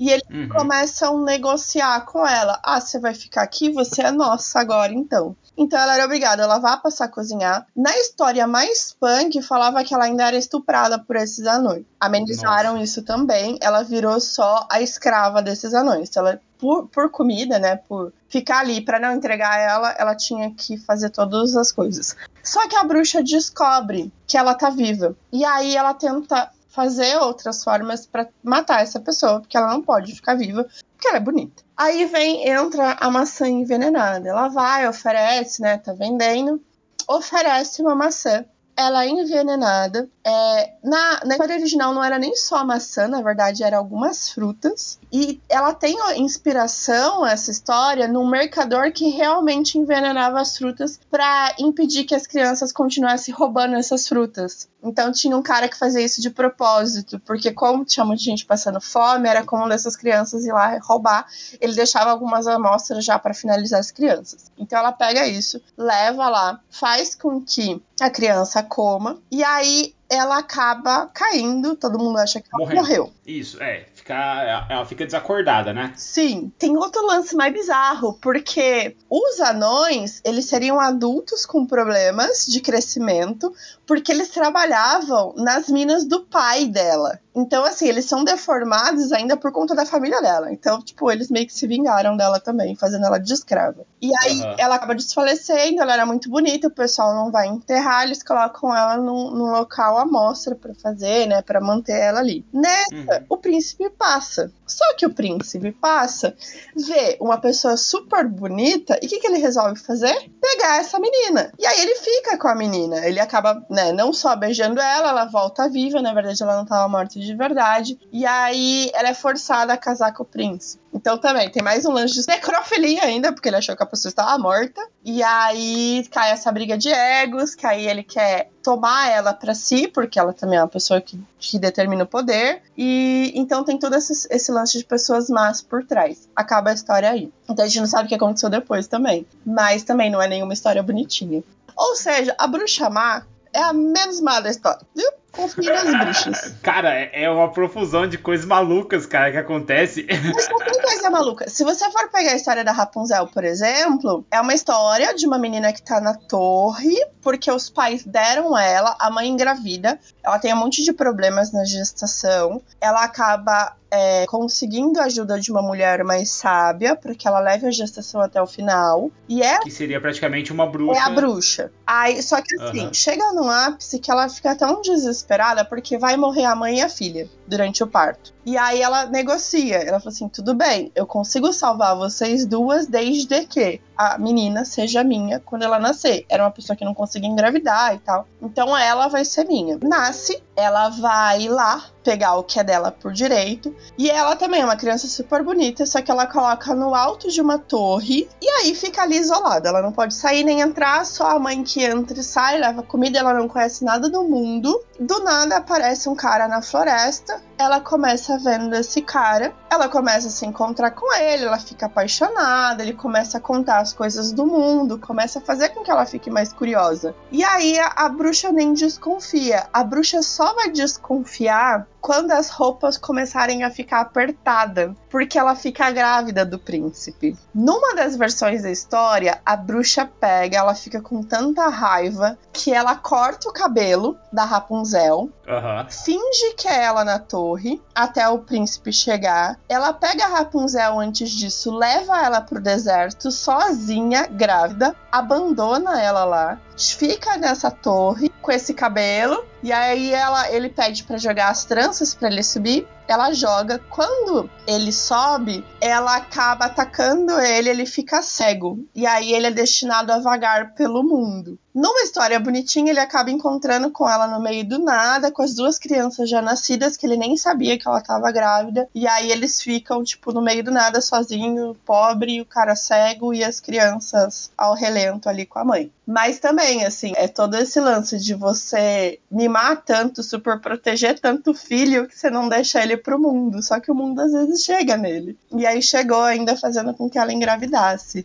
e 0.00 0.10
eles 0.10 0.24
uhum. 0.30 0.48
começam 0.48 1.18
a 1.18 1.24
negociar 1.24 2.00
com 2.06 2.26
ela. 2.26 2.58
Ah, 2.62 2.80
você 2.80 2.98
vai 2.98 3.14
ficar 3.14 3.42
aqui? 3.42 3.70
Você 3.70 4.00
é 4.00 4.10
nossa 4.10 4.58
agora, 4.58 4.94
então. 4.94 5.36
Então 5.54 5.78
ela 5.78 5.94
era 5.94 6.06
obrigada 6.06 6.42
a 6.42 6.46
lavar, 6.46 6.80
passar 6.80 7.04
a 7.04 7.08
cozinhar. 7.08 7.66
Na 7.76 7.94
história 7.98 8.46
mais 8.46 8.96
punk, 8.98 9.42
falava 9.42 9.84
que 9.84 9.92
ela 9.92 10.04
ainda 10.04 10.26
era 10.26 10.38
estuprada 10.38 10.98
por 10.98 11.16
esses 11.16 11.46
anões. 11.46 11.84
Amenizaram 12.00 12.72
Nossa. 12.72 12.84
isso 12.84 13.02
também. 13.02 13.58
Ela 13.60 13.82
virou 13.82 14.18
só 14.20 14.66
a 14.70 14.80
escrava 14.80 15.42
desses 15.42 15.74
anões. 15.74 16.16
Ela, 16.16 16.40
por, 16.60 16.86
por 16.88 17.10
comida, 17.10 17.58
né? 17.58 17.76
Por 17.76 18.12
ficar 18.28 18.60
ali 18.60 18.80
para 18.80 19.00
não 19.00 19.14
entregar 19.14 19.58
ela, 19.58 19.92
ela 19.98 20.14
tinha 20.14 20.52
que 20.52 20.76
fazer 20.76 21.10
todas 21.10 21.56
as 21.56 21.72
coisas. 21.72 22.14
Só 22.42 22.68
que 22.68 22.76
a 22.76 22.84
bruxa 22.84 23.22
descobre 23.22 24.12
que 24.26 24.36
ela 24.36 24.54
tá 24.54 24.70
viva. 24.70 25.16
E 25.32 25.44
aí 25.44 25.74
ela 25.74 25.94
tenta 25.94 26.50
fazer 26.68 27.16
outras 27.16 27.64
formas 27.64 28.06
para 28.06 28.28
matar 28.44 28.82
essa 28.82 29.00
pessoa, 29.00 29.40
porque 29.40 29.56
ela 29.56 29.72
não 29.72 29.82
pode 29.82 30.14
ficar 30.14 30.36
viva, 30.36 30.64
porque 30.92 31.08
ela 31.08 31.16
é 31.16 31.20
bonita. 31.20 31.62
Aí 31.76 32.04
vem, 32.04 32.48
entra 32.48 32.96
a 33.00 33.10
maçã 33.10 33.48
envenenada. 33.48 34.28
Ela 34.28 34.48
vai, 34.48 34.86
oferece, 34.86 35.62
né? 35.62 35.78
Tá 35.78 35.92
vendendo. 35.92 36.62
Oferece 37.08 37.82
uma 37.82 37.94
maçã. 37.94 38.44
Ela 38.76 39.04
é 39.04 39.08
envenenada. 39.08 40.08
É, 40.30 40.74
na, 40.84 41.20
na 41.24 41.34
história 41.34 41.56
original 41.56 41.92
não 41.92 42.04
era 42.04 42.16
nem 42.16 42.36
só 42.36 42.64
maçã, 42.64 43.08
na 43.08 43.20
verdade, 43.20 43.64
eram 43.64 43.78
algumas 43.78 44.30
frutas. 44.30 44.98
E 45.12 45.40
ela 45.48 45.74
tem 45.74 45.96
inspiração, 46.16 47.26
essa 47.26 47.50
história, 47.50 48.06
num 48.06 48.28
mercador 48.28 48.92
que 48.92 49.08
realmente 49.08 49.76
envenenava 49.76 50.40
as 50.40 50.56
frutas 50.56 51.00
para 51.10 51.54
impedir 51.58 52.04
que 52.04 52.14
as 52.14 52.28
crianças 52.28 52.72
continuassem 52.72 53.34
roubando 53.34 53.74
essas 53.74 54.06
frutas. 54.06 54.68
Então 54.82 55.10
tinha 55.10 55.36
um 55.36 55.42
cara 55.42 55.68
que 55.68 55.76
fazia 55.76 56.00
isso 56.00 56.20
de 56.20 56.30
propósito, 56.30 57.18
porque 57.20 57.52
como 57.52 57.84
tinha 57.84 58.04
muita 58.04 58.22
gente 58.22 58.46
passando 58.46 58.80
fome, 58.80 59.28
era 59.28 59.44
comum 59.44 59.68
dessas 59.68 59.96
crianças 59.96 60.44
ir 60.44 60.52
lá 60.52 60.78
roubar. 60.78 61.26
Ele 61.60 61.74
deixava 61.74 62.10
algumas 62.10 62.46
amostras 62.46 63.04
já 63.04 63.18
para 63.18 63.34
finalizar 63.34 63.80
as 63.80 63.90
crianças. 63.90 64.50
Então 64.56 64.78
ela 64.78 64.92
pega 64.92 65.26
isso, 65.26 65.60
leva 65.76 66.28
lá, 66.28 66.60
faz 66.70 67.16
com 67.16 67.42
que 67.42 67.82
a 68.00 68.08
criança 68.08 68.62
coma, 68.62 69.18
e 69.30 69.42
aí 69.44 69.94
ela 70.10 70.38
acaba 70.38 71.06
caindo, 71.06 71.76
todo 71.76 71.98
mundo 71.98 72.18
acha 72.18 72.40
que 72.40 72.48
ela 72.52 72.74
morreu. 72.74 73.12
Isso, 73.24 73.62
é 73.62 73.86
ela 74.14 74.84
fica 74.84 75.04
desacordada, 75.04 75.72
né? 75.72 75.92
Sim. 75.96 76.52
Tem 76.58 76.76
outro 76.76 77.06
lance 77.06 77.34
mais 77.34 77.52
bizarro, 77.52 78.18
porque 78.20 78.96
os 79.08 79.40
anões, 79.40 80.20
eles 80.24 80.46
seriam 80.46 80.80
adultos 80.80 81.46
com 81.46 81.66
problemas 81.66 82.46
de 82.46 82.60
crescimento, 82.60 83.52
porque 83.86 84.12
eles 84.12 84.30
trabalhavam 84.30 85.34
nas 85.36 85.68
minas 85.68 86.06
do 86.06 86.24
pai 86.24 86.66
dela. 86.66 87.18
Então, 87.34 87.64
assim, 87.64 87.88
eles 87.88 88.06
são 88.06 88.24
deformados 88.24 89.12
ainda 89.12 89.36
por 89.36 89.52
conta 89.52 89.74
da 89.74 89.86
família 89.86 90.20
dela. 90.20 90.52
Então, 90.52 90.82
tipo, 90.82 91.10
eles 91.10 91.30
meio 91.30 91.46
que 91.46 91.52
se 91.52 91.66
vingaram 91.66 92.16
dela 92.16 92.40
também, 92.40 92.74
fazendo 92.74 93.06
ela 93.06 93.18
de 93.18 93.32
escrava. 93.32 93.86
E 94.02 94.10
aí 94.22 94.40
uhum. 94.40 94.54
ela 94.58 94.74
acaba 94.76 94.94
desfalecendo, 94.94 95.80
ela 95.80 95.92
era 95.92 96.06
muito 96.06 96.28
bonita, 96.28 96.68
o 96.68 96.72
pessoal 96.72 97.14
não 97.14 97.30
vai 97.30 97.46
enterrar, 97.46 98.04
eles 98.04 98.22
colocam 98.22 98.74
ela 98.74 98.96
num, 98.96 99.30
num 99.30 99.52
local 99.52 99.98
à 99.98 100.04
mostra 100.04 100.54
pra 100.54 100.74
fazer, 100.74 101.26
né, 101.26 101.42
pra 101.42 101.60
manter 101.60 101.98
ela 101.98 102.20
ali. 102.20 102.44
Nessa, 102.52 102.94
uhum. 102.94 103.26
o 103.28 103.36
príncipe 103.36 103.90
passa. 104.00 104.50
Só 104.66 104.94
que 104.96 105.04
o 105.04 105.12
príncipe 105.12 105.72
passa, 105.72 106.34
vê 106.74 107.18
uma 107.20 107.38
pessoa 107.38 107.76
super 107.76 108.26
bonita 108.26 108.98
e 109.02 109.06
o 109.06 109.08
que, 109.08 109.20
que 109.20 109.26
ele 109.26 109.36
resolve 109.36 109.78
fazer? 109.78 110.30
Pegar 110.40 110.78
essa 110.78 110.98
menina. 110.98 111.52
E 111.58 111.66
aí 111.66 111.80
ele 111.82 111.94
fica 111.96 112.38
com 112.38 112.48
a 112.48 112.54
menina. 112.54 113.06
Ele 113.06 113.20
acaba, 113.20 113.62
né, 113.68 113.92
não 113.92 114.10
só 114.12 114.34
beijando 114.34 114.80
ela, 114.80 115.10
ela 115.10 115.24
volta 115.26 115.68
viva, 115.68 116.00
na 116.00 116.14
verdade 116.14 116.42
ela 116.42 116.56
não 116.56 116.62
estava 116.62 116.88
morta 116.88 117.20
de 117.20 117.34
verdade. 117.34 117.98
E 118.10 118.24
aí 118.24 118.90
ela 118.94 119.10
é 119.10 119.14
forçada 119.14 119.74
a 119.74 119.76
casar 119.76 120.14
com 120.14 120.22
o 120.22 120.26
príncipe. 120.26 120.80
Então 120.92 121.16
também 121.18 121.48
tem 121.48 121.62
mais 121.62 121.84
um 121.84 121.92
lance 121.92 122.14
de 122.14 122.26
necrofilia 122.26 123.04
ainda, 123.04 123.32
porque 123.32 123.48
ele 123.48 123.56
achou 123.56 123.76
que 123.76 123.82
a 123.82 123.86
pessoa 123.86 124.10
estava 124.10 124.36
morta. 124.38 124.86
E 125.04 125.22
aí 125.22 126.06
cai 126.10 126.30
essa 126.32 126.50
briga 126.50 126.76
de 126.76 126.88
egos, 126.88 127.54
que 127.54 127.66
aí 127.66 127.86
ele 127.86 128.02
quer 128.02 128.50
tomar 128.62 129.08
ela 129.08 129.32
para 129.32 129.54
si, 129.54 129.88
porque 129.88 130.18
ela 130.18 130.32
também 130.32 130.58
é 130.58 130.62
uma 130.62 130.68
pessoa 130.68 131.00
que, 131.00 131.18
que 131.38 131.58
determina 131.58 132.04
o 132.04 132.06
poder. 132.06 132.62
E 132.76 133.32
então 133.34 133.64
tem 133.64 133.78
todo 133.78 133.94
esse, 133.94 134.26
esse 134.30 134.50
lance 134.50 134.78
de 134.78 134.84
pessoas 134.84 135.30
más 135.30 135.62
por 135.62 135.84
trás. 135.84 136.28
Acaba 136.34 136.70
a 136.70 136.74
história 136.74 137.10
aí. 137.10 137.32
Então 137.48 137.64
a 137.64 137.68
gente 137.68 137.80
não 137.80 137.86
sabe 137.86 138.06
o 138.06 138.08
que 138.08 138.14
aconteceu 138.14 138.50
depois 138.50 138.86
também. 138.86 139.26
Mas 139.46 139.84
também 139.84 140.10
não 140.10 140.20
é 140.20 140.28
nenhuma 140.28 140.52
história 140.52 140.82
bonitinha. 140.82 141.42
Ou 141.76 141.94
seja, 141.94 142.34
a 142.38 142.46
bruxa 142.46 142.90
má 142.90 143.24
é 143.52 143.62
a 143.62 143.72
menos 143.72 144.20
má 144.20 144.40
da 144.40 144.50
história, 144.50 144.80
viu? 144.94 145.10
Confira 145.32 145.80
as 145.80 145.94
bruxas. 145.94 146.54
Cara, 146.62 146.94
é, 146.94 147.24
é 147.24 147.30
uma 147.30 147.50
profusão 147.50 148.06
de 148.06 148.18
coisas 148.18 148.46
malucas, 148.46 149.06
cara, 149.06 149.30
que 149.30 149.36
acontece. 149.36 150.06
Mas 150.08 150.44
só 150.44 150.58
tem 150.58 150.82
coisa 150.82 151.10
maluca. 151.10 151.48
Se 151.48 151.64
você 151.64 151.90
for 151.90 152.08
pegar 152.10 152.32
a 152.32 152.36
história 152.36 152.64
da 152.64 152.72
Rapunzel, 152.72 153.26
por 153.28 153.44
exemplo, 153.44 154.24
é 154.30 154.40
uma 154.40 154.54
história 154.54 155.14
de 155.14 155.26
uma 155.26 155.38
menina 155.38 155.72
que 155.72 155.82
tá 155.82 156.00
na 156.00 156.14
torre, 156.14 156.96
porque 157.22 157.50
os 157.50 157.70
pais 157.70 158.04
deram 158.04 158.56
ela, 158.58 158.96
a 158.98 159.10
mãe 159.10 159.28
engravida, 159.28 159.98
ela 160.22 160.38
tem 160.38 160.52
um 160.52 160.56
monte 160.56 160.82
de 160.82 160.92
problemas 160.92 161.52
na 161.52 161.64
gestação, 161.64 162.60
ela 162.80 163.04
acaba 163.04 163.76
é, 163.90 164.24
conseguindo 164.26 165.00
a 165.00 165.04
ajuda 165.04 165.38
de 165.40 165.50
uma 165.50 165.62
mulher 165.62 166.04
mais 166.04 166.30
sábia 166.30 166.94
para 166.94 167.14
que 167.14 167.26
ela 167.26 167.40
leve 167.40 167.66
a 167.66 167.70
gestação 167.70 168.20
até 168.20 168.40
o 168.40 168.46
final. 168.46 169.10
E 169.28 169.42
é. 169.42 169.58
Que 169.58 169.70
seria 169.70 170.00
praticamente 170.00 170.52
uma 170.52 170.66
bruxa. 170.66 170.98
É 170.98 171.02
a 171.02 171.10
bruxa. 171.10 171.72
Aí, 171.86 172.22
só 172.22 172.40
que 172.40 172.54
assim, 172.60 172.86
uhum. 172.86 172.94
chega 172.94 173.32
num 173.32 173.50
ápice 173.50 173.98
que 173.98 174.10
ela 174.10 174.28
fica 174.28 174.54
tão 174.54 174.80
desesperada 174.80 175.64
porque 175.64 175.98
vai 175.98 176.16
morrer 176.16 176.44
a 176.44 176.54
mãe 176.54 176.78
e 176.78 176.82
a 176.82 176.88
filha 176.88 177.28
durante 177.46 177.82
o 177.82 177.86
parto. 177.86 178.32
E 178.46 178.56
aí 178.56 178.80
ela 178.80 179.06
negocia. 179.06 179.76
Ela 179.76 179.98
fala 179.98 180.10
assim: 180.10 180.28
tudo 180.28 180.54
bem, 180.54 180.90
eu 180.94 181.06
consigo 181.06 181.52
salvar 181.52 181.96
vocês 181.96 182.46
duas 182.46 182.86
desde 182.86 183.44
que 183.46 183.80
a 183.96 184.16
menina 184.16 184.64
seja 184.64 185.04
minha 185.04 185.40
quando 185.40 185.62
ela 185.62 185.78
nascer. 185.78 186.24
Era 186.28 186.44
uma 186.44 186.50
pessoa 186.50 186.76
que 186.76 186.84
não 186.84 186.94
conseguia 186.94 187.28
engravidar 187.28 187.94
e 187.94 187.98
tal. 187.98 188.26
Então 188.40 188.76
ela 188.76 189.08
vai 189.08 189.24
ser 189.24 189.44
minha. 189.44 189.78
Nasce, 189.82 190.42
ela 190.56 190.88
vai 190.88 191.48
lá 191.48 191.84
pegar 192.02 192.36
o 192.36 192.42
que 192.44 192.58
é 192.58 192.64
dela 192.64 192.90
por 192.90 193.12
direito. 193.12 193.74
E 193.98 194.10
ela 194.10 194.36
também 194.36 194.62
é 194.62 194.64
uma 194.64 194.76
criança 194.76 195.06
super 195.06 195.42
bonita, 195.42 195.84
só 195.84 196.00
que 196.00 196.10
ela 196.10 196.26
coloca 196.26 196.74
no 196.74 196.94
alto 196.94 197.30
de 197.30 197.40
uma 197.40 197.58
torre 197.58 198.28
e 198.40 198.48
aí 198.48 198.74
fica 198.74 199.02
ali 199.02 199.16
isolada. 199.16 199.68
Ela 199.68 199.82
não 199.82 199.92
pode 199.92 200.14
sair 200.14 200.44
nem 200.44 200.60
entrar, 200.60 201.04
só 201.04 201.30
a 201.30 201.38
mãe 201.38 201.62
que 201.62 201.84
entra 201.84 202.18
e 202.18 202.22
sai, 202.22 202.58
leva 202.58 202.82
comida, 202.82 203.18
ela 203.18 203.34
não 203.34 203.48
conhece 203.48 203.84
nada 203.84 204.08
do 204.08 204.24
mundo. 204.24 204.80
Do 204.98 205.22
nada 205.22 205.56
aparece 205.56 206.08
um 206.08 206.14
cara 206.14 206.46
na 206.46 206.62
floresta. 206.62 207.42
Ela 207.58 207.80
começa 207.80 208.38
vendo 208.38 208.74
esse 208.74 209.02
cara, 209.02 209.54
ela 209.70 209.88
começa 209.88 210.28
a 210.28 210.30
se 210.30 210.46
encontrar 210.46 210.92
com 210.92 211.12
ele, 211.14 211.44
ela 211.44 211.58
fica 211.58 211.86
apaixonada, 211.86 212.82
ele 212.82 212.94
começa 212.94 213.36
a 213.36 213.40
contar 213.40 213.80
as 213.80 213.92
coisas 213.92 214.32
do 214.32 214.46
mundo, 214.46 214.98
começa 214.98 215.38
a 215.38 215.42
fazer 215.42 215.70
com 215.70 215.82
que 215.82 215.90
ela 215.90 216.06
fique 216.06 216.30
mais 216.30 216.52
curiosa. 216.52 217.14
E 217.30 217.44
aí 217.44 217.78
a, 217.78 217.92
a 217.96 218.08
bruxa 218.08 218.50
nem 218.50 218.72
desconfia. 218.72 219.66
A 219.72 219.84
bruxa 219.84 220.22
só 220.22 220.54
vai 220.54 220.70
desconfiar 220.70 221.86
quando 222.00 222.32
as 222.32 222.48
roupas 222.48 222.96
começarem 222.96 223.62
a 223.62 223.69
ficar 223.70 224.00
apertadas, 224.00 224.92
porque 225.08 225.38
ela 225.38 225.54
fica 225.54 225.90
grávida 225.90 226.44
do 226.44 226.58
príncipe. 226.58 227.36
Numa 227.54 227.94
das 227.94 228.16
versões 228.16 228.62
da 228.62 228.70
história, 228.70 229.40
a 229.44 229.56
bruxa 229.56 230.08
pega, 230.20 230.58
ela 230.58 230.74
fica 230.74 231.00
com 231.00 231.22
tanta 231.22 231.68
raiva 231.68 232.38
que 232.52 232.72
ela 232.72 232.96
corta 232.96 233.48
o 233.48 233.52
cabelo 233.52 234.16
da 234.32 234.44
Rapunzel, 234.44 235.30
uhum. 235.46 235.86
finge 235.88 236.54
que 236.56 236.68
é 236.68 236.84
ela 236.84 237.04
na 237.04 237.18
torre 237.18 237.80
até 237.94 238.28
o 238.28 238.38
príncipe 238.38 238.92
chegar. 238.92 239.58
Ela 239.68 239.92
pega 239.92 240.24
a 240.24 240.28
Rapunzel 240.28 240.98
antes 240.98 241.30
disso, 241.30 241.74
leva 241.74 242.20
ela 242.22 242.40
pro 242.40 242.60
deserto 242.60 243.30
sozinha, 243.30 244.26
grávida, 244.26 244.94
abandona 245.10 246.00
ela 246.00 246.24
lá, 246.24 246.58
fica 246.76 247.36
nessa 247.36 247.70
torre 247.70 248.30
com 248.40 248.52
esse 248.52 248.74
cabelo. 248.74 249.44
E 249.62 249.72
aí 249.72 250.12
ela, 250.12 250.50
ele 250.50 250.68
pede 250.68 251.04
para 251.04 251.18
jogar 251.18 251.50
as 251.50 251.64
tranças 251.64 252.14
para 252.14 252.28
ele 252.28 252.42
subir. 252.42 252.86
Ela 253.06 253.32
joga. 253.32 253.80
Quando 253.90 254.48
ele 254.66 254.92
sobe, 254.92 255.64
ela 255.80 256.16
acaba 256.16 256.66
atacando 256.66 257.40
ele, 257.40 257.68
ele 257.68 257.86
fica 257.86 258.22
cego. 258.22 258.78
E 258.94 259.06
aí 259.06 259.32
ele 259.32 259.48
é 259.48 259.50
destinado 259.50 260.12
a 260.12 260.18
vagar 260.18 260.74
pelo 260.74 261.02
mundo. 261.02 261.58
Numa 261.74 262.02
história 262.02 262.38
bonitinha, 262.40 262.90
ele 262.90 262.98
acaba 262.98 263.30
encontrando 263.30 263.90
com 263.90 264.08
ela 264.08 264.26
no 264.26 264.42
meio 264.42 264.68
do 264.68 264.78
nada, 264.78 265.30
com 265.30 265.40
as 265.40 265.54
duas 265.54 265.78
crianças 265.78 266.28
já 266.28 266.42
nascidas, 266.42 266.96
que 266.96 267.06
ele 267.06 267.16
nem 267.16 267.36
sabia 267.36 267.78
que 267.78 267.86
ela 267.86 268.00
estava 268.00 268.30
grávida. 268.32 268.88
E 268.92 269.06
aí 269.06 269.30
eles 269.30 269.60
ficam, 269.60 270.02
tipo, 270.02 270.32
no 270.32 270.42
meio 270.42 270.64
do 270.64 270.72
nada, 270.72 271.00
sozinho, 271.00 271.76
pobre, 271.86 272.40
o 272.40 272.44
cara 272.44 272.74
cego 272.74 273.32
e 273.32 273.44
as 273.44 273.60
crianças 273.60 274.50
ao 274.58 274.74
relento 274.74 275.28
ali 275.28 275.46
com 275.46 275.60
a 275.60 275.64
mãe. 275.64 275.92
Mas 276.04 276.40
também, 276.40 276.84
assim, 276.84 277.12
é 277.14 277.28
todo 277.28 277.54
esse 277.54 277.78
lance 277.78 278.18
de 278.18 278.34
você 278.34 279.20
mimar 279.50 279.82
tanto, 279.84 280.22
super 280.22 280.60
proteger 280.60 281.18
tanto 281.18 281.50
o 281.50 281.54
filho 281.54 282.06
que 282.06 282.16
você 282.16 282.30
não 282.30 282.48
deixa 282.48 282.80
ele 282.82 282.96
pro 282.96 283.18
mundo. 283.18 283.60
Só 283.62 283.80
que 283.80 283.90
o 283.90 283.94
mundo 283.94 284.20
às 284.20 284.32
vezes 284.32 284.64
chega 284.64 284.96
nele. 284.96 285.36
E 285.52 285.66
aí 285.66 285.82
chegou 285.82 286.22
ainda 286.22 286.56
fazendo 286.56 286.94
com 286.94 287.10
que 287.10 287.18
ela 287.18 287.32
engravidasse. 287.32 288.24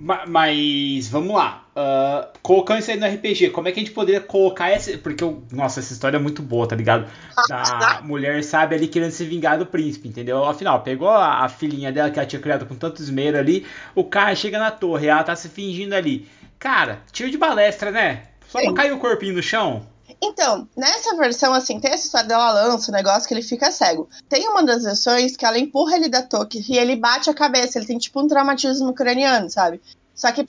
Mas 0.00 1.08
vamos 1.08 1.34
lá. 1.34 1.64
Uh, 1.74 2.38
colocando 2.40 2.78
isso 2.78 2.90
aí 2.90 2.96
no 2.96 3.06
RPG, 3.06 3.50
como 3.50 3.66
é 3.66 3.72
que 3.72 3.80
a 3.80 3.82
gente 3.82 3.92
poderia 3.92 4.20
colocar 4.20 4.70
essa. 4.70 4.96
Porque, 4.98 5.24
eu, 5.24 5.42
nossa, 5.50 5.80
essa 5.80 5.92
história 5.92 6.18
é 6.18 6.20
muito 6.20 6.40
boa, 6.40 6.68
tá 6.68 6.76
ligado? 6.76 7.10
Da 7.48 8.00
mulher, 8.04 8.44
sabe, 8.44 8.76
ali 8.76 8.86
querendo 8.86 9.10
se 9.10 9.24
vingar 9.24 9.58
do 9.58 9.66
príncipe, 9.66 10.06
entendeu? 10.06 10.44
Afinal, 10.44 10.82
pegou 10.82 11.08
a, 11.08 11.44
a 11.44 11.48
filhinha 11.48 11.90
dela 11.90 12.10
que 12.10 12.18
ela 12.18 12.28
tinha 12.28 12.40
criado 12.40 12.64
com 12.64 12.76
tanto 12.76 13.02
esmero 13.02 13.38
ali. 13.38 13.66
O 13.92 14.04
cara 14.04 14.36
chega 14.36 14.56
na 14.56 14.70
torre, 14.70 15.08
ela 15.08 15.24
tá 15.24 15.34
se 15.34 15.48
fingindo 15.48 15.96
ali. 15.96 16.28
Cara, 16.60 17.00
tiro 17.10 17.28
de 17.28 17.38
balestra, 17.38 17.90
né? 17.90 18.22
Só 18.46 18.60
pra 18.60 18.74
cair 18.74 18.92
o 18.92 18.98
corpinho 18.98 19.34
no 19.34 19.42
chão. 19.42 19.84
Então, 20.22 20.68
nessa 20.76 21.16
versão, 21.16 21.52
assim, 21.52 21.78
tem 21.78 21.92
essa 21.92 22.06
história 22.06 22.28
dela 22.28 22.50
lança 22.52 22.90
o 22.90 22.94
negócio 22.94 23.28
que 23.28 23.34
ele 23.34 23.42
fica 23.42 23.70
cego. 23.70 24.08
Tem 24.28 24.48
uma 24.48 24.62
das 24.62 24.82
versões 24.82 25.36
que 25.36 25.44
ela 25.44 25.58
empurra 25.58 25.96
ele 25.96 26.08
da 26.08 26.22
toque 26.22 26.64
e 26.68 26.76
ele 26.76 26.96
bate 26.96 27.28
a 27.28 27.34
cabeça. 27.34 27.78
Ele 27.78 27.86
tem 27.86 27.98
tipo 27.98 28.20
um 28.20 28.26
traumatismo 28.26 28.92
craniano, 28.94 29.50
sabe? 29.50 29.80
Só 30.18 30.32
que 30.32 30.44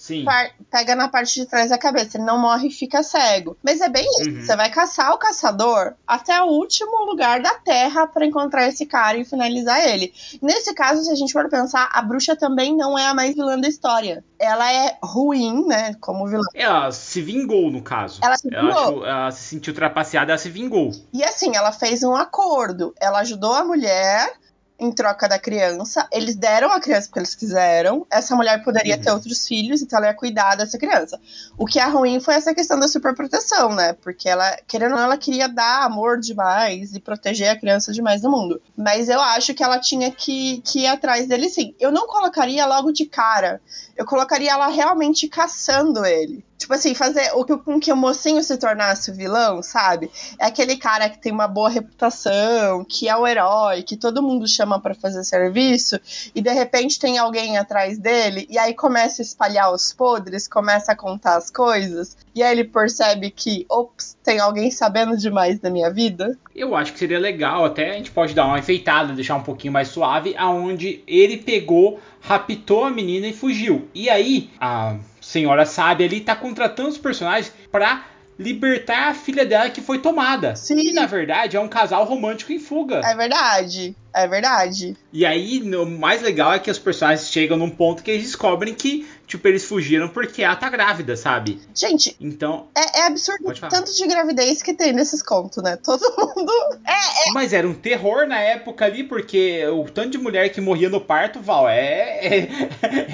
pega 0.71 0.95
na 0.95 1.07
parte 1.07 1.39
de 1.39 1.45
trás 1.45 1.69
da 1.69 1.77
cabeça. 1.77 2.17
Ele 2.17 2.25
não 2.25 2.39
morre 2.39 2.69
e 2.69 2.71
fica 2.71 3.03
cego. 3.03 3.55
Mas 3.63 3.79
é 3.81 3.87
bem 3.87 4.03
isso. 4.19 4.29
Uhum. 4.31 4.41
Você 4.41 4.55
vai 4.55 4.71
caçar 4.71 5.13
o 5.13 5.19
caçador 5.19 5.93
até 6.07 6.41
o 6.41 6.47
último 6.47 7.05
lugar 7.05 7.39
da 7.39 7.53
Terra 7.53 8.07
para 8.07 8.25
encontrar 8.25 8.67
esse 8.67 8.87
cara 8.87 9.17
e 9.19 9.23
finalizar 9.23 9.79
ele. 9.87 10.11
Nesse 10.41 10.73
caso, 10.73 11.03
se 11.03 11.11
a 11.11 11.15
gente 11.15 11.31
for 11.31 11.47
pensar, 11.49 11.87
a 11.93 12.01
bruxa 12.01 12.35
também 12.35 12.75
não 12.75 12.97
é 12.97 13.05
a 13.05 13.13
mais 13.13 13.35
vilã 13.35 13.59
da 13.59 13.67
história. 13.67 14.23
Ela 14.39 14.73
é 14.73 14.97
ruim, 15.03 15.67
né? 15.67 15.93
Como 16.01 16.27
vilã. 16.27 16.41
Ela 16.55 16.91
se 16.91 17.21
vingou, 17.21 17.69
no 17.69 17.83
caso. 17.83 18.21
Ela 18.23 18.37
se 18.37 18.49
vingou. 18.49 18.69
Ela, 18.69 18.81
achou, 18.81 19.05
ela 19.05 19.31
se 19.31 19.43
sentiu 19.49 19.73
trapaceada, 19.73 20.31
ela 20.31 20.39
se 20.39 20.49
vingou. 20.49 20.91
E 21.13 21.23
assim, 21.23 21.55
ela 21.55 21.71
fez 21.71 22.01
um 22.01 22.15
acordo. 22.15 22.91
Ela 22.99 23.19
ajudou 23.19 23.53
a 23.53 23.63
mulher 23.63 24.33
em 24.79 24.91
troca 24.91 25.27
da 25.27 25.37
criança. 25.37 26.07
Eles 26.11 26.35
deram 26.35 26.71
a 26.71 26.79
criança 26.79 27.07
porque 27.07 27.19
eles 27.19 27.35
quiseram. 27.35 28.07
Essa 28.09 28.35
mulher 28.35 28.63
poderia 28.63 28.95
uhum. 28.95 29.01
ter 29.01 29.11
outros 29.11 29.47
filhos, 29.47 29.81
então 29.81 29.97
ela 29.97 30.07
ia 30.07 30.13
cuidar 30.13 30.55
dessa 30.55 30.77
criança. 30.77 31.19
O 31.57 31.65
que 31.65 31.79
é 31.79 31.85
ruim 31.85 32.19
foi 32.19 32.35
essa 32.35 32.53
questão 32.53 32.79
da 32.79 32.87
superproteção, 32.87 33.73
né? 33.73 33.93
Porque 33.93 34.29
ela, 34.29 34.57
querendo 34.67 34.91
ou 34.91 34.97
não, 34.97 35.03
ela 35.03 35.17
queria 35.17 35.49
dar 35.49 35.83
amor 35.83 36.19
demais 36.19 36.95
e 36.95 36.99
proteger 36.99 37.49
a 37.49 37.59
criança 37.59 37.91
demais 37.91 38.21
do 38.21 38.29
mundo. 38.29 38.61
Mas 38.77 39.09
eu 39.09 39.19
acho 39.19 39.53
que 39.53 39.63
ela 39.63 39.79
tinha 39.79 40.11
que, 40.11 40.61
que 40.61 40.81
ir 40.81 40.87
atrás 40.87 41.27
dele 41.27 41.49
sim. 41.49 41.75
Eu 41.79 41.91
não 41.91 42.07
colocaria 42.07 42.65
logo 42.65 42.91
de 42.91 43.05
cara. 43.05 43.61
Eu 43.97 44.05
colocaria 44.05 44.51
ela 44.51 44.67
realmente 44.67 45.27
caçando 45.27 46.05
ele. 46.05 46.43
Tipo 46.59 46.73
assim, 46.73 46.93
fazer 46.93 47.31
o 47.33 47.45
com 47.57 47.79
que 47.79 47.91
o 47.91 47.95
mocinho 47.95 48.43
se 48.43 48.57
tornasse 48.57 49.09
o 49.09 49.15
vilão, 49.15 49.63
sabe? 49.63 50.11
É 50.37 50.45
aquele 50.47 50.75
cara 50.75 51.09
que 51.09 51.17
tem 51.17 51.31
uma 51.31 51.47
boa 51.47 51.69
reputação, 51.69 52.83
que 52.83 53.07
é 53.07 53.15
o 53.15 53.25
herói, 53.25 53.81
que 53.81 53.95
todo 53.95 54.21
mundo 54.21 54.45
chama 54.45 54.77
para 54.77 54.93
fazer 54.93 55.23
serviço, 55.23 55.97
e 56.35 56.41
de 56.41 56.51
repente 56.51 56.99
tem 56.99 57.17
alguém 57.17 57.57
atrás 57.57 57.97
dele, 57.97 58.45
e 58.49 58.59
aí 58.59 58.73
começa 58.73 59.21
a 59.21 59.23
espalhar 59.23 59.73
os 59.73 59.93
podres, 59.93 60.49
começa 60.49 60.91
a 60.91 60.95
contar 60.97 61.37
as 61.37 61.49
coisas, 61.49 62.17
e 62.35 62.43
aí 62.43 62.51
ele 62.51 62.65
percebe 62.65 63.31
que, 63.31 63.65
ops, 63.69 64.17
tem 64.21 64.39
alguém 64.39 64.69
sabendo 64.69 65.15
demais 65.15 65.59
da 65.59 65.69
minha 65.69 65.89
vida. 65.89 66.37
Eu 66.53 66.75
acho 66.75 66.91
que 66.91 66.99
seria 66.99 67.19
legal, 67.19 67.63
até 67.63 67.91
a 67.91 67.93
gente 67.93 68.11
pode 68.11 68.35
dar 68.35 68.45
uma 68.45 68.59
enfeitada, 68.59 69.13
deixar 69.13 69.35
um 69.35 69.43
pouquinho 69.43 69.71
mais 69.71 69.87
suave, 69.87 70.35
aonde 70.37 71.01
ele 71.07 71.37
pegou, 71.37 72.01
raptou 72.19 72.83
a 72.83 72.89
menina 72.89 73.27
e 73.27 73.33
fugiu. 73.33 73.87
E 73.95 74.09
aí, 74.09 74.49
a 74.59 74.97
senhora 75.29 75.65
sabe 75.65 76.03
ali 76.03 76.21
tá 76.21 76.35
contratando 76.35 76.89
os 76.89 76.97
personagens 76.97 77.53
para 77.71 78.03
libertar 78.37 79.09
a 79.09 79.13
filha 79.13 79.45
dela 79.45 79.69
que 79.69 79.81
foi 79.81 79.99
tomada. 79.99 80.55
Sim. 80.55 80.79
E 80.79 80.93
na 80.93 81.05
verdade 81.05 81.57
é 81.57 81.59
um 81.59 81.67
casal 81.67 82.05
romântico 82.05 82.53
em 82.53 82.59
fuga. 82.59 83.01
É 83.03 83.15
verdade. 83.15 83.95
É 84.13 84.27
verdade. 84.27 84.97
E 85.13 85.25
aí, 85.25 85.61
o 85.61 85.85
mais 85.85 86.21
legal 86.21 86.53
é 86.53 86.59
que 86.59 86.71
os 86.71 86.79
personagens 86.79 87.29
chegam 87.29 87.57
num 87.57 87.69
ponto 87.69 88.01
que 88.01 88.09
eles 88.09 88.23
descobrem 88.23 88.73
que, 88.73 89.07
tipo, 89.29 89.47
eles 89.47 89.63
fugiram 89.63 90.09
porque 90.09 90.41
ela 90.41 90.55
tá 90.55 90.67
grávida, 90.69 91.15
sabe? 91.15 91.61
Gente, 91.73 92.17
então. 92.19 92.67
É, 92.75 93.01
é 93.01 93.05
absurdo 93.05 93.47
o 93.47 93.53
tanto 93.53 93.95
de 93.95 94.07
gravidez 94.07 94.63
que 94.63 94.73
tem 94.73 94.91
nesses 94.91 95.21
contos, 95.21 95.63
né? 95.63 95.77
Todo 95.77 96.01
mundo. 96.17 96.51
É, 96.83 97.29
é, 97.29 97.31
Mas 97.31 97.53
era 97.53 97.67
um 97.67 97.73
terror 97.75 98.27
na 98.27 98.39
época 98.39 98.85
ali, 98.85 99.03
porque 99.03 99.65
o 99.67 99.85
tanto 99.85 100.09
de 100.09 100.17
mulher 100.17 100.49
que 100.49 100.59
morria 100.59 100.89
no 100.89 100.99
parto, 100.99 101.39
Val, 101.39 101.69
é. 101.69 101.77
É, 101.79 102.49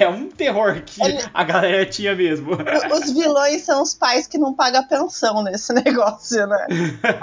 é 0.04 0.08
um 0.08 0.30
terror 0.30 0.80
que 0.86 1.02
a 1.34 1.44
galera 1.44 1.84
tinha 1.84 2.14
mesmo. 2.14 2.52
Os 2.94 3.12
vilões 3.12 3.62
são 3.62 3.82
os 3.82 3.92
pais 3.92 4.26
que 4.26 4.38
não 4.38 4.54
pagam 4.54 4.86
pensão 4.88 5.42
nesse 5.42 5.70
negócio, 5.74 6.46
né? 6.46 6.66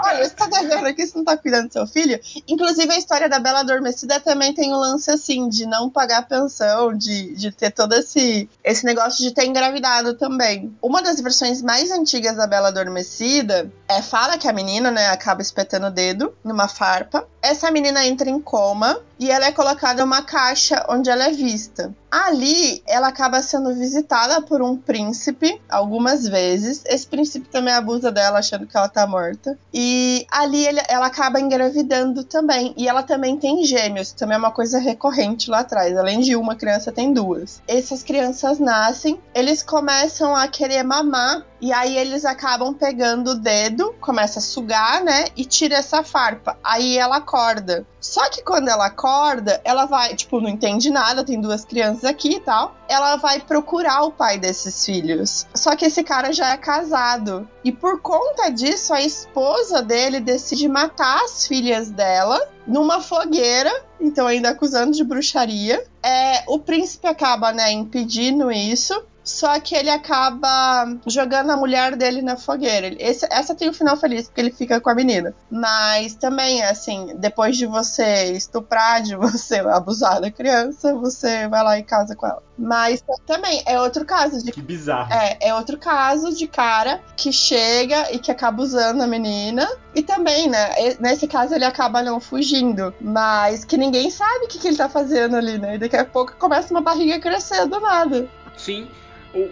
Olha, 0.04 0.24
você 0.24 0.34
tá 0.36 0.46
devendo 0.46 0.86
aqui, 0.86 1.04
você 1.04 1.18
não 1.18 1.24
tá 1.24 1.36
cuidando 1.36 1.66
do 1.66 1.72
seu 1.72 1.86
filho. 1.88 2.20
Inclusive, 2.46 2.92
a 2.92 2.98
história 2.98 3.28
da 3.28 3.40
Bela 3.40 3.60
Adormecida 3.60 4.20
também 4.20 4.54
tem 4.54 4.72
um 4.72 4.76
lance 4.76 5.10
assim, 5.10 5.48
de 5.48 5.66
não 5.66 5.90
pagar 5.90 6.28
pensão, 6.28 6.96
de, 6.96 7.34
de 7.34 7.50
ter 7.50 7.72
todo 7.72 7.92
esse, 7.94 8.48
esse 8.62 8.83
negócio 8.84 9.24
de 9.24 9.32
ter 9.32 9.46
engravidado 9.46 10.14
também. 10.14 10.76
Uma 10.82 11.02
das 11.02 11.20
versões 11.20 11.62
mais 11.62 11.90
antigas 11.90 12.36
da 12.36 12.46
Bela 12.46 12.68
Adormecida 12.68 13.70
é 13.88 14.02
fala 14.02 14.38
que 14.38 14.48
a 14.48 14.52
menina, 14.52 14.90
né, 14.90 15.08
acaba 15.08 15.42
espetando 15.42 15.86
o 15.86 15.90
dedo 15.90 16.34
numa 16.44 16.68
farpa. 16.68 17.26
Essa 17.42 17.70
menina 17.70 18.06
entra 18.06 18.28
em 18.28 18.40
coma 18.40 18.98
e 19.18 19.30
ela 19.30 19.46
é 19.46 19.52
colocada 19.52 20.02
em 20.02 20.04
uma 20.04 20.22
caixa 20.22 20.84
onde 20.88 21.10
ela 21.10 21.24
é 21.24 21.30
vista. 21.30 21.94
Ali, 22.14 22.80
ela 22.86 23.08
acaba 23.08 23.42
sendo 23.42 23.74
visitada 23.74 24.40
por 24.40 24.62
um 24.62 24.76
príncipe 24.76 25.60
algumas 25.68 26.28
vezes. 26.28 26.84
Esse 26.86 27.04
príncipe 27.08 27.48
também 27.48 27.74
abusa 27.74 28.12
dela, 28.12 28.38
achando 28.38 28.68
que 28.68 28.76
ela 28.76 28.88
tá 28.88 29.04
morta. 29.04 29.58
E 29.72 30.24
ali 30.30 30.64
ele, 30.64 30.80
ela 30.86 31.06
acaba 31.06 31.40
engravidando 31.40 32.22
também. 32.22 32.72
E 32.76 32.86
ela 32.86 33.02
também 33.02 33.36
tem 33.36 33.64
gêmeos, 33.64 34.12
também 34.12 34.36
é 34.36 34.38
uma 34.38 34.52
coisa 34.52 34.78
recorrente 34.78 35.50
lá 35.50 35.58
atrás. 35.58 35.96
Além 35.96 36.20
de 36.20 36.36
uma 36.36 36.54
criança, 36.54 36.92
tem 36.92 37.12
duas. 37.12 37.60
Essas 37.66 38.04
crianças 38.04 38.60
nascem, 38.60 39.18
eles 39.34 39.60
começam 39.64 40.36
a 40.36 40.46
querer 40.46 40.84
mamar. 40.84 41.44
E 41.64 41.72
aí 41.72 41.96
eles 41.96 42.26
acabam 42.26 42.74
pegando 42.74 43.30
o 43.30 43.34
dedo, 43.34 43.94
começa 43.98 44.38
a 44.38 44.42
sugar, 44.42 45.02
né? 45.02 45.24
E 45.34 45.46
tira 45.46 45.76
essa 45.76 46.02
farpa. 46.02 46.58
Aí 46.62 46.98
ela 46.98 47.16
acorda. 47.16 47.86
Só 47.98 48.28
que 48.28 48.42
quando 48.42 48.68
ela 48.68 48.84
acorda, 48.84 49.62
ela 49.64 49.86
vai, 49.86 50.14
tipo, 50.14 50.42
não 50.42 50.50
entende 50.50 50.90
nada, 50.90 51.24
tem 51.24 51.40
duas 51.40 51.64
crianças 51.64 52.04
aqui 52.04 52.32
e 52.32 52.40
tal. 52.40 52.76
Ela 52.86 53.16
vai 53.16 53.40
procurar 53.40 54.02
o 54.02 54.12
pai 54.12 54.36
desses 54.36 54.84
filhos. 54.84 55.46
Só 55.54 55.74
que 55.74 55.86
esse 55.86 56.04
cara 56.04 56.34
já 56.34 56.50
é 56.52 56.58
casado. 56.58 57.48
E 57.64 57.72
por 57.72 57.98
conta 58.02 58.50
disso, 58.50 58.92
a 58.92 59.00
esposa 59.00 59.80
dele 59.80 60.20
decide 60.20 60.68
matar 60.68 61.24
as 61.24 61.46
filhas 61.46 61.88
dela 61.88 62.46
numa 62.66 63.00
fogueira, 63.00 63.72
então 63.98 64.26
ainda 64.26 64.50
acusando 64.50 64.92
de 64.92 65.02
bruxaria. 65.02 65.82
É, 66.02 66.44
o 66.46 66.58
príncipe 66.58 67.06
acaba, 67.06 67.52
né, 67.52 67.72
impedindo 67.72 68.52
isso. 68.52 69.02
Só 69.24 69.58
que 69.58 69.74
ele 69.74 69.88
acaba 69.88 70.86
jogando 71.06 71.50
a 71.50 71.56
mulher 71.56 71.96
dele 71.96 72.20
na 72.20 72.36
fogueira. 72.36 72.94
Esse, 72.98 73.26
essa 73.30 73.54
tem 73.54 73.68
o 73.68 73.70
um 73.70 73.74
final 73.74 73.96
feliz, 73.96 74.26
porque 74.26 74.40
ele 74.40 74.52
fica 74.52 74.80
com 74.80 74.90
a 74.90 74.94
menina. 74.94 75.34
Mas 75.50 76.14
também, 76.14 76.62
assim, 76.62 77.14
depois 77.16 77.56
de 77.56 77.64
você 77.64 78.32
estuprar, 78.32 79.02
de 79.02 79.16
você 79.16 79.60
abusar 79.60 80.20
da 80.20 80.30
criança, 80.30 80.94
você 80.94 81.48
vai 81.48 81.64
lá 81.64 81.78
e 81.78 81.82
casa 81.82 82.14
com 82.14 82.26
ela. 82.26 82.42
Mas 82.56 83.02
também 83.26 83.62
é 83.66 83.80
outro 83.80 84.04
caso 84.04 84.44
de. 84.44 84.52
Que 84.52 84.62
bizarro. 84.62 85.12
É, 85.12 85.48
é 85.48 85.54
outro 85.54 85.78
caso 85.78 86.32
de 86.34 86.46
cara 86.46 87.00
que 87.16 87.32
chega 87.32 88.12
e 88.12 88.18
que 88.18 88.30
acaba 88.30 88.62
usando 88.62 89.00
a 89.00 89.06
menina. 89.06 89.66
E 89.94 90.02
também, 90.02 90.48
né? 90.48 90.70
Nesse 91.00 91.26
caso 91.26 91.54
ele 91.54 91.64
acaba 91.64 92.02
não 92.02 92.20
fugindo. 92.20 92.94
Mas 93.00 93.64
que 93.64 93.76
ninguém 93.76 94.10
sabe 94.10 94.44
o 94.44 94.48
que, 94.48 94.58
que 94.58 94.68
ele 94.68 94.76
tá 94.76 94.88
fazendo 94.88 95.34
ali, 95.34 95.58
né? 95.58 95.76
E 95.76 95.78
daqui 95.78 95.96
a 95.96 96.04
pouco 96.04 96.36
começa 96.36 96.72
uma 96.72 96.80
barriga 96.80 97.18
crescer 97.18 97.66
do 97.66 97.80
nada. 97.80 98.28
Sim. 98.56 98.88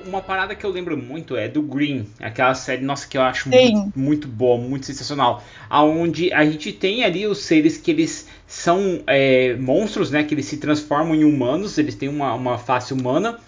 Uma 0.07 0.21
parada 0.21 0.55
que 0.55 0.65
eu 0.65 0.71
lembro 0.71 0.97
muito 0.97 1.37
é 1.37 1.49
do 1.49 1.61
Green, 1.61 2.07
aquela 2.21 2.55
série, 2.55 2.85
nossa, 2.85 3.07
que 3.07 3.19
eu 3.19 3.23
acho 3.23 3.49
muito, 3.49 3.93
muito, 3.99 4.29
boa, 4.29 4.57
muito 4.57 4.87
sensacional. 4.87 5.43
Aonde 5.69 6.33
a 6.33 6.45
gente 6.45 6.73
tem 6.73 7.03
ali 7.05 7.27
os 7.27 7.39
seres 7.39 7.77
que 7.77 7.91
eles 7.91 8.29
são 8.47 9.03
é, 9.07 9.55
monstros, 9.57 10.11
né? 10.11 10.23
Que 10.23 10.35
eles 10.35 10.47
se 10.47 10.59
transformam 10.59 11.15
em 11.15 11.25
humanos, 11.25 11.79
eles 11.79 11.95
têm 11.95 12.09
uma, 12.09 12.33
uma 12.35 12.59
face 12.59 12.93
humana. 12.93 13.39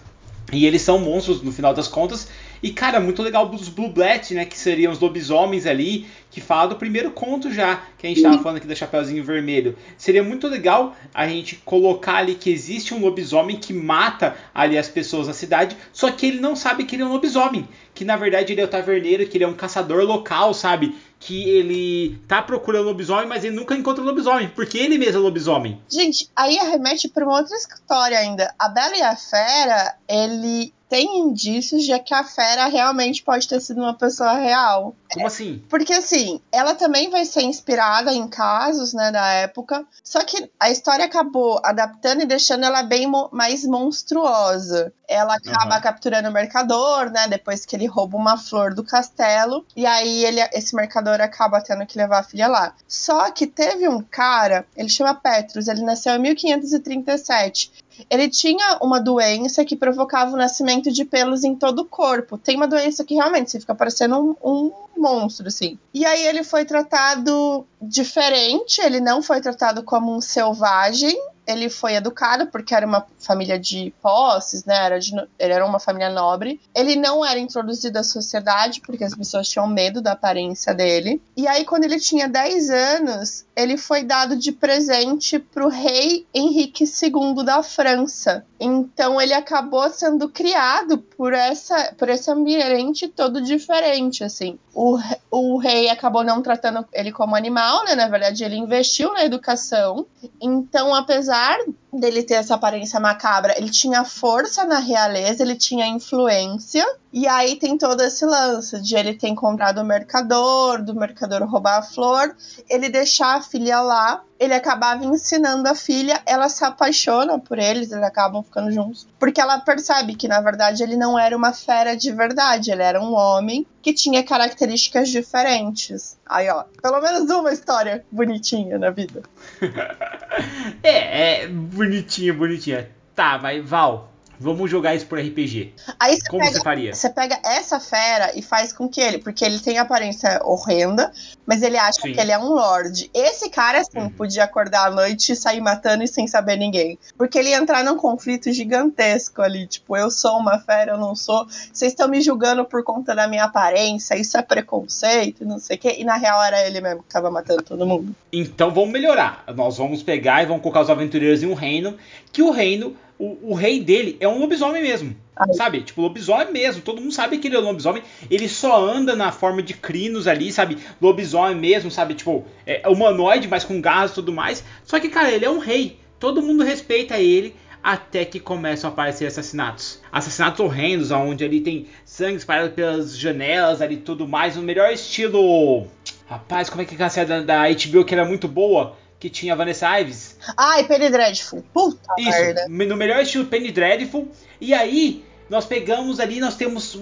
E 0.51 0.65
eles 0.65 0.81
são 0.81 0.99
monstros 0.99 1.41
no 1.41 1.51
final 1.51 1.73
das 1.73 1.87
contas. 1.87 2.29
E, 2.61 2.71
cara, 2.71 2.99
muito 2.99 3.21
legal 3.21 3.49
os 3.49 3.69
Blue 3.69 3.89
Blatt, 3.89 4.33
né? 4.33 4.45
Que 4.45 4.57
seriam 4.57 4.91
os 4.91 4.99
lobisomens 4.99 5.65
ali, 5.65 6.07
que 6.29 6.41
fala 6.41 6.69
do 6.69 6.75
primeiro 6.75 7.11
conto 7.11 7.51
já, 7.51 7.81
que 7.97 8.05
a 8.05 8.09
gente 8.09 8.21
tava 8.21 8.37
falando 8.39 8.57
aqui 8.57 8.67
da 8.67 8.75
Chapeuzinho 8.75 9.23
Vermelho. 9.23 9.77
Seria 9.97 10.23
muito 10.23 10.47
legal 10.47 10.95
a 11.13 11.27
gente 11.27 11.55
colocar 11.63 12.17
ali 12.17 12.35
que 12.35 12.49
existe 12.49 12.93
um 12.93 12.99
lobisomem 12.99 13.57
que 13.57 13.73
mata 13.73 14.35
ali 14.53 14.77
as 14.77 14.89
pessoas 14.89 15.27
na 15.27 15.33
cidade, 15.33 15.77
só 15.93 16.11
que 16.11 16.25
ele 16.25 16.39
não 16.39 16.55
sabe 16.55 16.83
que 16.83 16.95
ele 16.95 17.03
é 17.03 17.05
um 17.05 17.13
lobisomem. 17.13 17.67
Que 17.93 18.03
na 18.03 18.17
verdade 18.17 18.51
ele 18.51 18.61
é 18.61 18.65
o 18.65 18.67
taverneiro, 18.67 19.25
que 19.27 19.37
ele 19.37 19.45
é 19.45 19.47
um 19.47 19.53
caçador 19.53 20.03
local, 20.03 20.53
sabe? 20.53 20.95
que 21.17 21.49
ele 21.49 22.19
tá 22.27 22.41
procurando 22.41 22.85
lobisomem, 22.85 23.25
mas 23.25 23.43
ele 23.43 23.55
nunca 23.55 23.73
encontra 23.73 24.03
lobisomem, 24.03 24.47
porque 24.49 24.77
ele 24.77 24.97
mesmo 24.97 25.21
é 25.21 25.23
lobisomem. 25.23 25.81
Gente, 25.89 26.29
aí 26.35 26.55
remete 26.55 27.07
para 27.07 27.25
uma 27.25 27.39
outra 27.39 27.55
história 27.55 28.19
ainda. 28.19 28.53
A 28.59 28.69
Bela 28.69 28.95
e 28.95 29.01
a 29.01 29.15
Fera, 29.15 29.95
ele 30.07 30.71
tem 30.89 31.19
indícios 31.19 31.83
de 31.83 31.97
que 31.99 32.13
a 32.13 32.23
fera 32.23 32.67
realmente 32.67 33.23
pode 33.23 33.47
ter 33.47 33.59
sido 33.59 33.81
uma 33.81 33.93
pessoa 33.93 34.33
real. 34.33 34.95
Como 35.11 35.27
assim? 35.27 35.63
Porque 35.69 35.93
assim, 35.93 36.41
ela 36.51 36.75
também 36.75 37.09
vai 37.09 37.25
ser 37.25 37.41
inspirada 37.41 38.13
em 38.13 38.27
casos, 38.27 38.93
né, 38.93 39.11
da 39.11 39.25
época. 39.27 39.85
Só 40.03 40.23
que 40.23 40.49
a 40.59 40.69
história 40.69 41.05
acabou 41.05 41.59
adaptando 41.63 42.21
e 42.21 42.25
deixando 42.25 42.65
ela 42.65 42.83
bem 42.83 43.07
mo 43.07 43.29
mais 43.31 43.65
monstruosa. 43.65 44.93
Ela 45.07 45.35
acaba 45.35 45.75
uhum. 45.75 45.81
capturando 45.81 46.29
o 46.29 46.33
mercador, 46.33 47.09
né, 47.09 47.27
depois 47.27 47.65
que 47.65 47.75
ele 47.75 47.85
rouba 47.85 48.17
uma 48.17 48.37
flor 48.37 48.73
do 48.73 48.83
castelo. 48.83 49.65
E 49.75 49.85
aí 49.85 50.25
ele, 50.25 50.41
esse 50.53 50.75
mercador 50.75 51.21
acaba 51.21 51.61
tendo 51.61 51.85
que 51.85 51.97
levar 51.97 52.19
a 52.19 52.23
filha 52.23 52.47
lá. 52.47 52.75
Só 52.87 53.31
que 53.31 53.47
teve 53.47 53.87
um 53.87 54.01
cara, 54.01 54.65
ele 54.75 54.89
chama 54.89 55.15
Petrus, 55.15 55.67
ele 55.67 55.81
nasceu 55.81 56.13
em 56.15 56.19
1537 56.19 57.84
ele 58.09 58.29
tinha 58.29 58.77
uma 58.81 58.99
doença 58.99 59.65
que 59.65 59.75
provocava 59.75 60.33
o 60.33 60.37
nascimento 60.37 60.91
de 60.91 61.05
pelos 61.05 61.43
em 61.43 61.55
todo 61.55 61.79
o 61.79 61.85
corpo. 61.85 62.37
Tem 62.37 62.55
uma 62.55 62.67
doença 62.67 63.03
que 63.03 63.15
realmente 63.15 63.51
você 63.51 63.59
fica 63.59 63.75
parecendo 63.75 64.15
um, 64.15 64.35
um 64.43 64.71
monstro, 64.97 65.47
assim. 65.47 65.77
E 65.93 66.05
aí 66.05 66.25
ele 66.27 66.43
foi 66.43 66.65
tratado 66.65 67.65
diferente, 67.81 68.81
ele 68.81 68.99
não 68.99 69.21
foi 69.21 69.41
tratado 69.41 69.83
como 69.83 70.15
um 70.15 70.21
selvagem, 70.21 71.15
ele 71.47 71.69
foi 71.69 71.95
educado 71.95 72.47
porque 72.47 72.73
era 72.73 72.85
uma 72.85 73.05
família 73.19 73.59
de 73.59 73.93
posses, 74.01 74.65
né? 74.65 74.75
Era 74.75 74.99
de, 74.99 75.11
ele 75.37 75.53
era 75.53 75.65
uma 75.65 75.79
família 75.79 76.09
nobre. 76.09 76.59
Ele 76.73 76.95
não 76.95 77.23
era 77.23 77.39
introduzido 77.39 77.99
à 77.99 78.03
sociedade 78.03 78.81
porque 78.81 79.03
as 79.03 79.15
pessoas 79.15 79.47
tinham 79.47 79.67
medo 79.67 80.01
da 80.01 80.13
aparência 80.13 80.73
dele. 80.73 81.21
E 81.37 81.47
aí, 81.47 81.63
quando 81.63 81.83
ele 81.83 81.99
tinha 81.99 82.27
10 82.27 82.69
anos, 82.69 83.44
ele 83.55 83.77
foi 83.77 84.03
dado 84.03 84.35
de 84.35 84.51
presente 84.51 85.39
para 85.39 85.65
o 85.65 85.69
rei 85.69 86.25
Henrique 86.33 86.83
II 86.83 87.43
da 87.45 87.63
França. 87.63 88.45
Então 88.59 89.19
ele 89.19 89.33
acabou 89.33 89.89
sendo 89.89 90.27
criado 90.29 90.97
por 90.97 91.33
essa 91.33 91.93
por 91.97 92.09
esse 92.09 92.29
ambiente 92.29 93.07
todo 93.07 93.41
diferente, 93.41 94.23
assim. 94.23 94.59
O, 94.73 94.97
o 95.31 95.57
rei 95.57 95.89
acabou 95.89 96.23
não 96.23 96.41
tratando 96.41 96.85
ele 96.91 97.11
como 97.11 97.35
animal, 97.35 97.85
né? 97.85 97.95
Na 97.95 98.09
verdade, 98.09 98.43
ele 98.43 98.57
investiu 98.57 99.13
na 99.13 99.23
educação. 99.23 100.05
Então, 100.41 100.93
apesar 100.93 101.57
dele 101.99 102.23
ter 102.23 102.35
essa 102.35 102.55
aparência 102.55 102.99
macabra, 102.99 103.55
ele 103.57 103.69
tinha 103.69 104.03
força 104.03 104.65
na 104.65 104.79
realeza, 104.79 105.43
ele 105.43 105.55
tinha 105.55 105.87
influência. 105.87 106.85
E 107.11 107.27
aí 107.27 107.55
tem 107.55 107.77
todo 107.77 108.01
esse 108.01 108.25
lance 108.25 108.81
de 108.81 108.95
ele 108.95 109.13
ter 109.13 109.29
encontrado 109.29 109.77
o 109.79 109.85
mercador, 109.85 110.83
do 110.83 110.93
mercador 110.93 111.43
roubar 111.43 111.77
a 111.77 111.81
flor, 111.81 112.35
ele 112.69 112.89
deixar 112.89 113.37
a 113.37 113.41
filha 113.41 113.79
lá, 113.79 114.21
ele 114.37 114.53
acabava 114.53 115.05
ensinando 115.05 115.69
a 115.69 115.75
filha, 115.75 116.21
ela 116.25 116.49
se 116.49 116.65
apaixona 116.65 117.39
por 117.39 117.57
eles, 117.57 117.91
eles 117.91 118.03
acabam 118.03 118.43
ficando 118.43 118.69
juntos, 118.69 119.07
porque 119.17 119.39
ela 119.39 119.59
percebe 119.59 120.15
que 120.15 120.27
na 120.27 120.41
verdade 120.41 120.83
ele 120.83 120.97
não 120.97 121.17
era 121.17 121.37
uma 121.37 121.53
fera 121.53 121.95
de 121.95 122.11
verdade, 122.11 122.71
ele 122.71 122.83
era 122.83 123.01
um 123.01 123.13
homem 123.13 123.65
que 123.85 123.93
tinha 123.93 124.23
características 124.23 125.09
diferentes. 125.09 126.17
Aí, 126.25 126.49
ó, 126.49 126.63
pelo 126.81 126.99
menos 126.99 127.29
uma 127.29 127.53
história 127.53 128.03
bonitinha 128.11 128.79
na 128.79 128.89
vida. 128.89 129.21
é, 130.81 131.43
é 131.43 131.47
bonitinha, 131.47 132.33
bonitinha. 132.33 132.89
Tá, 133.13 133.37
vai, 133.37 133.61
Val. 133.61 134.11
Vamos 134.39 134.69
jogar 134.69 134.95
isso 134.95 135.05
por 135.05 135.19
RPG. 135.19 135.73
Aí 135.99 136.15
você 136.15 136.29
Como 136.29 136.41
pega, 136.41 136.57
você 136.57 136.63
faria? 136.63 136.93
Você 136.93 137.09
pega 137.09 137.39
essa 137.43 137.79
fera 137.79 138.31
e 138.35 138.41
faz 138.41 138.73
com 138.73 138.87
que 138.87 139.01
ele, 139.01 139.17
porque 139.17 139.43
ele 139.43 139.59
tem 139.59 139.77
aparência 139.77 140.41
horrenda, 140.43 141.11
mas 141.45 141.61
ele 141.61 141.77
acha 141.77 142.01
Sim. 142.01 142.13
que 142.13 142.19
ele 142.19 142.31
é 142.31 142.37
um 142.37 142.49
lord. 142.49 143.09
Esse 143.13 143.49
cara, 143.49 143.79
assim, 143.79 143.99
uhum. 143.99 144.09
podia 144.09 144.43
acordar 144.43 144.87
à 144.87 144.91
noite 144.91 145.31
e 145.31 145.35
sair 145.35 145.61
matando 145.61 146.03
e 146.03 146.07
sem 146.07 146.27
saber 146.27 146.57
ninguém. 146.57 146.97
Porque 147.17 147.37
ele 147.37 147.49
ia 147.49 147.57
entrar 147.57 147.83
num 147.83 147.97
conflito 147.97 148.51
gigantesco 148.51 149.41
ali. 149.41 149.67
Tipo, 149.67 149.95
eu 149.95 150.11
sou 150.11 150.37
uma 150.37 150.59
fera, 150.59 150.93
eu 150.93 150.97
não 150.97 151.15
sou. 151.15 151.45
Vocês 151.71 151.91
estão 151.91 152.07
me 152.07 152.21
julgando 152.21 152.65
por 152.65 152.83
conta 152.83 153.15
da 153.15 153.27
minha 153.27 153.45
aparência, 153.45 154.17
isso 154.17 154.37
é 154.37 154.41
preconceito, 154.41 155.45
não 155.45 155.59
sei 155.59 155.77
o 155.77 155.79
quê. 155.79 155.95
E 155.97 156.03
na 156.03 156.15
real 156.15 156.43
era 156.43 156.65
ele 156.67 156.81
mesmo 156.81 157.03
que 157.03 157.09
tava 157.09 157.31
matando 157.31 157.63
todo 157.63 157.85
mundo. 157.85 158.15
Então 158.31 158.71
vamos 158.71 158.89
melhorar. 158.91 159.43
Nós 159.55 159.77
vamos 159.77 160.03
pegar 160.03 160.43
e 160.43 160.45
vamos 160.45 160.61
colocar 160.61 160.81
os 160.81 160.89
aventureiros 160.89 161.43
em 161.43 161.47
um 161.47 161.53
reino. 161.53 161.95
Que 162.31 162.41
o 162.41 162.51
reino 162.51 162.95
o, 163.17 163.51
o, 163.51 163.53
rei 163.53 163.79
dele 163.79 164.17
é 164.19 164.27
um 164.27 164.39
lobisomem 164.39 164.81
mesmo. 164.81 165.15
Ai. 165.35 165.53
Sabe? 165.53 165.81
Tipo, 165.81 166.01
lobisomem 166.01 166.51
mesmo. 166.51 166.81
Todo 166.81 167.01
mundo 167.01 167.13
sabe 167.13 167.37
que 167.37 167.47
ele 167.47 167.55
é 167.55 167.59
um 167.59 167.63
lobisomem. 167.63 168.03
Ele 168.29 168.47
só 168.47 168.85
anda 168.85 169.15
na 169.15 169.31
forma 169.31 169.61
de 169.61 169.73
crinos 169.73 170.27
ali, 170.27 170.51
sabe? 170.51 170.77
Lobisomem 171.01 171.55
mesmo, 171.55 171.89
sabe? 171.89 172.13
Tipo, 172.13 172.45
é 172.65 172.87
humanoide, 172.87 173.47
mas 173.47 173.63
com 173.63 173.81
gás 173.81 174.11
e 174.11 174.15
tudo 174.15 174.33
mais. 174.33 174.63
Só 174.83 174.99
que, 174.99 175.09
cara, 175.09 175.31
ele 175.31 175.45
é 175.45 175.49
um 175.49 175.59
rei. 175.59 175.99
Todo 176.19 176.41
mundo 176.41 176.63
respeita 176.63 177.19
ele 177.19 177.55
até 177.83 178.25
que 178.25 178.39
começam 178.39 178.89
a 178.89 178.93
aparecer 178.93 179.27
assassinatos. 179.27 180.01
Assassinatos 180.11 180.59
horrendos, 180.59 181.11
onde 181.11 181.45
ali 181.45 181.61
tem 181.61 181.87
sangue 182.03 182.37
espalhado 182.37 182.71
pelas 182.71 183.17
janelas 183.17 183.81
ali 183.81 183.97
tudo 183.97 184.27
mais. 184.27 184.55
No 184.55 184.63
melhor 184.63 184.91
estilo. 184.91 185.87
Rapaz, 186.27 186.69
como 186.69 186.81
é 186.81 186.85
que 186.85 186.99
é 186.99 187.05
a 187.05 187.09
série 187.09 187.27
da, 187.27 187.41
da 187.41 187.63
HBO 187.69 188.03
que 188.03 188.13
era 188.15 188.25
muito 188.25 188.47
boa? 188.47 188.97
Que 189.25 189.29
tinha 189.29 189.53
a 189.53 189.55
Vanessa 189.55 189.99
Ives. 189.99 190.37
Ai, 190.55 190.83
Penny 190.83 191.09
Dreadful. 191.09 191.63
Puta 191.73 192.13
Isso, 192.19 192.29
merda. 192.29 192.67
no 192.67 192.95
melhor 192.95 193.21
estilo 193.23 193.45
Penny 193.45 193.71
Dreadful. 193.71 194.27
E 194.61 194.71
aí, 194.71 195.25
nós 195.49 195.65
pegamos 195.65 196.19
ali, 196.19 196.39
nós 196.39 196.55
temos 196.55 196.95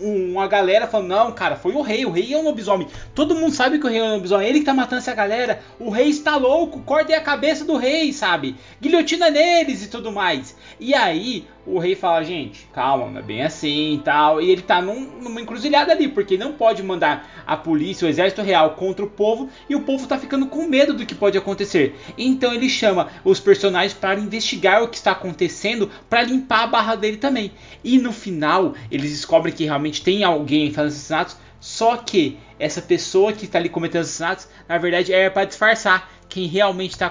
uma 0.00 0.46
galera 0.46 0.86
falando, 0.86 1.08
não, 1.08 1.32
cara, 1.32 1.56
foi 1.56 1.72
o 1.72 1.80
rei, 1.80 2.04
o 2.04 2.10
rei 2.10 2.34
é 2.34 2.36
um 2.36 2.42
lobisomem. 2.42 2.88
Todo 3.14 3.34
mundo 3.34 3.54
sabe 3.54 3.78
que 3.78 3.86
o 3.86 3.88
rei 3.88 4.00
é 4.00 4.04
um 4.04 4.16
lobisomem, 4.16 4.48
ele 4.48 4.58
que 4.60 4.66
tá 4.66 4.74
matando 4.74 5.00
essa 5.00 5.14
galera. 5.14 5.60
O 5.78 5.88
rei 5.88 6.08
está 6.08 6.36
louco, 6.36 6.80
cortem 6.80 7.16
a 7.16 7.20
cabeça 7.22 7.64
do 7.64 7.76
rei, 7.76 8.12
sabe? 8.12 8.54
Guilhotina 8.80 9.30
neles 9.30 9.82
e 9.82 9.88
tudo 9.88 10.12
mais. 10.12 10.54
E 10.84 10.94
aí, 10.94 11.46
o 11.64 11.78
rei 11.78 11.94
fala, 11.94 12.24
gente, 12.24 12.68
calma, 12.74 13.08
não 13.08 13.20
é 13.20 13.22
bem 13.22 13.44
assim 13.44 13.94
e 13.94 13.98
tal. 13.98 14.42
E 14.42 14.50
ele 14.50 14.62
tá 14.62 14.82
num, 14.82 14.98
numa 15.20 15.40
encruzilhada 15.40 15.92
ali, 15.92 16.08
porque 16.08 16.36
não 16.36 16.54
pode 16.54 16.82
mandar 16.82 17.44
a 17.46 17.56
polícia, 17.56 18.04
o 18.04 18.08
exército 18.10 18.42
real 18.42 18.70
contra 18.70 19.04
o 19.04 19.08
povo, 19.08 19.48
e 19.70 19.76
o 19.76 19.82
povo 19.82 20.08
tá 20.08 20.18
ficando 20.18 20.46
com 20.46 20.66
medo 20.66 20.92
do 20.92 21.06
que 21.06 21.14
pode 21.14 21.38
acontecer. 21.38 21.96
Então 22.18 22.52
ele 22.52 22.68
chama 22.68 23.10
os 23.24 23.38
personagens 23.38 23.94
para 23.94 24.18
investigar 24.18 24.82
o 24.82 24.88
que 24.88 24.96
está 24.96 25.12
acontecendo, 25.12 25.88
para 26.10 26.24
limpar 26.24 26.64
a 26.64 26.66
barra 26.66 26.96
dele 26.96 27.16
também. 27.16 27.52
E 27.84 27.96
no 27.98 28.12
final, 28.12 28.74
eles 28.90 29.12
descobrem 29.12 29.54
que 29.54 29.62
realmente 29.62 30.02
tem 30.02 30.24
alguém 30.24 30.72
fazendo 30.72 30.94
assassinatos, 30.94 31.36
só 31.60 31.96
que 31.96 32.40
essa 32.58 32.82
pessoa 32.82 33.32
que 33.32 33.44
está 33.44 33.56
ali 33.58 33.68
cometendo 33.68 34.00
assassinatos, 34.02 34.48
na 34.68 34.78
verdade, 34.78 35.12
é 35.12 35.30
para 35.30 35.44
disfarçar. 35.44 36.10
Quem 36.28 36.48
realmente 36.48 36.90
está 36.90 37.08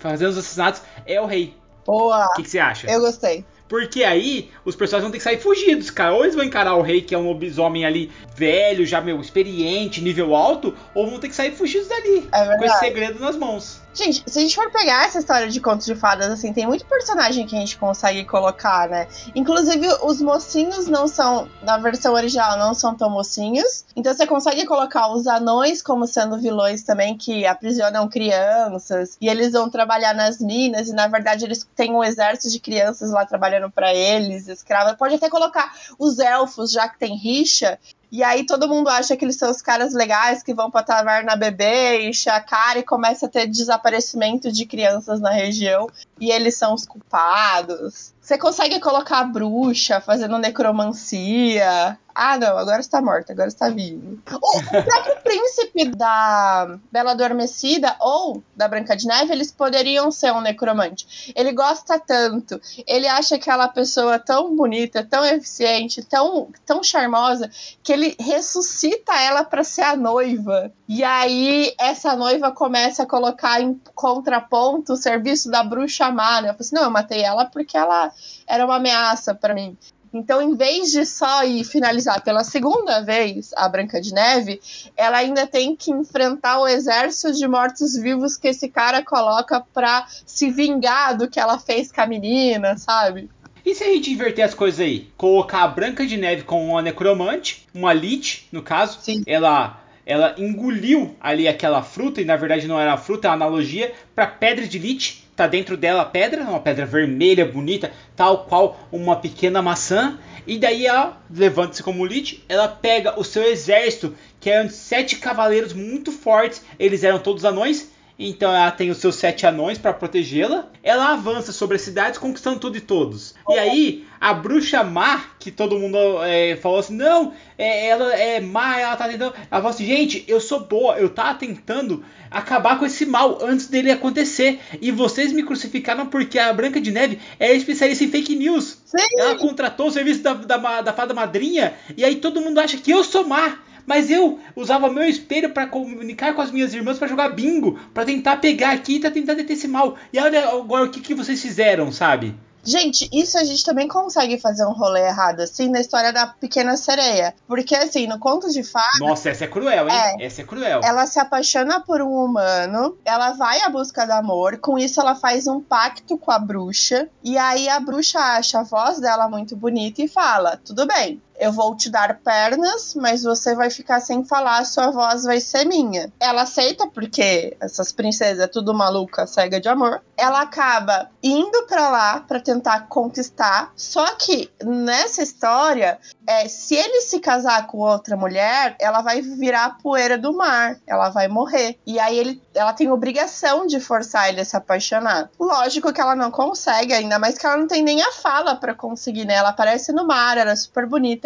fazendo 0.00 0.30
os 0.30 0.38
assassinatos 0.38 0.82
é 1.06 1.20
o 1.20 1.26
rei. 1.26 1.54
Boa! 1.86 2.26
O 2.26 2.34
que, 2.34 2.42
que 2.42 2.50
você 2.50 2.58
acha? 2.58 2.90
Eu 2.90 3.00
gostei. 3.00 3.44
Porque 3.68 4.04
aí 4.04 4.50
os 4.64 4.76
personagens 4.76 5.04
vão 5.04 5.10
ter 5.10 5.18
que 5.18 5.24
sair 5.24 5.38
fugidos, 5.38 5.90
cara. 5.90 6.14
Ou 6.14 6.22
eles 6.22 6.34
vão 6.34 6.44
encarar 6.44 6.74
o 6.76 6.82
rei, 6.82 7.00
que 7.00 7.14
é 7.14 7.18
um 7.18 7.26
lobisomem 7.26 7.84
ali 7.84 8.12
velho, 8.36 8.86
já 8.86 9.00
meu, 9.00 9.20
experiente, 9.20 10.00
nível 10.00 10.34
alto, 10.34 10.74
ou 10.94 11.08
vão 11.08 11.18
ter 11.18 11.28
que 11.28 11.34
sair 11.34 11.52
fugidos 11.52 11.88
dali. 11.88 12.28
É 12.32 12.58
com 12.58 12.64
esse 12.64 12.78
segredo 12.78 13.18
nas 13.20 13.36
mãos. 13.36 13.80
Gente, 13.94 14.24
se 14.26 14.38
a 14.38 14.42
gente 14.42 14.56
for 14.56 14.70
pegar 14.72 15.06
essa 15.06 15.20
história 15.20 15.48
de 15.48 15.60
contos 15.60 15.86
de 15.86 15.94
fadas, 15.94 16.28
assim, 16.28 16.52
tem 16.52 16.66
muito 16.66 16.84
personagem 16.84 17.46
que 17.46 17.54
a 17.56 17.60
gente 17.60 17.78
consegue 17.78 18.24
colocar, 18.24 18.88
né? 18.88 19.06
Inclusive, 19.36 19.86
os 20.02 20.20
mocinhos 20.20 20.88
não 20.88 21.06
são, 21.06 21.48
na 21.62 21.78
versão 21.78 22.12
original, 22.12 22.58
não 22.58 22.74
são 22.74 22.94
tão 22.94 23.08
mocinhos. 23.08 23.84
Então 23.94 24.12
você 24.12 24.26
consegue 24.26 24.66
colocar 24.66 25.12
os 25.12 25.28
anões 25.28 25.80
como 25.80 26.08
sendo 26.08 26.36
vilões 26.38 26.82
também, 26.82 27.16
que 27.16 27.46
aprisionam 27.46 28.08
crianças. 28.08 29.16
E 29.20 29.28
eles 29.28 29.52
vão 29.52 29.70
trabalhar 29.70 30.12
nas 30.12 30.40
minas, 30.40 30.88
e 30.88 30.92
na 30.92 31.06
verdade 31.06 31.44
eles 31.44 31.64
têm 31.76 31.92
um 31.92 32.02
exército 32.02 32.50
de 32.50 32.58
crianças 32.58 33.12
lá 33.12 33.24
trabalhando 33.24 33.70
para 33.70 33.94
eles, 33.94 34.48
escravos. 34.48 34.94
Pode 34.94 35.14
até 35.14 35.30
colocar 35.30 35.72
os 36.00 36.18
elfos, 36.18 36.72
já 36.72 36.88
que 36.88 36.98
tem 36.98 37.16
rixa, 37.16 37.78
e 38.14 38.22
aí 38.22 38.46
todo 38.46 38.68
mundo 38.68 38.88
acha 38.88 39.16
que 39.16 39.24
eles 39.24 39.34
são 39.34 39.50
os 39.50 39.60
caras 39.60 39.92
legais 39.92 40.40
que 40.40 40.54
vão 40.54 40.70
pra 40.70 40.84
taverna 40.84 41.34
beber, 41.34 42.00
encher 42.08 42.30
a 42.30 42.40
cara 42.40 42.78
e 42.78 42.84
começa 42.84 43.26
a 43.26 43.28
ter 43.28 43.48
desaparecimento 43.48 44.52
de 44.52 44.64
crianças 44.66 45.20
na 45.20 45.32
região. 45.32 45.88
E 46.20 46.30
eles 46.30 46.54
são 46.54 46.74
os 46.74 46.86
culpados. 46.86 48.14
Você 48.20 48.38
consegue 48.38 48.78
colocar 48.78 49.18
a 49.18 49.24
bruxa 49.24 50.00
fazendo 50.00 50.38
necromancia. 50.38 51.98
Ah, 52.14 52.38
não, 52.38 52.56
agora 52.56 52.80
está 52.80 53.02
morto, 53.02 53.32
agora 53.32 53.48
está 53.48 53.68
vivo. 53.68 54.20
O, 54.30 54.58
o 54.58 54.84
próprio 54.84 55.16
príncipe 55.24 55.86
da 55.96 56.78
Bela 56.92 57.10
Adormecida 57.10 57.96
ou 57.98 58.40
da 58.54 58.68
Branca 58.68 58.96
de 58.96 59.04
Neve, 59.04 59.32
eles 59.32 59.50
poderiam 59.50 60.12
ser 60.12 60.32
um 60.32 60.40
necromante. 60.40 61.32
Ele 61.34 61.52
gosta 61.52 61.98
tanto, 61.98 62.60
ele 62.86 63.08
acha 63.08 63.34
aquela 63.34 63.66
pessoa 63.66 64.18
tão 64.18 64.54
bonita, 64.54 65.04
tão 65.04 65.24
eficiente, 65.24 66.04
tão, 66.04 66.48
tão 66.64 66.84
charmosa, 66.84 67.50
que 67.82 67.92
ele 67.92 68.14
ressuscita 68.20 69.12
ela 69.20 69.42
para 69.42 69.64
ser 69.64 69.82
a 69.82 69.96
noiva. 69.96 70.70
E 70.88 71.02
aí 71.02 71.74
essa 71.80 72.14
noiva 72.14 72.52
começa 72.52 73.02
a 73.02 73.06
colocar 73.06 73.60
em 73.60 73.80
contraponto 73.92 74.92
o 74.92 74.96
serviço 74.96 75.50
da 75.50 75.64
bruxa 75.64 76.10
má, 76.12 76.40
né? 76.40 76.50
Eu 76.50 76.54
falei 76.54 76.56
assim, 76.60 76.74
não, 76.76 76.84
eu 76.84 76.90
matei 76.90 77.22
ela 77.22 77.46
porque 77.46 77.76
ela 77.76 78.12
era 78.46 78.64
uma 78.64 78.76
ameaça 78.76 79.34
para 79.34 79.52
mim. 79.52 79.76
Então, 80.14 80.40
em 80.40 80.54
vez 80.54 80.92
de 80.92 81.04
só 81.04 81.44
ir 81.44 81.64
finalizar 81.64 82.22
pela 82.22 82.44
segunda 82.44 83.00
vez 83.00 83.50
a 83.56 83.68
Branca 83.68 84.00
de 84.00 84.14
Neve, 84.14 84.60
ela 84.96 85.18
ainda 85.18 85.44
tem 85.44 85.74
que 85.74 85.90
enfrentar 85.90 86.60
o 86.60 86.68
exército 86.68 87.32
de 87.32 87.48
mortos-vivos 87.48 88.36
que 88.36 88.46
esse 88.46 88.68
cara 88.68 89.02
coloca 89.02 89.60
pra 89.74 90.06
se 90.24 90.50
vingar 90.52 91.18
do 91.18 91.28
que 91.28 91.40
ela 91.40 91.58
fez 91.58 91.90
com 91.90 92.00
a 92.00 92.06
menina, 92.06 92.78
sabe? 92.78 93.28
E 93.66 93.74
se 93.74 93.82
a 93.82 93.88
gente 93.88 94.12
inverter 94.12 94.44
as 94.44 94.54
coisas 94.54 94.78
aí? 94.78 95.08
Colocar 95.16 95.62
a 95.62 95.68
Branca 95.68 96.06
de 96.06 96.16
Neve 96.16 96.44
com 96.44 96.68
uma 96.68 96.80
necromante, 96.82 97.66
uma 97.74 97.92
lich, 97.92 98.46
no 98.52 98.62
caso. 98.62 98.98
Sim. 99.00 99.22
Ela 99.26 99.80
ela 100.06 100.34
engoliu 100.36 101.16
ali 101.18 101.48
aquela 101.48 101.82
fruta, 101.82 102.20
e 102.20 102.26
na 102.26 102.36
verdade 102.36 102.68
não 102.68 102.78
era 102.78 102.96
fruta, 102.96 103.26
é 103.26 103.30
uma 103.30 103.36
analogia, 103.36 103.92
para 104.14 104.26
pedra 104.26 104.66
de 104.66 104.78
lich. 104.78 105.23
Tá 105.36 105.46
dentro 105.48 105.76
dela 105.76 106.02
a 106.02 106.06
pedra, 106.06 106.42
uma 106.42 106.60
pedra 106.60 106.86
vermelha, 106.86 107.44
bonita, 107.44 107.90
tal 108.14 108.44
qual 108.44 108.78
uma 108.92 109.16
pequena 109.16 109.60
maçã. 109.60 110.18
E 110.46 110.58
daí 110.58 110.86
ela 110.86 111.20
levanta-se 111.28 111.82
como 111.82 112.04
lich, 112.04 112.44
ela 112.48 112.68
pega 112.68 113.18
o 113.18 113.24
seu 113.24 113.42
exército, 113.42 114.14
que 114.38 114.50
eram 114.50 114.68
sete 114.68 115.16
cavaleiros 115.16 115.72
muito 115.72 116.12
fortes, 116.12 116.62
eles 116.78 117.02
eram 117.02 117.18
todos 117.18 117.44
anões, 117.44 117.90
então 118.18 118.54
ela 118.54 118.70
tem 118.70 118.90
os 118.90 118.98
seus 118.98 119.16
sete 119.16 119.44
anões 119.46 119.76
para 119.76 119.92
protegê-la. 119.92 120.68
Ela 120.82 121.12
avança 121.12 121.52
sobre 121.52 121.76
as 121.76 121.82
cidades, 121.82 122.18
conquistando 122.18 122.60
tudo 122.60 122.76
e 122.76 122.80
todos. 122.80 123.34
E 123.48 123.58
aí, 123.58 124.06
a 124.20 124.32
bruxa 124.32 124.84
má, 124.84 125.24
que 125.38 125.50
todo 125.50 125.78
mundo 125.78 125.98
é, 126.22 126.56
falou 126.56 126.78
assim: 126.78 126.96
não, 126.96 127.32
é, 127.58 127.88
ela 127.88 128.14
é 128.14 128.40
má, 128.40 128.78
ela 128.78 128.96
tá 128.96 129.08
tentando. 129.08 129.34
Ela 129.34 129.60
falou 129.60 129.70
assim: 129.70 129.86
gente, 129.86 130.24
eu 130.28 130.40
sou 130.40 130.60
boa, 130.60 130.96
eu 130.96 131.08
tava 131.08 131.34
tentando 131.38 132.04
acabar 132.30 132.78
com 132.78 132.86
esse 132.86 133.04
mal 133.04 133.38
antes 133.42 133.66
dele 133.66 133.90
acontecer. 133.90 134.60
E 134.80 134.92
vocês 134.92 135.32
me 135.32 135.42
crucificaram 135.42 136.06
porque 136.06 136.38
a 136.38 136.52
Branca 136.52 136.80
de 136.80 136.92
Neve 136.92 137.18
é 137.38 137.52
especialista 137.52 138.04
em 138.04 138.10
fake 138.10 138.36
news. 138.36 138.78
Sim. 138.84 139.06
Ela 139.18 139.34
contratou 139.36 139.88
o 139.88 139.90
serviço 139.90 140.22
da, 140.22 140.34
da, 140.34 140.80
da 140.82 140.92
fada 140.92 141.12
madrinha, 141.12 141.74
e 141.96 142.04
aí 142.04 142.16
todo 142.16 142.40
mundo 142.40 142.58
acha 142.60 142.76
que 142.76 142.92
eu 142.92 143.02
sou 143.02 143.26
má. 143.26 143.58
Mas 143.86 144.10
eu 144.10 144.38
usava 144.56 144.90
meu 144.90 145.04
espelho 145.04 145.50
para 145.50 145.66
comunicar 145.66 146.34
com 146.34 146.42
as 146.42 146.50
minhas 146.50 146.72
irmãs 146.74 146.98
para 146.98 147.08
jogar 147.08 147.30
bingo, 147.30 147.78
para 147.92 148.04
tentar 148.04 148.36
pegar 148.38 148.70
aqui 148.70 148.96
e 148.96 149.00
tá 149.00 149.10
tentar 149.10 149.34
deter 149.34 149.56
esse 149.56 149.68
mal. 149.68 149.96
E 150.12 150.18
olha 150.18 150.48
agora 150.48 150.84
o 150.84 150.90
que, 150.90 151.00
que 151.00 151.14
vocês 151.14 151.40
fizeram, 151.40 151.92
sabe? 151.92 152.34
Gente, 152.64 153.08
isso 153.12 153.36
a 153.36 153.44
gente 153.44 153.62
também 153.62 153.86
consegue 153.86 154.38
fazer 154.38 154.64
um 154.64 154.72
rolê 154.72 155.06
errado, 155.06 155.40
assim, 155.40 155.68
na 155.68 155.80
história 155.80 156.12
da 156.12 156.26
Pequena 156.26 156.76
Sereia. 156.78 157.34
Porque, 157.46 157.76
assim, 157.76 158.06
no 158.06 158.18
conto 158.18 158.50
de 158.50 158.64
fadas. 158.64 159.00
Nossa, 159.00 159.28
essa 159.28 159.44
é 159.44 159.46
cruel, 159.46 159.86
hein? 159.86 159.94
É. 160.18 160.24
essa 160.24 160.40
é 160.40 160.44
cruel. 160.44 160.80
Ela 160.82 161.06
se 161.06 161.20
apaixona 161.20 161.80
por 161.80 162.00
um 162.00 162.24
humano, 162.24 162.96
ela 163.04 163.32
vai 163.32 163.60
à 163.60 163.68
busca 163.68 164.06
do 164.06 164.12
amor, 164.12 164.56
com 164.58 164.78
isso 164.78 164.98
ela 164.98 165.14
faz 165.14 165.46
um 165.46 165.60
pacto 165.60 166.16
com 166.16 166.30
a 166.30 166.38
bruxa, 166.38 167.08
e 167.22 167.36
aí 167.36 167.68
a 167.68 167.78
bruxa 167.78 168.18
acha 168.18 168.60
a 168.60 168.62
voz 168.62 168.98
dela 168.98 169.28
muito 169.28 169.54
bonita 169.54 170.00
e 170.00 170.08
fala: 170.08 170.58
tudo 170.64 170.86
bem, 170.86 171.20
eu 171.38 171.52
vou 171.52 171.76
te 171.76 171.90
dar 171.90 172.18
pernas, 172.18 172.94
mas 172.94 173.22
você 173.22 173.54
vai 173.54 173.70
ficar 173.70 174.00
sem 174.00 174.24
falar, 174.24 174.64
sua 174.64 174.90
voz 174.90 175.24
vai 175.24 175.40
ser 175.40 175.64
minha. 175.64 176.12
Ela 176.20 176.42
aceita 176.42 176.86
porque 176.86 177.56
essas 177.60 177.92
princesas 177.92 178.44
é 178.44 178.46
tudo 178.46 178.74
maluca, 178.74 179.26
cega 179.26 179.60
de 179.60 179.68
amor. 179.68 180.02
Ela 180.16 180.42
acaba 180.42 181.10
indo 181.22 181.66
para 181.66 181.88
lá 181.88 182.20
para 182.20 182.40
tentar 182.40 182.88
conquistar. 182.88 183.72
Só 183.76 184.14
que 184.14 184.50
nessa 184.62 185.22
história, 185.22 185.98
é, 186.26 186.48
se 186.48 186.74
ele 186.74 187.00
se 187.00 187.18
casar 187.18 187.66
com 187.66 187.78
outra 187.78 188.16
mulher, 188.16 188.76
ela 188.78 189.02
vai 189.02 189.20
virar 189.20 189.78
poeira 189.82 190.16
do 190.16 190.32
mar, 190.32 190.78
ela 190.86 191.10
vai 191.10 191.28
morrer. 191.28 191.78
E 191.86 191.98
aí 191.98 192.18
ele, 192.18 192.42
ela 192.54 192.72
tem 192.72 192.90
obrigação 192.90 193.66
de 193.66 193.80
forçar 193.80 194.28
ele 194.28 194.40
a 194.40 194.44
se 194.44 194.56
apaixonar. 194.56 195.30
Lógico 195.38 195.92
que 195.92 196.00
ela 196.00 196.14
não 196.14 196.30
consegue, 196.30 196.92
ainda 196.92 197.18
mais 197.18 197.36
que 197.36 197.46
ela 197.46 197.56
não 197.56 197.66
tem 197.66 197.82
nem 197.82 198.02
a 198.02 198.12
fala 198.12 198.54
para 198.54 198.74
conseguir, 198.74 199.24
né? 199.24 199.34
Ela 199.34 199.50
aparece 199.50 199.92
no 199.92 200.06
mar, 200.06 200.38
era 200.38 200.54
super 200.56 200.86
bonita. 200.86 201.23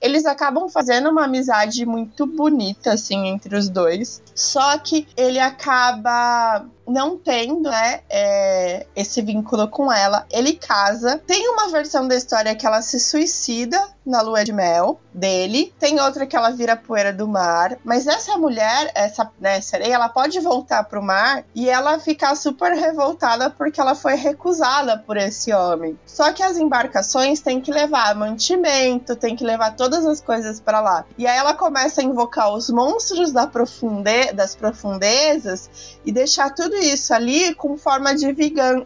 Eles 0.00 0.24
acabam 0.24 0.68
fazendo 0.68 1.10
uma 1.10 1.24
amizade 1.24 1.84
muito 1.84 2.26
bonita, 2.26 2.92
assim, 2.92 3.26
entre 3.28 3.56
os 3.56 3.68
dois. 3.68 4.22
Só 4.34 4.78
que 4.78 5.06
ele 5.16 5.38
acaba 5.38 6.66
não 6.86 7.16
tendo, 7.16 7.68
né, 7.68 8.00
é, 8.08 8.86
esse 8.94 9.20
vínculo 9.22 9.68
com 9.68 9.92
ela. 9.92 10.26
Ele 10.30 10.54
casa. 10.54 11.20
Tem 11.26 11.48
uma 11.48 11.68
versão 11.68 12.06
da 12.06 12.14
história 12.14 12.54
que 12.54 12.66
ela 12.66 12.82
se 12.82 13.00
suicida 13.00 13.80
na 14.04 14.20
lua 14.20 14.44
de 14.44 14.52
mel 14.52 15.00
dele. 15.12 15.74
Tem 15.78 16.00
outra 16.00 16.26
que 16.26 16.36
ela 16.36 16.50
vira 16.50 16.76
poeira 16.76 17.12
do 17.12 17.26
mar. 17.26 17.76
Mas 17.84 18.06
essa 18.06 18.38
mulher, 18.38 18.92
essa 18.94 19.30
né, 19.40 19.60
sereia, 19.60 19.94
ela 19.94 20.08
pode 20.08 20.38
voltar 20.40 20.84
pro 20.84 21.02
mar 21.02 21.44
e 21.54 21.68
ela 21.68 21.98
ficar 21.98 22.36
super 22.36 22.72
revoltada 22.72 23.50
porque 23.50 23.80
ela 23.80 23.94
foi 23.94 24.14
recusada 24.14 24.98
por 24.98 25.16
esse 25.16 25.52
homem. 25.52 25.98
Só 26.06 26.32
que 26.32 26.42
as 26.42 26.56
embarcações 26.56 27.40
têm 27.40 27.60
que 27.60 27.72
levar 27.72 28.14
mantimento, 28.14 29.16
tem 29.16 29.34
que 29.34 29.44
levar 29.44 29.74
todas 29.74 30.06
as 30.06 30.20
coisas 30.20 30.60
para 30.60 30.80
lá. 30.80 31.04
E 31.18 31.26
aí 31.26 31.36
ela 31.36 31.54
começa 31.54 32.00
a 32.00 32.04
invocar 32.04 32.52
os 32.52 32.70
monstros 32.70 33.32
da 33.32 33.46
profunde 33.46 34.32
das 34.32 34.54
profundezas 34.54 35.98
e 36.04 36.12
deixar 36.12 36.54
tudo 36.54 36.75
isso 36.78 37.12
ali 37.12 37.54
com 37.54 37.76
forma 37.76 38.14
de 38.14 38.32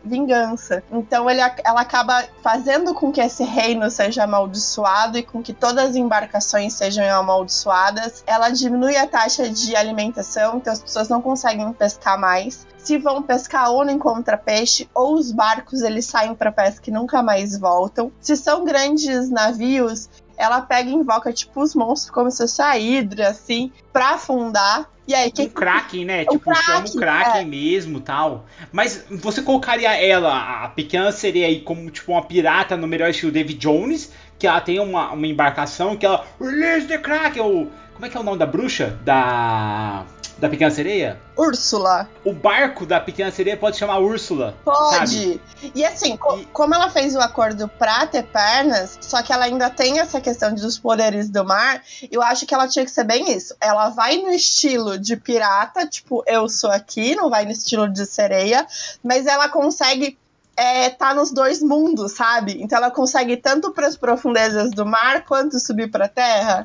vingança. 0.05 0.82
Então 0.91 1.28
ele, 1.28 1.41
ela 1.64 1.80
acaba 1.80 2.24
fazendo 2.43 2.95
com 2.95 3.12
que 3.12 3.20
esse 3.20 3.45
reino 3.45 3.91
seja 3.91 4.24
amaldiçoado 4.24 5.18
e 5.18 5.22
com 5.22 5.43
que 5.43 5.53
todas 5.53 5.91
as 5.91 5.97
embarcações 5.97 6.72
sejam 6.72 7.05
amaldiçoadas. 7.14 8.22
Ela 8.26 8.51
diminui 8.51 8.97
a 8.97 9.07
taxa 9.07 9.49
de 9.49 9.74
alimentação, 9.76 10.57
então 10.57 10.72
as 10.72 10.80
pessoas 10.80 11.09
não 11.09 11.20
conseguem 11.20 11.72
pescar 11.72 12.18
mais 12.18 12.66
se 12.82 12.99
vão 12.99 13.22
pescar 13.22 13.70
ou 13.70 13.84
não 13.84 13.93
encontra 13.93 14.36
peixe, 14.36 14.88
ou 14.95 15.14
os 15.14 15.30
barcos 15.30 15.82
eles 15.82 16.07
saem 16.07 16.34
para 16.34 16.51
pesca 16.51 16.88
e 16.88 16.93
nunca 16.93 17.22
mais 17.22 17.59
voltam. 17.59 18.11
Se 18.20 18.36
são 18.36 18.64
grandes 18.64 19.30
navios, 19.30 20.09
ela 20.41 20.62
pega 20.62 20.88
e 20.88 20.95
invoca 20.95 21.30
tipo 21.32 21.61
os 21.61 21.74
monstros 21.74 22.11
como 22.11 22.30
se 22.30 22.38
fosse 22.38 22.62
a 22.62 22.72
Hydra, 22.72 23.28
assim, 23.28 23.70
pra 23.93 24.14
afundar. 24.14 24.91
E 25.07 25.14
aí, 25.14 25.30
que... 25.30 25.43
Um 25.47 25.49
Kraken, 25.49 26.05
né? 26.07 26.22
O 26.22 26.32
tipo, 26.32 26.55
chama 26.55 26.86
o 26.86 26.97
Kraken 26.97 27.43
é. 27.43 27.45
mesmo 27.45 28.01
tal. 28.01 28.47
Mas 28.72 29.05
você 29.11 29.43
colocaria 29.43 29.93
ela, 29.95 30.64
a 30.64 30.68
pequena 30.68 31.12
seria 31.12 31.47
aí, 31.47 31.61
como 31.61 31.91
tipo 31.91 32.12
uma 32.12 32.22
pirata 32.22 32.76
no 32.76 32.86
melhor 32.86 33.11
estilo 33.11 33.30
David 33.30 33.59
Jones, 33.59 34.11
que 34.38 34.47
ela 34.47 34.61
tem 34.61 34.80
uma, 34.80 35.12
uma 35.12 35.26
embarcação 35.26 35.97
que 35.97 36.07
ela. 36.07 36.24
Release 36.41 36.86
the 36.86 36.97
Kraken! 36.97 37.43
Ou, 37.43 37.70
como 37.93 38.07
é 38.07 38.09
que 38.09 38.16
é 38.16 38.20
o 38.20 38.22
nome 38.22 38.38
da 38.38 38.47
bruxa? 38.47 38.99
Da 39.05 40.07
da 40.41 40.49
Pequena 40.49 40.70
Sereia? 40.70 41.20
Úrsula. 41.36 42.09
O 42.24 42.32
barco 42.32 42.86
da 42.86 42.99
Pequena 42.99 43.30
Sereia 43.30 43.57
pode 43.57 43.76
chamar 43.76 43.99
Úrsula. 43.99 44.57
Pode. 44.64 44.95
Sabe? 44.97 45.41
E 45.74 45.84
assim, 45.84 46.16
co 46.16 46.38
e... 46.38 46.47
como 46.47 46.74
ela 46.74 46.88
fez 46.88 47.14
o 47.14 47.20
acordo 47.20 47.68
pra 47.68 48.07
ter 48.07 48.22
pernas, 48.24 48.99
só 49.03 49.22
que 49.22 49.32
ela 49.32 49.45
ainda 49.45 49.68
tem 49.68 50.01
essa 50.01 50.20
questão 50.20 50.55
dos 50.55 50.78
poderes 50.78 51.28
do 51.28 51.45
mar, 51.45 51.82
eu 52.11 52.22
acho 52.22 52.47
que 52.47 52.55
ela 52.55 52.66
tinha 52.66 52.84
que 52.84 52.91
ser 52.91 53.05
bem 53.05 53.30
isso. 53.30 53.55
Ela 53.61 53.91
vai 53.91 54.16
no 54.16 54.30
estilo 54.30 54.99
de 54.99 55.14
pirata, 55.14 55.86
tipo, 55.86 56.24
eu 56.26 56.49
sou 56.49 56.70
aqui, 56.70 57.14
não 57.14 57.28
vai 57.28 57.45
no 57.45 57.53
estilo 57.53 57.86
de 57.86 58.07
sereia, 58.07 58.66
mas 59.05 59.26
ela 59.26 59.49
consegue 59.51 60.18
é, 60.57 60.88
tá 60.88 61.14
nos 61.14 61.30
dois 61.30 61.62
mundos, 61.62 62.12
sabe? 62.12 62.62
Então 62.62 62.78
ela 62.78 62.91
consegue 62.91 63.36
tanto 63.36 63.72
para 63.72 63.86
as 63.86 63.97
profundezas 63.97 64.70
do 64.70 64.86
mar 64.86 65.24
quanto 65.24 65.61
subir 65.61 65.91
para 65.91 66.09
terra. 66.09 66.64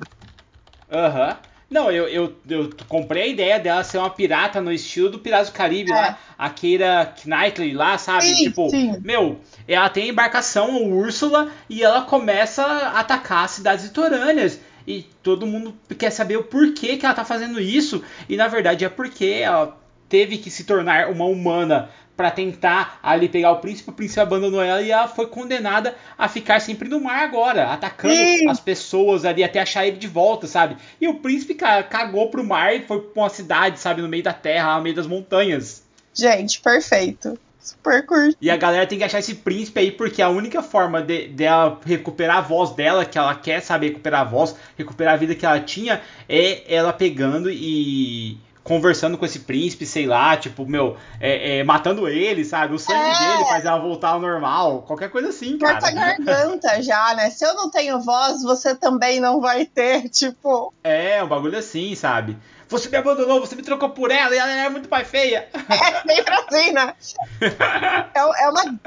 Aham. 0.89 1.29
Uhum. 1.29 1.54
Não, 1.69 1.91
eu, 1.91 2.07
eu, 2.07 2.35
eu 2.47 2.69
comprei 2.87 3.23
a 3.23 3.27
ideia 3.27 3.59
dela 3.59 3.83
ser 3.83 3.97
uma 3.97 4.09
pirata 4.09 4.61
no 4.61 4.71
estilo 4.71 5.09
do 5.09 5.19
Piratas 5.19 5.49
do 5.49 5.53
Caribe 5.53 5.91
é. 5.91 5.95
lá, 5.95 6.19
a 6.37 6.49
Keira 6.49 7.13
Knightley 7.25 7.73
lá, 7.73 7.97
sabe? 7.97 8.23
Sim, 8.23 8.43
tipo, 8.43 8.69
sim. 8.69 8.99
meu, 9.01 9.39
ela 9.67 9.89
tem 9.89 10.05
a 10.05 10.07
embarcação, 10.09 10.75
o 10.75 10.95
Úrsula, 10.95 11.51
e 11.69 11.83
ela 11.83 12.03
começa 12.03 12.63
a 12.63 12.99
atacar 12.99 13.45
as 13.45 13.51
cidades 13.51 13.85
litorâneas. 13.85 14.59
E 14.87 15.03
todo 15.23 15.47
mundo 15.47 15.75
quer 15.97 16.11
saber 16.11 16.37
o 16.37 16.43
porquê 16.43 16.97
que 16.97 17.05
ela 17.05 17.15
tá 17.15 17.25
fazendo 17.25 17.59
isso. 17.59 18.03
E 18.29 18.37
na 18.37 18.47
verdade 18.47 18.85
é 18.85 18.89
porque 18.89 19.25
ela 19.25 19.75
teve 20.07 20.37
que 20.37 20.51
se 20.51 20.63
tornar 20.63 21.09
uma 21.09 21.25
humana 21.25 21.89
para 22.15 22.31
tentar 22.31 22.99
ali 23.03 23.27
pegar 23.27 23.51
o 23.51 23.57
príncipe, 23.57 23.89
o 23.89 23.93
príncipe 23.93 24.19
abandonou 24.19 24.61
ela 24.61 24.81
e 24.81 24.91
ela 24.91 25.07
foi 25.07 25.27
condenada 25.27 25.95
a 26.17 26.27
ficar 26.27 26.61
sempre 26.61 26.87
no 26.87 27.01
mar 27.01 27.23
agora, 27.23 27.67
atacando 27.67 28.15
Sim. 28.15 28.49
as 28.49 28.59
pessoas 28.59 29.25
ali 29.25 29.43
até 29.43 29.59
achar 29.59 29.85
ele 29.85 29.97
de 29.97 30.07
volta, 30.07 30.47
sabe? 30.47 30.77
E 30.99 31.07
o 31.07 31.15
príncipe 31.15 31.55
cara, 31.55 31.83
cagou 31.83 32.29
pro 32.29 32.43
mar 32.43 32.75
e 32.75 32.81
foi 32.81 33.01
pra 33.01 33.23
uma 33.23 33.29
cidade, 33.29 33.79
sabe, 33.79 34.01
no 34.01 34.07
meio 34.07 34.23
da 34.23 34.33
terra, 34.33 34.77
no 34.77 34.83
meio 34.83 34.95
das 34.95 35.07
montanhas. 35.07 35.83
Gente, 36.13 36.61
perfeito. 36.61 37.37
Super 37.65 38.05
curti. 38.05 38.37
E 38.39 38.51
a 38.51 38.55
galera 38.55 38.85
tem 38.85 38.99
que 38.99 39.03
achar 39.03 39.17
esse 39.17 39.33
príncipe 39.33 39.79
aí, 39.79 39.91
porque 39.91 40.21
a 40.21 40.29
única 40.29 40.61
forma 40.61 41.01
de, 41.01 41.29
dela 41.29 41.79
recuperar 41.83 42.37
a 42.37 42.41
voz 42.41 42.71
dela, 42.75 43.03
que 43.03 43.17
ela 43.17 43.33
quer 43.33 43.59
saber 43.59 43.87
recuperar 43.87 44.21
a 44.21 44.23
voz, 44.23 44.55
recuperar 44.77 45.15
a 45.15 45.17
vida 45.17 45.33
que 45.33 45.45
ela 45.45 45.59
tinha, 45.59 45.99
é 46.29 46.73
ela 46.73 46.93
pegando 46.93 47.49
e 47.49 48.37
conversando 48.65 49.15
com 49.15 49.23
esse 49.23 49.41
príncipe, 49.41 49.85
sei 49.85 50.07
lá, 50.07 50.35
tipo, 50.35 50.65
meu, 50.65 50.97
é, 51.19 51.59
é, 51.59 51.63
matando 51.63 52.09
ele, 52.09 52.43
sabe? 52.43 52.73
O 52.73 52.79
sangue 52.79 52.99
é. 52.99 53.19
dele 53.19 53.45
faz 53.45 53.63
ela 53.63 53.77
voltar 53.77 54.09
ao 54.09 54.19
normal, 54.19 54.81
qualquer 54.81 55.11
coisa 55.11 55.29
assim, 55.29 55.59
cara. 55.59 55.79
Corta 55.79 55.87
a 55.87 55.93
garganta 55.93 56.81
já, 56.81 57.13
né? 57.13 57.29
Se 57.29 57.45
eu 57.45 57.53
não 57.53 57.69
tenho 57.69 58.01
voz, 58.01 58.41
você 58.41 58.73
também 58.73 59.19
não 59.19 59.39
vai 59.39 59.67
ter, 59.67 60.09
tipo. 60.09 60.73
É, 60.83 61.23
um 61.23 61.27
bagulho 61.27 61.59
assim, 61.59 61.93
sabe? 61.93 62.35
Você 62.67 62.89
me 62.89 62.97
abandonou, 62.97 63.39
você 63.39 63.55
me 63.55 63.61
trocou 63.61 63.89
por 63.89 64.09
ela 64.09 64.33
e 64.33 64.37
ela 64.37 64.51
é 64.51 64.69
muito 64.69 64.89
pai 64.89 65.05
feia. 65.05 65.47
É 65.53 66.15
sempre 66.15 66.33
assim, 66.33 66.71
né? 66.71 66.93
É, 68.13 68.43
é 68.43 68.49
uma 68.49 68.79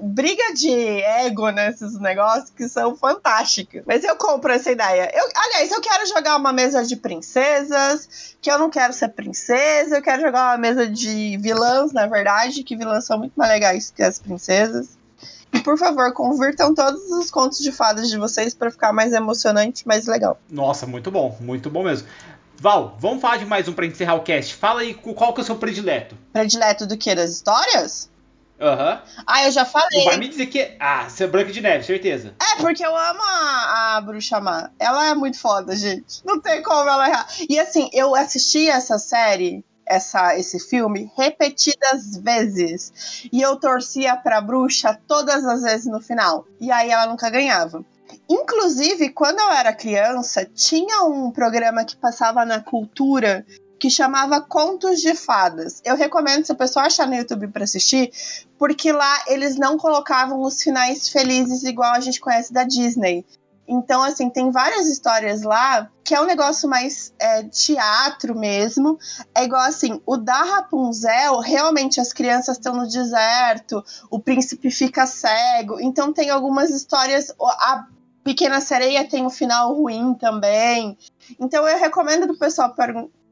briga 0.00 0.54
de 0.54 1.02
ego 1.02 1.50
nesses 1.50 1.98
negócios 2.00 2.50
que 2.50 2.68
são 2.68 2.96
fantásticos. 2.96 3.82
Mas 3.86 4.02
eu 4.02 4.16
compro 4.16 4.52
essa 4.52 4.70
ideia. 4.70 5.10
Eu, 5.14 5.28
aliás, 5.36 5.70
eu 5.70 5.80
quero 5.80 6.06
jogar 6.06 6.36
uma 6.36 6.52
mesa 6.52 6.84
de 6.84 6.96
princesas, 6.96 8.36
que 8.40 8.50
eu 8.50 8.58
não 8.58 8.70
quero 8.70 8.92
ser 8.92 9.08
princesa, 9.08 9.96
eu 9.96 10.02
quero 10.02 10.22
jogar 10.22 10.52
uma 10.52 10.58
mesa 10.58 10.88
de 10.88 11.36
vilãs, 11.38 11.92
na 11.92 12.06
verdade, 12.06 12.62
que 12.62 12.76
vilãs 12.76 13.04
são 13.04 13.18
muito 13.18 13.34
mais 13.36 13.50
legais 13.50 13.92
que 13.94 14.02
as 14.02 14.18
princesas. 14.18 14.96
E 15.52 15.60
por 15.60 15.78
favor, 15.78 16.12
convirtam 16.12 16.74
todos 16.74 17.10
os 17.10 17.30
contos 17.30 17.58
de 17.58 17.72
fadas 17.72 18.08
de 18.08 18.18
vocês 18.18 18.54
para 18.54 18.70
ficar 18.70 18.92
mais 18.92 19.12
emocionante, 19.12 19.86
mais 19.86 20.06
legal. 20.06 20.38
Nossa, 20.50 20.86
muito 20.86 21.10
bom, 21.10 21.36
muito 21.40 21.70
bom 21.70 21.84
mesmo. 21.84 22.06
Val, 22.58 22.96
vamos 22.98 23.20
falar 23.20 23.36
de 23.36 23.44
mais 23.44 23.68
um 23.68 23.72
para 23.72 23.86
encerrar 23.86 24.14
o 24.14 24.22
cast. 24.22 24.54
Fala 24.54 24.80
aí 24.80 24.94
qual 24.94 25.32
que 25.34 25.40
é 25.40 25.42
o 25.42 25.46
seu 25.46 25.56
predileto. 25.56 26.16
Predileto 26.32 26.86
do 26.86 26.96
que? 26.96 27.14
Das 27.14 27.30
histórias? 27.30 28.10
Aham. 28.58 28.92
Uhum. 28.92 29.22
Ah, 29.26 29.44
eu 29.44 29.52
já 29.52 29.64
falei. 29.66 29.98
Não 29.98 30.04
vai 30.06 30.16
me 30.16 30.28
dizer 30.28 30.46
que. 30.46 30.76
Ah, 30.80 31.08
você 31.08 31.24
é 31.24 31.26
Branca 31.26 31.52
de 31.52 31.60
Neve, 31.60 31.84
certeza. 31.84 32.34
É, 32.40 32.60
porque 32.62 32.84
eu 32.84 32.96
amo 32.96 33.20
a, 33.22 33.96
a 33.96 34.00
Bruxa 34.00 34.40
Má. 34.40 34.70
Ela 34.78 35.10
é 35.10 35.14
muito 35.14 35.38
foda, 35.38 35.76
gente. 35.76 36.24
Não 36.24 36.40
tem 36.40 36.62
como 36.62 36.88
ela 36.88 37.08
errar. 37.08 37.26
E 37.48 37.58
assim, 37.58 37.90
eu 37.92 38.14
assisti 38.14 38.68
essa 38.70 38.98
série, 38.98 39.62
essa, 39.84 40.34
esse 40.38 40.58
filme, 40.58 41.12
repetidas 41.16 42.16
vezes. 42.16 43.28
E 43.30 43.42
eu 43.42 43.56
torcia 43.56 44.16
pra 44.16 44.40
bruxa 44.40 44.98
todas 45.06 45.44
as 45.44 45.62
vezes 45.62 45.86
no 45.86 46.00
final. 46.00 46.46
E 46.58 46.72
aí 46.72 46.90
ela 46.90 47.06
nunca 47.06 47.28
ganhava. 47.28 47.84
Inclusive, 48.28 49.10
quando 49.10 49.38
eu 49.38 49.52
era 49.52 49.72
criança, 49.72 50.44
tinha 50.44 51.04
um 51.04 51.30
programa 51.30 51.84
que 51.84 51.96
passava 51.96 52.44
na 52.44 52.60
cultura 52.60 53.46
que 53.78 53.90
chamava 53.90 54.40
Contos 54.40 55.00
de 55.00 55.14
Fadas. 55.14 55.80
Eu 55.84 55.96
recomendo 55.96 56.44
se 56.44 56.52
a 56.52 56.56
pessoa 56.56 56.86
achar 56.86 57.06
no 57.06 57.14
YouTube 57.14 57.48
para 57.48 57.64
assistir, 57.64 58.10
porque 58.58 58.90
lá 58.90 59.24
eles 59.26 59.56
não 59.56 59.76
colocavam 59.76 60.40
os 60.42 60.62
finais 60.62 61.08
felizes 61.08 61.62
igual 61.62 61.92
a 61.92 62.00
gente 62.00 62.20
conhece 62.20 62.52
da 62.52 62.64
Disney. 62.64 63.24
Então, 63.68 64.02
assim, 64.02 64.30
tem 64.30 64.50
várias 64.50 64.86
histórias 64.86 65.42
lá 65.42 65.90
que 66.04 66.14
é 66.14 66.20
um 66.20 66.24
negócio 66.24 66.68
mais 66.68 67.12
é, 67.18 67.42
teatro 67.44 68.34
mesmo. 68.38 68.96
É 69.34 69.44
igual 69.44 69.62
assim, 69.62 70.00
o 70.06 70.16
da 70.16 70.42
Rapunzel, 70.44 71.40
realmente 71.40 72.00
as 72.00 72.12
crianças 72.12 72.56
estão 72.56 72.76
no 72.76 72.86
deserto, 72.86 73.84
o 74.08 74.20
príncipe 74.20 74.70
fica 74.70 75.04
cego. 75.04 75.80
Então 75.80 76.12
tem 76.12 76.30
algumas 76.30 76.70
histórias. 76.70 77.34
A 77.40 77.86
Pequena 78.26 78.60
Sereia 78.60 79.08
tem 79.08 79.24
um 79.24 79.30
final 79.30 79.72
ruim 79.72 80.12
também. 80.14 80.98
Então 81.38 81.66
eu 81.68 81.78
recomendo 81.78 82.28
o 82.28 82.36
pessoal 82.36 82.74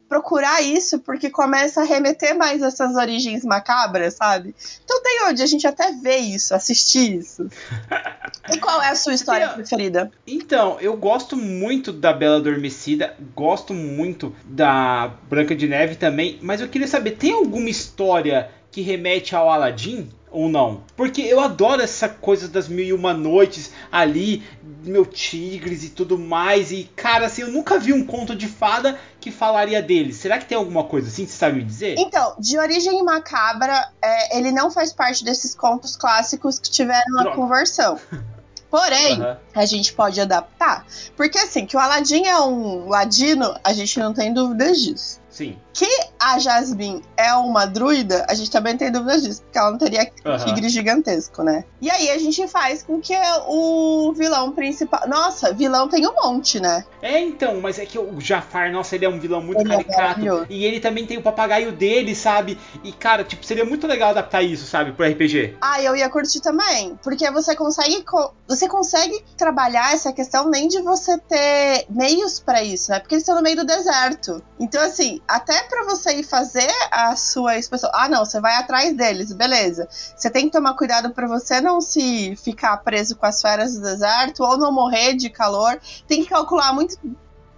procurar 0.08 0.62
isso, 0.62 1.00
porque 1.00 1.28
começa 1.28 1.80
a 1.80 1.84
remeter 1.84 2.38
mais 2.38 2.62
essas 2.62 2.94
origens 2.94 3.42
macabras, 3.44 4.14
sabe? 4.14 4.54
Então 4.84 5.02
tem 5.02 5.24
onde 5.24 5.42
a 5.42 5.46
gente 5.46 5.66
até 5.66 5.90
vê 5.90 6.18
isso, 6.18 6.54
assistir 6.54 7.16
isso. 7.18 7.48
e 8.54 8.58
qual 8.58 8.80
é 8.80 8.90
a 8.90 8.94
sua 8.94 9.14
história 9.14 9.48
preferida? 9.48 10.12
Então, 10.24 10.78
eu 10.78 10.96
gosto 10.96 11.36
muito 11.36 11.92
da 11.92 12.12
Bela 12.12 12.36
Adormecida, 12.36 13.16
gosto 13.34 13.74
muito 13.74 14.32
da 14.44 15.12
Branca 15.28 15.56
de 15.56 15.66
Neve 15.66 15.96
também, 15.96 16.38
mas 16.40 16.60
eu 16.60 16.68
queria 16.68 16.86
saber, 16.86 17.16
tem 17.16 17.32
alguma 17.32 17.68
história 17.68 18.48
que 18.74 18.82
remete 18.82 19.36
ao 19.36 19.48
Aladdin? 19.48 20.10
ou 20.32 20.48
não? 20.48 20.82
Porque 20.96 21.22
eu 21.22 21.38
adoro 21.38 21.80
essa 21.80 22.08
coisa 22.08 22.48
das 22.48 22.66
mil 22.66 22.84
e 22.84 22.92
uma 22.92 23.14
noites 23.14 23.70
ali, 23.92 24.42
meu 24.82 25.06
tigres 25.06 25.84
e 25.84 25.90
tudo 25.90 26.18
mais. 26.18 26.72
E, 26.72 26.90
cara, 26.96 27.26
assim, 27.26 27.42
eu 27.42 27.52
nunca 27.52 27.78
vi 27.78 27.92
um 27.92 28.04
conto 28.04 28.34
de 28.34 28.48
fada 28.48 28.98
que 29.20 29.30
falaria 29.30 29.80
dele. 29.80 30.12
Será 30.12 30.36
que 30.36 30.46
tem 30.46 30.58
alguma 30.58 30.82
coisa 30.82 31.06
assim? 31.06 31.24
Você 31.24 31.36
sabe 31.36 31.58
me 31.58 31.64
dizer? 31.64 31.94
Então, 31.96 32.34
de 32.36 32.58
origem 32.58 33.00
macabra, 33.04 33.92
é, 34.02 34.36
ele 34.36 34.50
não 34.50 34.72
faz 34.72 34.92
parte 34.92 35.24
desses 35.24 35.54
contos 35.54 35.94
clássicos 35.94 36.58
que 36.58 36.68
tiveram 36.68 37.20
a 37.20 37.30
conversão. 37.32 37.96
Porém, 38.68 39.22
uhum. 39.22 39.36
a 39.54 39.64
gente 39.64 39.92
pode 39.92 40.20
adaptar. 40.20 40.84
Porque 41.16 41.38
assim, 41.38 41.64
que 41.64 41.76
o 41.76 41.80
Aladdin 41.80 42.26
é 42.26 42.40
um 42.40 42.88
ladino, 42.88 43.54
a 43.62 43.72
gente 43.72 44.00
não 44.00 44.12
tem 44.12 44.34
dúvidas 44.34 44.78
disso. 44.82 45.20
Sim. 45.34 45.58
Que 45.72 45.88
a 46.16 46.38
Jasmine 46.38 47.02
é 47.16 47.34
uma 47.34 47.66
druida, 47.66 48.24
a 48.28 48.34
gente 48.34 48.48
também 48.52 48.76
tem 48.76 48.92
dúvidas 48.92 49.24
disso, 49.24 49.42
porque 49.42 49.58
ela 49.58 49.72
não 49.72 49.78
teria 49.78 50.08
uhum. 50.24 50.36
tigre 50.36 50.68
gigantesco, 50.68 51.42
né? 51.42 51.64
E 51.82 51.90
aí 51.90 52.08
a 52.10 52.18
gente 52.18 52.46
faz 52.46 52.84
com 52.84 53.00
que 53.00 53.16
o 53.48 54.12
vilão 54.16 54.52
principal. 54.52 55.08
Nossa, 55.08 55.52
vilão 55.52 55.88
tem 55.88 56.06
um 56.06 56.14
monte, 56.14 56.60
né? 56.60 56.84
É, 57.02 57.20
então, 57.20 57.60
mas 57.60 57.80
é 57.80 57.84
que 57.84 57.98
o 57.98 58.20
Jafar, 58.20 58.70
nossa, 58.70 58.94
ele 58.94 59.06
é 59.06 59.08
um 59.08 59.18
vilão 59.18 59.42
muito 59.42 59.60
ele 59.60 59.72
é 59.74 59.82
caricato. 59.82 60.44
É 60.44 60.46
e 60.48 60.64
ele 60.64 60.78
também 60.78 61.04
tem 61.04 61.18
o 61.18 61.22
papagaio 61.22 61.72
dele, 61.72 62.14
sabe? 62.14 62.56
E, 62.84 62.92
cara, 62.92 63.24
tipo, 63.24 63.44
seria 63.44 63.64
muito 63.64 63.88
legal 63.88 64.10
adaptar 64.10 64.40
isso, 64.40 64.64
sabe, 64.66 64.92
pro 64.92 65.04
RPG. 65.04 65.56
Ah, 65.60 65.82
eu 65.82 65.96
ia 65.96 66.08
curtir 66.08 66.40
também. 66.40 66.96
Porque 67.02 67.28
você 67.32 67.56
consegue. 67.56 68.04
Você 68.46 68.68
consegue 68.68 69.24
trabalhar 69.36 69.92
essa 69.92 70.12
questão 70.12 70.48
nem 70.48 70.68
de 70.68 70.80
você 70.80 71.18
ter 71.18 71.86
meios 71.90 72.38
para 72.38 72.62
isso, 72.62 72.92
né? 72.92 73.00
Porque 73.00 73.16
eles 73.16 73.22
estão 73.22 73.34
no 73.34 73.42
meio 73.42 73.56
do 73.56 73.64
deserto. 73.64 74.40
Então, 74.60 74.80
assim, 74.80 75.20
até 75.26 75.62
para 75.64 75.84
você 75.84 76.18
ir 76.18 76.24
fazer 76.24 76.70
a 76.90 77.16
sua 77.16 77.56
expressão. 77.58 77.90
Ah, 77.92 78.08
não, 78.08 78.24
você 78.24 78.40
vai 78.40 78.54
atrás 78.56 78.94
deles, 78.96 79.32
beleza. 79.32 79.88
Você 79.90 80.30
tem 80.30 80.46
que 80.46 80.52
tomar 80.52 80.74
cuidado 80.74 81.10
para 81.10 81.26
você 81.26 81.60
não 81.60 81.80
se 81.80 82.36
ficar 82.36 82.76
preso 82.78 83.16
com 83.16 83.26
as 83.26 83.40
feras 83.40 83.74
do 83.74 83.82
deserto 83.82 84.42
ou 84.42 84.56
não 84.58 84.72
morrer 84.72 85.14
de 85.14 85.30
calor. 85.30 85.80
Tem 86.06 86.22
que 86.22 86.28
calcular 86.28 86.72
muito 86.72 86.98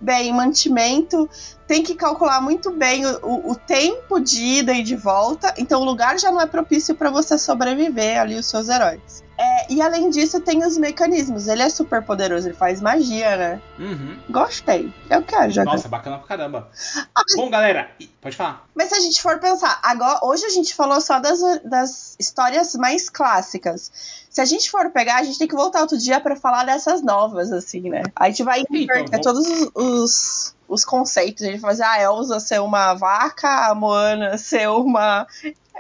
bem 0.00 0.32
mantimento, 0.32 1.28
tem 1.66 1.82
que 1.82 1.94
calcular 1.94 2.40
muito 2.40 2.70
bem 2.70 3.06
o, 3.06 3.18
o, 3.22 3.50
o, 3.52 3.56
tempo 3.56 4.20
de 4.20 4.42
ida 4.42 4.72
e 4.72 4.82
de 4.82 4.94
volta. 4.94 5.54
Então 5.56 5.80
o 5.80 5.84
lugar 5.84 6.18
já 6.18 6.30
não 6.30 6.40
é 6.40 6.46
propício 6.46 6.94
para 6.94 7.10
você 7.10 7.38
sobreviver 7.38 8.20
ali 8.20 8.36
os 8.36 8.46
seus 8.46 8.68
heróis. 8.68 9.25
É, 9.38 9.72
e 9.72 9.82
além 9.82 10.08
disso, 10.08 10.40
tem 10.40 10.64
os 10.64 10.78
mecanismos. 10.78 11.46
Ele 11.46 11.62
é 11.62 11.68
super 11.68 12.02
poderoso, 12.02 12.48
ele 12.48 12.54
faz 12.54 12.80
magia, 12.80 13.36
né? 13.36 13.62
Uhum. 13.78 14.18
Gostei. 14.30 14.92
Eu 15.10 15.22
quero 15.22 15.50
jogar. 15.50 15.72
Nossa, 15.72 15.88
bacana 15.88 16.18
pra 16.18 16.26
caramba. 16.26 16.68
Ah, 17.14 17.22
Bom, 17.36 17.50
galera, 17.50 17.90
pode 18.20 18.36
falar. 18.36 18.66
Mas 18.74 18.88
se 18.88 18.94
a 18.94 19.00
gente 19.00 19.20
for 19.20 19.38
pensar, 19.38 19.78
agora, 19.82 20.20
hoje 20.22 20.44
a 20.46 20.50
gente 20.50 20.74
falou 20.74 21.00
só 21.00 21.18
das, 21.18 21.40
das 21.64 22.16
histórias 22.18 22.74
mais 22.74 23.10
clássicas. 23.10 23.90
Se 24.30 24.40
a 24.40 24.44
gente 24.44 24.70
for 24.70 24.90
pegar, 24.90 25.16
a 25.16 25.22
gente 25.22 25.38
tem 25.38 25.48
que 25.48 25.54
voltar 25.54 25.80
outro 25.80 25.98
dia 25.98 26.20
para 26.20 26.36
falar 26.36 26.64
dessas 26.64 27.02
novas, 27.02 27.52
assim, 27.52 27.88
né? 27.88 28.02
A 28.14 28.28
gente 28.28 28.42
vai 28.42 28.64
inverter 28.70 29.18
então, 29.18 29.20
todos 29.20 29.46
os, 29.46 29.70
os, 29.74 30.54
os, 30.68 30.84
conceitos. 30.84 31.42
A 31.42 31.46
gente 31.46 31.60
vai 31.60 31.70
fazer 31.70 31.84
a 31.84 32.02
Elsa 32.02 32.40
ser 32.40 32.60
uma 32.60 32.94
vaca, 32.94 33.70
a 33.70 33.74
Moana 33.74 34.36
ser 34.38 34.68
uma 34.68 35.26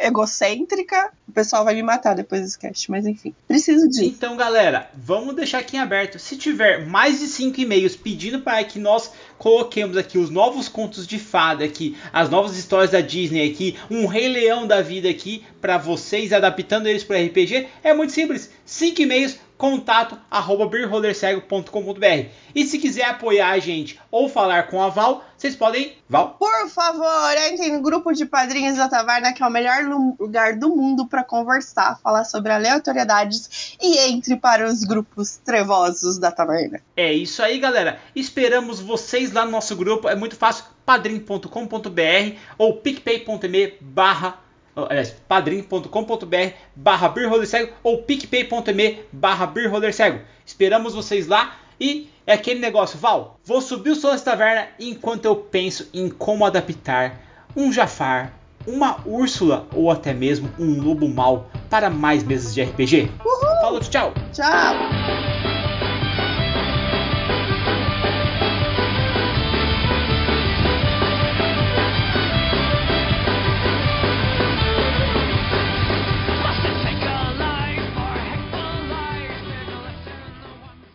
egocêntrica. 0.00 1.12
O 1.28 1.32
pessoal 1.32 1.64
vai 1.64 1.74
me 1.74 1.82
matar 1.82 2.14
depois 2.14 2.42
desse 2.42 2.58
cast, 2.58 2.90
mas 2.90 3.06
enfim, 3.06 3.34
preciso 3.46 3.88
disso. 3.88 4.04
Então, 4.04 4.36
galera, 4.36 4.90
vamos 4.94 5.34
deixar 5.34 5.58
aqui 5.58 5.76
em 5.76 5.80
aberto. 5.80 6.18
Se 6.18 6.36
tiver 6.36 6.86
mais 6.86 7.20
de 7.20 7.26
cinco 7.26 7.60
e-mails 7.60 7.96
pedindo 7.96 8.40
para 8.40 8.62
que 8.64 8.78
nós 8.78 9.10
coloquemos 9.38 9.96
aqui 9.96 10.18
os 10.18 10.30
novos 10.30 10.68
contos 10.68 11.06
de 11.06 11.18
fada 11.18 11.64
aqui, 11.64 11.96
as 12.12 12.30
novas 12.30 12.56
histórias 12.56 12.90
da 12.90 13.00
Disney 13.00 13.50
aqui, 13.50 13.76
um 13.90 14.06
Rei 14.06 14.28
Leão 14.28 14.66
da 14.66 14.80
vida 14.80 15.08
aqui 15.08 15.44
para 15.60 15.78
vocês 15.78 16.32
adaptando 16.32 16.86
eles 16.86 17.04
para 17.04 17.20
RPG, 17.20 17.68
é 17.82 17.92
muito 17.92 18.12
simples. 18.12 18.50
Cinco 18.64 19.02
e-mails 19.02 19.38
contato 19.56 20.18
arroba 20.30 20.66
beerholdercego.com.br. 20.66 22.28
E 22.54 22.64
se 22.64 22.78
quiser 22.78 23.04
apoiar 23.04 23.50
a 23.50 23.58
gente 23.58 24.00
ou 24.10 24.28
falar 24.28 24.68
com 24.68 24.82
a 24.82 24.88
Val, 24.88 25.24
vocês 25.36 25.54
podem. 25.54 25.96
Val? 26.08 26.36
Por 26.38 26.68
favor, 26.68 27.34
entrem 27.50 27.72
no 27.72 27.82
grupo 27.82 28.12
de 28.12 28.24
padrinhos 28.24 28.76
da 28.76 28.88
Taverna, 28.88 29.32
que 29.32 29.42
é 29.42 29.46
o 29.46 29.50
melhor 29.50 29.84
lugar 30.18 30.56
do 30.56 30.74
mundo 30.74 31.06
para 31.06 31.24
conversar, 31.24 31.98
falar 32.00 32.24
sobre 32.24 32.52
aleatoriedades 32.52 33.76
e 33.80 33.98
entre 33.98 34.36
para 34.36 34.66
os 34.66 34.84
grupos 34.84 35.36
trevosos 35.36 36.18
da 36.18 36.30
Taverna. 36.30 36.80
É 36.96 37.12
isso 37.12 37.42
aí, 37.42 37.58
galera. 37.58 37.98
Esperamos 38.14 38.80
vocês 38.80 39.32
lá 39.32 39.44
no 39.44 39.50
nosso 39.50 39.76
grupo. 39.76 40.08
É 40.08 40.14
muito 40.14 40.36
fácil. 40.36 40.64
padrim.com.br 40.84 42.36
ou 42.56 42.74
picpay.me 42.74 43.74
barra 43.80 44.45
aliás, 44.76 45.10
padrim.com.br 45.26 46.52
barra 46.74 47.14
cego 47.46 47.72
ou 47.82 48.02
picpay.me 48.02 48.98
barra 49.10 49.52
cego. 49.92 50.20
Esperamos 50.44 50.94
vocês 50.94 51.26
lá 51.26 51.56
e 51.80 52.08
é 52.26 52.34
aquele 52.34 52.60
negócio, 52.60 52.98
Val, 52.98 53.38
vou 53.44 53.60
subir 53.60 53.90
o 53.90 53.94
som 53.94 54.10
dessa 54.10 54.24
taverna 54.24 54.68
enquanto 54.78 55.24
eu 55.24 55.36
penso 55.36 55.88
em 55.94 56.08
como 56.08 56.44
adaptar 56.44 57.20
um 57.56 57.72
Jafar 57.72 58.32
uma 58.66 58.96
Úrsula 59.06 59.66
ou 59.72 59.90
até 59.90 60.12
mesmo 60.12 60.50
um 60.58 60.82
lobo 60.82 61.08
mau 61.08 61.48
para 61.70 61.88
mais 61.88 62.22
meses 62.24 62.52
de 62.52 62.62
RPG? 62.62 63.10
Uhul! 63.24 63.60
Falou, 63.60 63.80
tchau! 63.80 64.12
Tchau! 64.32 65.55